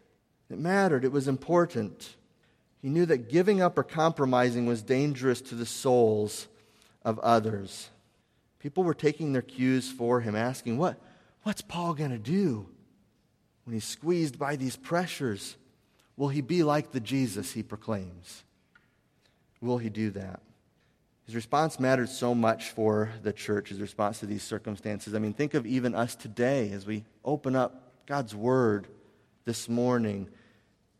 It 0.51 0.59
mattered, 0.59 1.03
it 1.03 1.11
was 1.11 1.27
important. 1.27 2.15
He 2.83 2.89
knew 2.89 3.07
that 3.07 3.31
giving 3.31 3.59
up 3.59 3.75
or 3.75 3.83
compromising 3.83 4.67
was 4.67 4.83
dangerous 4.83 5.41
to 5.41 5.55
the 5.55 5.65
souls 5.65 6.47
of 7.03 7.17
others. 7.21 7.89
People 8.59 8.83
were 8.83 8.93
taking 8.93 9.33
their 9.33 9.41
cues 9.41 9.89
for 9.89 10.21
him, 10.21 10.35
asking, 10.35 10.77
what, 10.77 11.01
What's 11.41 11.63
Paul 11.63 11.95
going 11.95 12.11
to 12.11 12.19
do 12.19 12.67
when 13.63 13.73
he's 13.73 13.83
squeezed 13.83 14.37
by 14.37 14.57
these 14.57 14.75
pressures? 14.75 15.55
Will 16.21 16.29
he 16.29 16.41
be 16.41 16.61
like 16.61 16.91
the 16.91 16.99
Jesus 16.99 17.53
he 17.53 17.63
proclaims? 17.63 18.43
Will 19.59 19.79
he 19.79 19.89
do 19.89 20.11
that? 20.11 20.39
His 21.25 21.33
response 21.33 21.79
mattered 21.79 22.09
so 22.09 22.35
much 22.35 22.69
for 22.69 23.09
the 23.23 23.33
church, 23.33 23.69
his 23.69 23.81
response 23.81 24.19
to 24.19 24.27
these 24.27 24.43
circumstances. 24.43 25.15
I 25.15 25.17
mean, 25.17 25.33
think 25.33 25.55
of 25.55 25.65
even 25.65 25.95
us 25.95 26.13
today 26.13 26.73
as 26.73 26.85
we 26.85 27.05
open 27.25 27.55
up 27.55 28.05
God's 28.05 28.35
Word 28.35 28.85
this 29.45 29.67
morning 29.67 30.29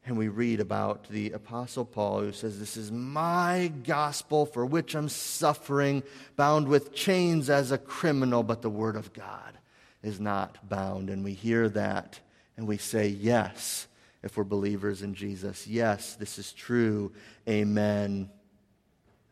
and 0.08 0.18
we 0.18 0.28
read 0.28 0.60
about 0.60 1.08
the 1.08 1.34
Apostle 1.34 1.86
Paul 1.86 2.22
who 2.22 2.32
says, 2.32 2.58
This 2.58 2.76
is 2.76 2.92
my 2.92 3.72
gospel 3.84 4.48
for 4.48 4.66
which 4.66 4.96
I'm 4.96 5.08
suffering, 5.08 6.02
bound 6.36 6.68
with 6.68 6.96
chains 6.96 7.48
as 7.48 7.72
a 7.72 7.78
criminal, 7.78 8.42
but 8.42 8.64
the 8.64 8.72
Word 8.72 8.96
of 8.96 9.14
God 9.14 9.60
is 10.02 10.20
not 10.20 10.68
bound. 10.68 11.12
And 11.12 11.24
we 11.24 11.34
hear 11.34 11.70
that 11.70 12.20
and 12.58 12.68
we 12.68 12.78
say, 12.78 13.08
Yes, 13.08 13.86
if 14.24 14.38
we're 14.38 14.44
believers 14.44 15.02
in 15.02 15.14
Jesus. 15.14 15.68
Yes, 15.68 16.16
this 16.16 16.38
is 16.38 16.54
true. 16.54 17.12
Amen. 17.48 18.30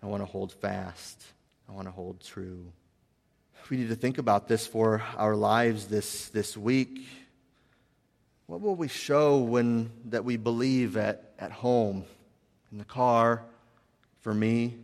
I 0.02 0.06
want 0.06 0.22
to 0.22 0.26
hold 0.26 0.54
fast, 0.54 1.24
I 1.68 1.74
want 1.74 1.88
to 1.88 1.92
hold 1.92 2.22
true. 2.22 2.72
We 3.70 3.78
need 3.78 3.90
to 3.90 3.96
think 3.96 4.18
about 4.18 4.48
this 4.48 4.66
for 4.66 5.04
our 5.16 5.36
lives 5.36 5.86
this, 5.86 6.30
this 6.30 6.58
week. 6.58 7.06
What 8.48 8.62
will 8.62 8.76
we 8.76 8.88
show 8.88 9.38
when 9.38 9.92
that 10.06 10.26
we 10.26 10.38
believe 10.38 10.98
at, 10.98 11.34
at 11.38 11.52
home, 11.52 12.06
in 12.72 12.80
the 12.80 12.84
car, 12.86 13.44
for 14.22 14.34
me, 14.34 14.76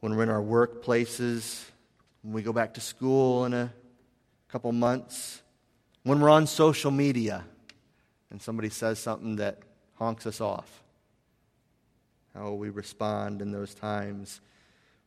when 0.00 0.16
we're 0.16 0.22
in 0.22 0.30
our 0.30 0.40
workplaces, 0.40 1.62
when 2.22 2.32
we 2.32 2.40
go 2.40 2.54
back 2.54 2.72
to 2.74 2.80
school 2.80 3.44
in 3.44 3.52
a 3.52 3.70
couple 4.48 4.72
months, 4.72 5.42
when 6.04 6.20
we're 6.20 6.30
on 6.30 6.46
social 6.46 6.90
media 6.90 7.44
and 8.36 8.42
somebody 8.42 8.68
says 8.68 8.98
something 8.98 9.36
that 9.36 9.60
honks 9.94 10.26
us 10.26 10.42
off? 10.42 10.82
How 12.34 12.42
will 12.42 12.58
we 12.58 12.68
respond 12.68 13.40
in 13.40 13.50
those 13.50 13.72
times? 13.72 14.42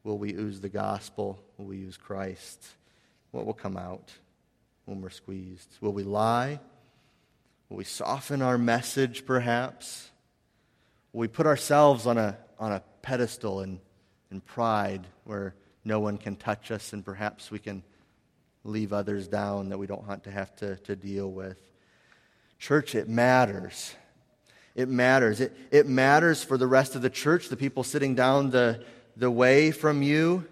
Will 0.03 0.17
we 0.17 0.33
ooze 0.33 0.61
the 0.61 0.67
gospel? 0.67 1.39
Will 1.55 1.67
we 1.67 1.77
use 1.77 1.95
Christ? 1.95 2.65
What 3.29 3.45
will 3.45 3.53
come 3.53 3.77
out 3.77 4.11
when 4.85 4.99
we're 4.99 5.11
squeezed? 5.11 5.77
Will 5.79 5.93
we 5.93 6.01
lie? 6.01 6.59
Will 7.69 7.77
we 7.77 7.83
soften 7.83 8.41
our 8.41 8.57
message, 8.57 9.27
perhaps? 9.27 10.09
Will 11.13 11.19
we 11.19 11.27
put 11.27 11.45
ourselves 11.45 12.07
on 12.07 12.17
a, 12.17 12.35
on 12.57 12.71
a 12.71 12.81
pedestal 13.03 13.61
in, 13.61 13.79
in 14.31 14.41
pride 14.41 15.05
where 15.25 15.53
no 15.85 15.99
one 15.99 16.17
can 16.17 16.35
touch 16.35 16.71
us 16.71 16.93
and 16.93 17.05
perhaps 17.05 17.51
we 17.51 17.59
can 17.59 17.83
leave 18.63 18.91
others 18.91 19.27
down 19.27 19.69
that 19.69 19.77
we 19.77 19.85
don't 19.85 20.07
want 20.07 20.23
to 20.23 20.31
have 20.31 20.55
to, 20.55 20.77
to 20.77 20.95
deal 20.95 21.29
with? 21.31 21.68
Church, 22.59 22.93
it 22.93 23.07
matters. 23.07 23.95
It 24.75 24.89
matters. 24.89 25.41
It, 25.41 25.57
it 25.71 25.87
matters 25.87 26.43
for 26.43 26.57
the 26.57 26.67
rest 26.67 26.95
of 26.95 27.01
the 27.01 27.09
church, 27.09 27.49
the 27.49 27.57
people 27.57 27.83
sitting 27.83 28.15
down 28.15 28.51
the, 28.51 28.83
the 29.17 29.31
way 29.31 29.71
from 29.71 30.03
you. 30.03 30.45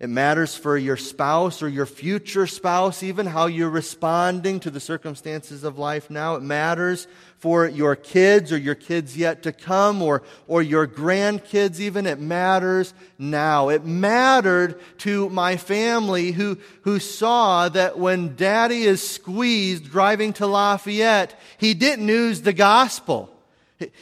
It 0.00 0.08
matters 0.08 0.56
for 0.56 0.76
your 0.76 0.96
spouse 0.96 1.62
or 1.62 1.68
your 1.68 1.86
future 1.86 2.48
spouse, 2.48 3.04
even 3.04 3.26
how 3.26 3.46
you're 3.46 3.70
responding 3.70 4.58
to 4.60 4.70
the 4.70 4.80
circumstances 4.80 5.62
of 5.62 5.78
life 5.78 6.10
now. 6.10 6.34
It 6.34 6.42
matters 6.42 7.06
for 7.38 7.68
your 7.68 7.94
kids 7.94 8.50
or 8.50 8.58
your 8.58 8.74
kids 8.74 9.16
yet 9.16 9.44
to 9.44 9.52
come 9.52 10.02
or, 10.02 10.24
or 10.48 10.62
your 10.62 10.88
grandkids, 10.88 11.78
even. 11.78 12.06
It 12.06 12.18
matters 12.18 12.92
now. 13.18 13.68
It 13.68 13.84
mattered 13.84 14.80
to 14.98 15.28
my 15.28 15.56
family 15.56 16.32
who, 16.32 16.58
who 16.82 16.98
saw 16.98 17.68
that 17.68 17.96
when 17.96 18.34
daddy 18.34 18.82
is 18.82 19.08
squeezed 19.08 19.84
driving 19.84 20.32
to 20.34 20.46
Lafayette, 20.46 21.38
he 21.56 21.72
didn't 21.72 22.08
use 22.08 22.42
the 22.42 22.52
gospel. 22.52 23.30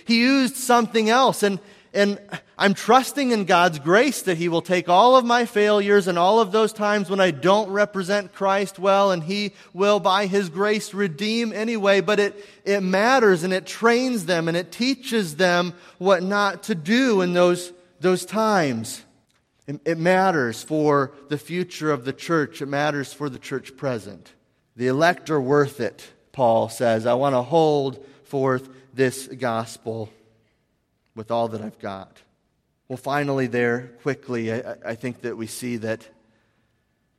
He 0.06 0.20
used 0.20 0.56
something 0.56 1.10
else. 1.10 1.42
And, 1.42 1.60
and 1.92 2.18
I'm 2.62 2.74
trusting 2.74 3.32
in 3.32 3.44
God's 3.44 3.80
grace 3.80 4.22
that 4.22 4.36
He 4.36 4.48
will 4.48 4.62
take 4.62 4.88
all 4.88 5.16
of 5.16 5.24
my 5.24 5.46
failures 5.46 6.06
and 6.06 6.16
all 6.16 6.38
of 6.38 6.52
those 6.52 6.72
times 6.72 7.10
when 7.10 7.18
I 7.18 7.32
don't 7.32 7.70
represent 7.70 8.32
Christ 8.32 8.78
well, 8.78 9.10
and 9.10 9.20
He 9.20 9.54
will, 9.72 9.98
by 9.98 10.26
His 10.26 10.48
grace, 10.48 10.94
redeem 10.94 11.52
anyway. 11.52 12.00
But 12.00 12.20
it, 12.20 12.46
it 12.64 12.80
matters 12.80 13.42
and 13.42 13.52
it 13.52 13.66
trains 13.66 14.26
them 14.26 14.46
and 14.46 14.56
it 14.56 14.70
teaches 14.70 15.34
them 15.34 15.74
what 15.98 16.22
not 16.22 16.62
to 16.64 16.76
do 16.76 17.20
in 17.20 17.32
those, 17.32 17.72
those 17.98 18.24
times. 18.24 19.02
It, 19.66 19.80
it 19.84 19.98
matters 19.98 20.62
for 20.62 21.10
the 21.30 21.38
future 21.38 21.90
of 21.90 22.04
the 22.04 22.12
church, 22.12 22.62
it 22.62 22.66
matters 22.66 23.12
for 23.12 23.28
the 23.28 23.40
church 23.40 23.76
present. 23.76 24.34
The 24.76 24.86
elect 24.86 25.30
are 25.30 25.40
worth 25.40 25.80
it, 25.80 26.12
Paul 26.30 26.68
says. 26.68 27.06
I 27.06 27.14
want 27.14 27.34
to 27.34 27.42
hold 27.42 28.06
forth 28.22 28.68
this 28.94 29.26
gospel 29.26 30.10
with 31.16 31.32
all 31.32 31.48
that 31.48 31.60
I've 31.60 31.80
got. 31.80 32.22
Well, 32.92 32.98
finally, 32.98 33.46
there, 33.46 33.92
quickly, 34.02 34.52
I, 34.52 34.74
I, 34.84 34.94
think 34.96 35.22
that 35.22 35.38
we 35.38 35.46
see 35.46 35.78
that 35.78 36.06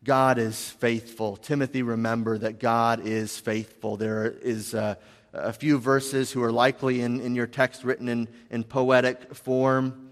God 0.04 0.38
is 0.38 0.70
faithful. 0.70 1.36
Timothy, 1.36 1.82
remember 1.82 2.38
that 2.38 2.60
God 2.60 3.08
is 3.08 3.40
faithful. 3.40 3.98
There 3.98 4.28
is 4.28 4.76
a, 4.76 5.00
a 5.34 5.52
few 5.52 5.80
verses 5.80 6.32
who 6.32 6.44
are 6.44 6.52
likely 6.52 7.02
in, 7.02 7.20
in 7.22 7.34
your 7.34 7.48
text 7.48 7.84
written 7.84 8.08
in, 8.08 8.28
in 8.52 8.64
poetic 8.64 9.34
form. 9.34 10.12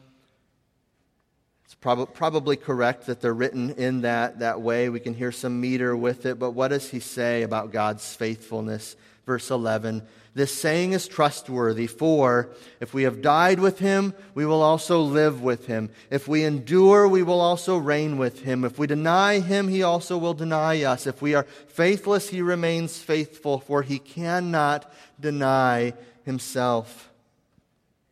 It's 1.65 1.75
prob- 1.75 2.11
probably 2.11 2.55
correct 2.55 3.05
that 3.05 3.21
they're 3.21 3.31
written 3.31 3.69
in 3.75 4.01
that, 4.01 4.39
that 4.39 4.61
way. 4.61 4.89
We 4.89 4.99
can 4.99 5.13
hear 5.13 5.31
some 5.31 5.61
meter 5.61 5.95
with 5.95 6.25
it, 6.25 6.39
but 6.39 6.53
what 6.55 6.69
does 6.69 6.89
he 6.89 6.99
say 6.99 7.43
about 7.43 7.71
God's 7.71 8.15
faithfulness? 8.15 8.95
Verse 9.27 9.51
11 9.51 10.07
this 10.33 10.53
saying 10.53 10.93
is 10.93 11.09
trustworthy, 11.09 11.87
for 11.87 12.49
if 12.79 12.93
we 12.93 13.03
have 13.03 13.21
died 13.21 13.59
with 13.59 13.79
him, 13.79 14.13
we 14.33 14.45
will 14.45 14.61
also 14.61 15.01
live 15.01 15.41
with 15.41 15.67
him. 15.67 15.89
If 16.09 16.25
we 16.27 16.45
endure, 16.45 17.05
we 17.05 17.21
will 17.21 17.41
also 17.41 17.77
reign 17.77 18.17
with 18.17 18.43
him. 18.43 18.63
If 18.63 18.79
we 18.79 18.87
deny 18.87 19.39
him, 19.39 19.67
he 19.67 19.83
also 19.83 20.17
will 20.17 20.33
deny 20.33 20.83
us. 20.83 21.05
If 21.05 21.21
we 21.21 21.35
are 21.35 21.43
faithless, 21.67 22.29
he 22.29 22.41
remains 22.41 22.97
faithful, 22.97 23.59
for 23.59 23.81
he 23.81 23.99
cannot 23.99 24.89
deny 25.19 25.93
himself. 26.23 27.09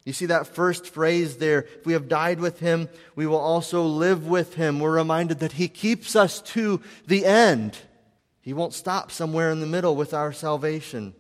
You 0.04 0.12
see 0.12 0.26
that 0.26 0.48
first 0.48 0.88
phrase 0.88 1.38
there, 1.38 1.62
if 1.62 1.86
we 1.86 1.94
have 1.94 2.10
died 2.10 2.42
with 2.42 2.60
him, 2.60 2.90
we 3.16 3.28
will 3.28 3.38
also 3.38 3.84
live 3.84 4.28
with 4.28 4.56
him. 4.56 4.80
We're 4.80 4.96
reminded 4.96 5.40
that 5.40 5.54
he 5.54 5.70
keeps 5.70 6.18
us 6.18 6.42
to 6.42 6.82
the 7.08 7.26
end. 7.26 7.78
He 8.42 8.52
won't 8.52 8.74
stop 8.74 9.12
somewhere 9.12 9.52
in 9.52 9.62
the 9.62 9.68
middle 9.68 9.96
with 9.96 10.14
our 10.14 10.34
salvation. 10.34 11.14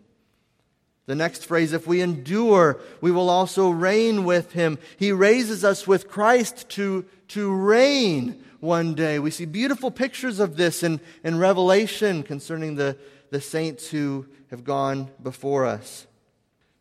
The 1.10 1.16
next 1.16 1.47
phrase, 1.47 1.74
if 1.74 1.88
we 1.88 2.01
endure, 2.01 2.80
we 3.01 3.10
will 3.10 3.32
also 3.32 3.72
reign 3.72 4.26
with 4.26 4.51
him. 4.51 4.78
He 4.95 5.12
raises 5.12 5.66
us 5.66 5.88
with 5.88 6.07
Christ 6.07 6.70
to, 6.70 7.03
to 7.30 7.51
reign 7.51 8.43
one 8.60 8.93
day. 8.93 9.18
We 9.18 9.32
see 9.32 9.45
beautiful 9.45 9.89
pictures 9.89 10.39
of 10.39 10.55
this 10.55 10.84
in, 10.84 11.01
in 11.24 11.39
Revelation 11.39 12.22
concerning 12.22 12.76
the, 12.76 12.95
the 13.32 13.41
saints 13.41 13.89
who 13.89 14.28
have 14.51 14.64
gone 14.64 15.10
before 15.24 15.66
us. 15.66 16.05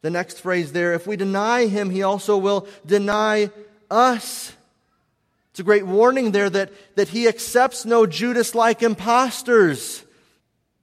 The 0.02 0.10
next 0.10 0.42
phrase 0.42 0.72
there, 0.72 0.92
if 0.92 1.06
we 1.06 1.16
deny 1.16 1.66
him, 1.66 1.88
he 1.88 2.02
also 2.02 2.36
will 2.36 2.68
deny 2.84 3.48
us. 3.90 4.52
It's 5.52 5.60
a 5.60 5.62
great 5.62 5.86
warning 5.86 6.32
there 6.32 6.50
that, 6.50 6.70
that 6.96 7.08
he 7.08 7.28
accepts 7.28 7.86
no 7.86 8.04
Judas 8.04 8.54
like 8.54 8.82
impostors. 8.82 10.04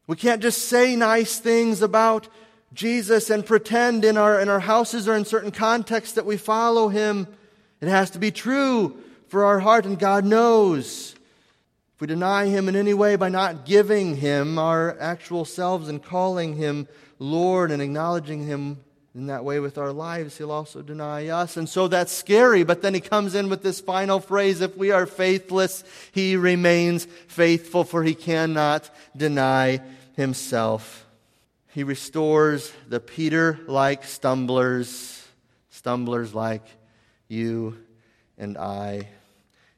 We 0.07 0.15
can't 0.15 0.41
just 0.41 0.63
say 0.63 0.95
nice 0.95 1.37
things 1.37 1.83
about 1.83 2.27
Jesus 2.75 3.29
and 3.29 3.45
pretend 3.45 4.05
in 4.05 4.17
our, 4.17 4.39
in 4.39 4.49
our 4.49 4.59
houses 4.59 5.07
or 5.07 5.15
in 5.15 5.25
certain 5.25 5.51
contexts 5.51 6.15
that 6.15 6.25
we 6.25 6.37
follow 6.37 6.89
him. 6.89 7.27
It 7.81 7.87
has 7.87 8.11
to 8.11 8.19
be 8.19 8.31
true 8.31 8.97
for 9.29 9.45
our 9.45 9.59
heart, 9.59 9.85
and 9.85 9.97
God 9.97 10.25
knows. 10.25 11.15
If 11.95 12.01
we 12.01 12.07
deny 12.07 12.47
him 12.47 12.67
in 12.67 12.75
any 12.75 12.93
way 12.93 13.15
by 13.15 13.29
not 13.29 13.65
giving 13.65 14.17
him 14.17 14.59
our 14.59 14.99
actual 14.99 15.45
selves 15.45 15.87
and 15.87 16.03
calling 16.03 16.57
him 16.57 16.89
Lord 17.17 17.71
and 17.71 17.81
acknowledging 17.81 18.45
him 18.45 18.81
in 19.15 19.27
that 19.27 19.45
way 19.45 19.61
with 19.61 19.77
our 19.77 19.93
lives, 19.93 20.37
he'll 20.37 20.51
also 20.51 20.81
deny 20.81 21.29
us. 21.29 21.55
And 21.55 21.69
so 21.69 21.87
that's 21.87 22.11
scary. 22.11 22.65
But 22.65 22.81
then 22.81 22.93
he 22.93 22.99
comes 22.99 23.33
in 23.33 23.49
with 23.49 23.63
this 23.63 23.79
final 23.79 24.19
phrase 24.19 24.59
if 24.59 24.75
we 24.75 24.91
are 24.91 25.05
faithless, 25.05 25.85
he 26.11 26.35
remains 26.35 27.05
faithful, 27.05 27.85
for 27.85 28.03
he 28.03 28.13
cannot 28.13 28.89
deny 29.15 29.79
himself. 30.17 31.04
He 31.75 31.83
restores 31.83 32.71
the 32.87 33.01
Peter 33.01 33.59
like 33.67 34.05
stumblers, 34.05 35.27
stumblers 35.71 36.33
like 36.33 36.65
you 37.27 37.77
and 38.37 38.57
I. 38.57 39.09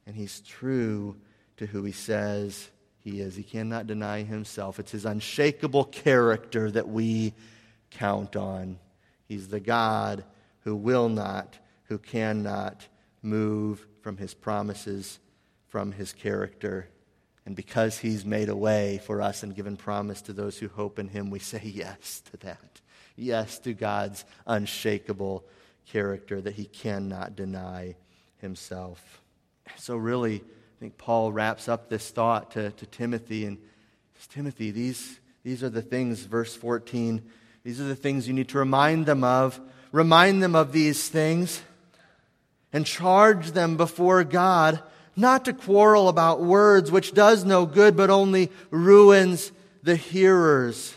And 0.06 0.16
he's 0.16 0.42
true 0.42 1.16
to 1.58 1.66
who 1.66 1.84
he 1.84 1.92
says 1.92 2.70
he 3.00 3.20
is. 3.20 3.36
He 3.36 3.42
cannot 3.42 3.88
deny 3.88 4.22
himself. 4.22 4.78
It's 4.78 4.92
his 4.92 5.06
unshakable 5.06 5.86
character 5.86 6.70
that 6.70 6.88
we 6.88 7.34
count 7.90 8.36
on. 8.36 8.78
He's 9.28 9.48
the 9.48 9.60
God 9.60 10.24
who 10.66 10.76
will 10.76 11.10
not, 11.10 11.58
who 11.86 11.98
cannot 11.98 12.88
move 13.24 13.88
from 14.04 14.18
his 14.18 14.36
promises, 14.36 15.18
from 15.68 15.94
his 15.94 16.14
character. 16.14 16.90
And 17.48 17.56
because 17.56 18.00
he's 18.00 18.26
made 18.26 18.50
a 18.50 18.58
way 18.58 19.00
for 19.06 19.22
us 19.22 19.42
and 19.42 19.56
given 19.56 19.78
promise 19.78 20.22
to 20.24 20.34
those 20.34 20.58
who 20.58 20.68
hope 20.68 21.00
in 21.00 21.08
him, 21.08 21.30
we 21.30 21.40
say 21.40 21.62
yes 21.64 22.22
to 22.30 22.38
that. 22.46 22.82
Yes 23.16 23.58
to 23.60 23.74
God's 23.74 24.26
unshakable 24.46 25.46
character 25.86 26.42
that 26.42 26.56
he 26.56 26.66
cannot 26.66 27.38
deny 27.38 27.96
himself. 28.40 29.22
So, 29.78 29.96
really, 29.96 30.36
I 30.36 30.80
think 30.82 30.98
Paul 30.98 31.32
wraps 31.32 31.70
up 31.70 31.88
this 31.88 32.10
thought 32.10 32.52
to, 32.52 32.72
to 32.72 32.86
Timothy 32.86 33.46
and 33.46 33.60
says, 34.16 34.28
Timothy, 34.28 34.72
these, 34.72 35.18
these 35.46 35.64
are 35.64 35.70
the 35.70 35.82
things, 35.82 36.20
verse 36.24 36.54
14, 36.54 37.22
these 37.64 37.80
are 37.80 37.86
the 37.86 37.96
things 37.96 38.28
you 38.28 38.34
need 38.34 38.50
to 38.50 38.58
remind 38.58 39.06
them 39.06 39.24
of. 39.24 39.58
Remind 39.94 40.44
them 40.44 40.54
of 40.54 40.74
these 40.74 41.08
things 41.08 41.62
and 42.74 42.86
charge 42.86 43.52
them 43.52 43.78
before 43.78 44.26
God 44.26 44.84
not 45.18 45.46
to 45.46 45.54
quarrel 45.54 46.08
about 46.08 46.42
words, 46.42 46.92
which 46.92 47.14
does 47.14 47.44
no 47.44 47.66
good, 47.66 47.98
but 47.98 48.10
only 48.10 48.52
ruins 48.70 49.52
the 49.84 49.96
hearers. 49.96 50.96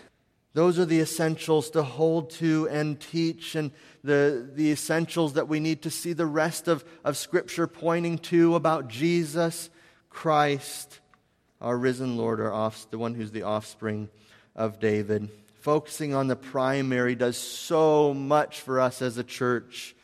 Those 0.53 0.79
are 0.79 0.85
the 0.85 1.01
essentials 1.01 1.71
to 1.71 1.83
hold 1.83 2.31
to 2.33 2.69
and 2.69 3.01
teach, 3.01 3.55
and 3.55 3.71
the, 4.05 4.51
the 4.55 4.73
essentials 4.73 5.35
that 5.35 5.49
we 5.49 5.59
need 5.59 5.83
to 5.83 5.91
see 5.91 6.13
the 6.13 6.27
rest 6.27 6.69
of, 6.69 6.85
of 7.05 7.17
Scripture 7.17 7.67
pointing 7.67 8.19
to 8.19 8.57
about 8.57 8.89
Jesus 8.89 9.71
Christ, 10.11 11.01
our 11.61 11.77
risen 11.79 12.17
Lord, 12.17 12.41
our 12.41 12.53
off, 12.53 12.91
the 12.91 12.99
one 12.99 13.15
who's 13.15 13.31
the 13.31 13.45
offspring 13.45 14.09
of 14.55 14.81
David. 14.81 15.31
Focusing 15.61 16.15
on 16.15 16.27
the 16.27 16.37
primary 16.37 17.15
does 17.15 17.37
so 17.37 18.13
much 18.13 18.61
for 18.61 18.81
us 18.81 19.01
as 19.03 19.19
a 19.19 19.25
church 19.25 19.95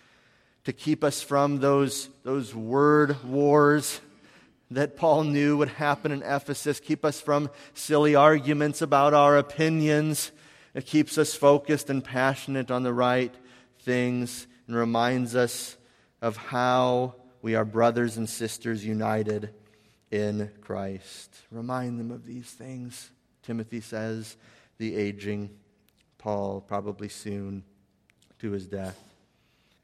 to 0.64 0.72
keep 0.72 1.02
us 1.02 1.22
from 1.22 1.58
those, 1.58 2.08
those 2.22 2.54
word 2.54 3.22
wars 3.24 4.00
that 4.70 4.96
Paul 4.96 5.24
knew 5.24 5.56
would 5.56 5.68
happen 5.68 6.12
in 6.12 6.22
Ephesus, 6.22 6.80
keep 6.80 7.04
us 7.04 7.20
from 7.20 7.50
silly 7.74 8.14
arguments 8.14 8.82
about 8.82 9.14
our 9.14 9.36
opinions. 9.36 10.32
It 10.74 10.86
keeps 10.86 11.18
us 11.18 11.34
focused 11.34 11.88
and 11.88 12.02
passionate 12.02 12.70
on 12.70 12.82
the 12.82 12.92
right 12.92 13.34
things 13.80 14.46
and 14.66 14.76
reminds 14.76 15.36
us 15.36 15.76
of 16.20 16.36
how 16.36 17.14
we 17.42 17.54
are 17.54 17.64
brothers 17.64 18.16
and 18.16 18.28
sisters 18.28 18.84
united 18.84 19.54
in 20.10 20.50
Christ. 20.60 21.34
Remind 21.50 22.00
them 22.00 22.10
of 22.10 22.26
these 22.26 22.50
things, 22.50 23.10
Timothy 23.42 23.80
says, 23.80 24.36
the 24.78 24.96
aging, 24.96 25.50
Paul 26.18 26.60
probably 26.60 27.08
soon 27.08 27.62
to 28.40 28.50
his 28.50 28.66
death. 28.66 29.00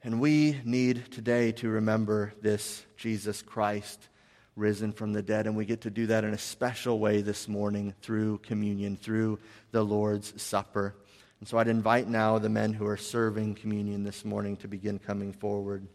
And 0.02 0.20
we 0.20 0.60
need 0.64 1.12
today 1.12 1.52
to 1.52 1.68
remember 1.68 2.34
this 2.42 2.84
Jesus 2.96 3.40
Christ 3.42 4.08
risen 4.56 4.92
from 4.92 5.12
the 5.12 5.22
dead. 5.22 5.46
And 5.46 5.56
we 5.56 5.64
get 5.64 5.82
to 5.82 5.90
do 5.90 6.06
that 6.06 6.24
in 6.24 6.34
a 6.34 6.38
special 6.38 6.98
way 6.98 7.22
this 7.22 7.48
morning 7.48 7.94
through 8.02 8.38
communion, 8.38 8.96
through 8.96 9.38
the 9.70 9.82
Lord's 9.82 10.40
Supper. 10.40 10.94
And 11.40 11.48
so 11.48 11.58
I'd 11.58 11.68
invite 11.68 12.08
now 12.08 12.38
the 12.38 12.48
men 12.48 12.72
who 12.72 12.86
are 12.86 12.96
serving 12.96 13.56
communion 13.56 14.04
this 14.04 14.24
morning 14.24 14.56
to 14.58 14.68
begin 14.68 14.98
coming 14.98 15.32
forward. 15.32 15.86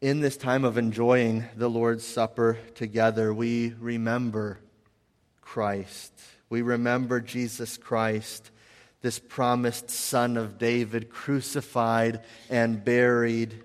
In 0.00 0.20
this 0.20 0.36
time 0.36 0.64
of 0.64 0.78
enjoying 0.78 1.44
the 1.56 1.70
Lord's 1.70 2.06
Supper 2.06 2.58
together, 2.74 3.32
we 3.32 3.74
remember 3.80 4.60
Christ. 5.40 6.12
We 6.50 6.62
remember 6.62 7.20
Jesus 7.20 7.76
Christ, 7.76 8.50
this 9.00 9.18
promised 9.18 9.90
Son 9.90 10.36
of 10.36 10.58
David, 10.58 11.10
crucified 11.10 12.22
and 12.50 12.84
buried. 12.84 13.64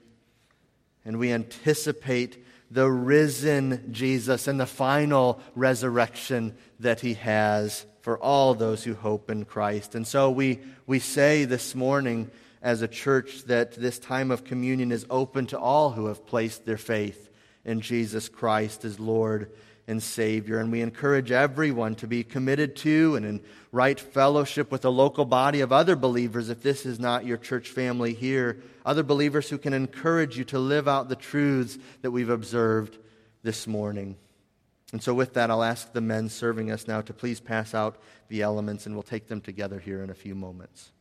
And 1.06 1.20
we 1.20 1.32
anticipate 1.32 2.43
the 2.74 2.90
risen 2.90 3.94
Jesus 3.94 4.48
and 4.48 4.60
the 4.60 4.66
final 4.66 5.40
resurrection 5.54 6.56
that 6.80 7.02
he 7.02 7.14
has 7.14 7.86
for 8.02 8.18
all 8.18 8.56
those 8.56 8.84
who 8.84 8.96
hope 8.96 9.30
in 9.30 9.46
Christ. 9.46 9.94
And 9.94 10.08
so 10.08 10.32
we, 10.32 10.60
we 10.88 10.98
say 10.98 11.46
this 11.46 11.76
morning 11.76 12.32
as 12.64 12.82
a 12.82 12.88
church 12.88 13.44
that 13.44 13.74
this 13.74 14.00
time 14.00 14.32
of 14.32 14.44
communion 14.44 14.92
is 14.92 15.06
open 15.12 15.46
to 15.48 15.60
all 15.60 15.92
who 15.92 16.08
have 16.08 16.26
placed 16.26 16.66
their 16.66 16.78
faith 16.78 17.30
in 17.64 17.80
Jesus 17.80 18.28
Christ 18.28 18.84
as 18.86 19.00
Lord 19.00 19.52
and 19.88 20.02
Savior. 20.02 20.60
And 20.60 20.72
we 20.72 20.82
encourage 20.82 21.32
everyone 21.32 21.96
to 21.96 22.08
be 22.08 22.24
committed 22.24 22.76
to 22.78 23.16
and 23.16 23.26
in 23.26 23.42
right 23.72 24.00
fellowship 24.00 24.72
with 24.72 24.86
a 24.86 24.90
local 24.90 25.26
body 25.26 25.62
of 25.62 25.72
other 25.72 25.96
believers 25.96 26.50
if 26.50 26.64
this 26.64 26.86
is 26.86 27.00
not 27.00 27.26
your 27.26 27.38
church 27.38 27.70
family 27.70 28.14
here. 28.14 28.62
Other 28.86 29.04
believers 29.04 29.50
who 29.50 29.58
can 29.58 29.74
encourage 29.74 30.38
you 30.38 30.44
to 30.46 30.60
live 30.60 30.88
out 30.88 31.10
the 31.10 31.16
truths 31.16 31.78
that 32.02 32.12
we've 32.12 32.30
observed 32.30 32.98
this 33.44 33.68
morning. 33.68 34.16
And 34.92 35.02
so, 35.02 35.14
with 35.14 35.34
that, 35.34 35.50
I'll 35.50 35.64
ask 35.64 35.92
the 35.92 36.02
men 36.02 36.30
serving 36.30 36.70
us 36.70 36.88
now 36.88 37.02
to 37.02 37.14
please 37.14 37.40
pass 37.40 37.74
out 37.74 37.98
the 38.28 38.44
elements, 38.44 38.86
and 38.86 38.94
we'll 38.94 39.02
take 39.02 39.28
them 39.28 39.42
together 39.42 39.80
here 39.80 40.04
in 40.04 40.12
a 40.12 40.16
few 40.16 40.36
moments. 40.36 40.92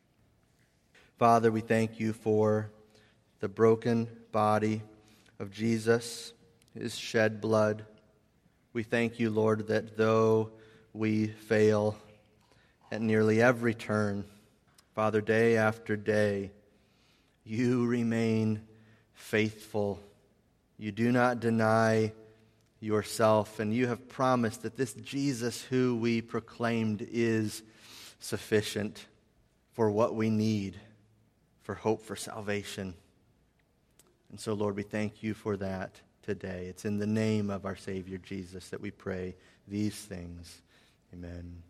Father, 1.18 1.52
we 1.52 1.60
thank 1.60 2.00
you 2.00 2.14
for 2.14 2.70
the 3.40 3.48
broken 3.48 4.08
body 4.32 4.80
of 5.38 5.50
Jesus, 5.50 6.32
his 6.72 6.96
shed 6.96 7.42
blood 7.42 7.84
we 8.72 8.82
thank 8.82 9.20
you, 9.20 9.28
Lord, 9.28 9.66
that 9.68 9.96
though 9.96 10.50
we 10.94 11.26
fail 11.26 11.96
at 12.90 13.02
nearly 13.02 13.42
every 13.42 13.74
turn, 13.74 14.24
Father, 14.94 15.20
day 15.20 15.56
after 15.56 15.94
day, 15.94 16.50
you 17.44 17.86
remain 17.86 18.62
faithful. 19.12 20.00
You 20.78 20.90
do 20.90 21.12
not 21.12 21.40
deny 21.40 22.12
yourself, 22.80 23.60
and 23.60 23.74
you 23.74 23.88
have 23.88 24.08
promised 24.08 24.62
that 24.62 24.76
this 24.76 24.94
Jesus 24.94 25.62
who 25.62 25.96
we 25.96 26.22
proclaimed 26.22 27.06
is 27.10 27.62
sufficient 28.20 29.06
for 29.72 29.90
what 29.90 30.14
we 30.14 30.30
need 30.30 30.80
for 31.62 31.74
hope 31.74 32.02
for 32.02 32.16
salvation. 32.16 32.94
And 34.30 34.40
so, 34.40 34.54
Lord, 34.54 34.76
we 34.76 34.82
thank 34.82 35.22
you 35.22 35.34
for 35.34 35.56
that 35.58 36.00
today. 36.22 36.66
It's 36.68 36.84
in 36.84 36.98
the 36.98 37.06
name 37.06 37.50
of 37.50 37.66
our 37.66 37.76
Savior 37.76 38.18
Jesus 38.18 38.68
that 38.68 38.80
we 38.80 38.90
pray 38.90 39.34
these 39.66 39.96
things. 39.96 40.62
Amen. 41.12 41.62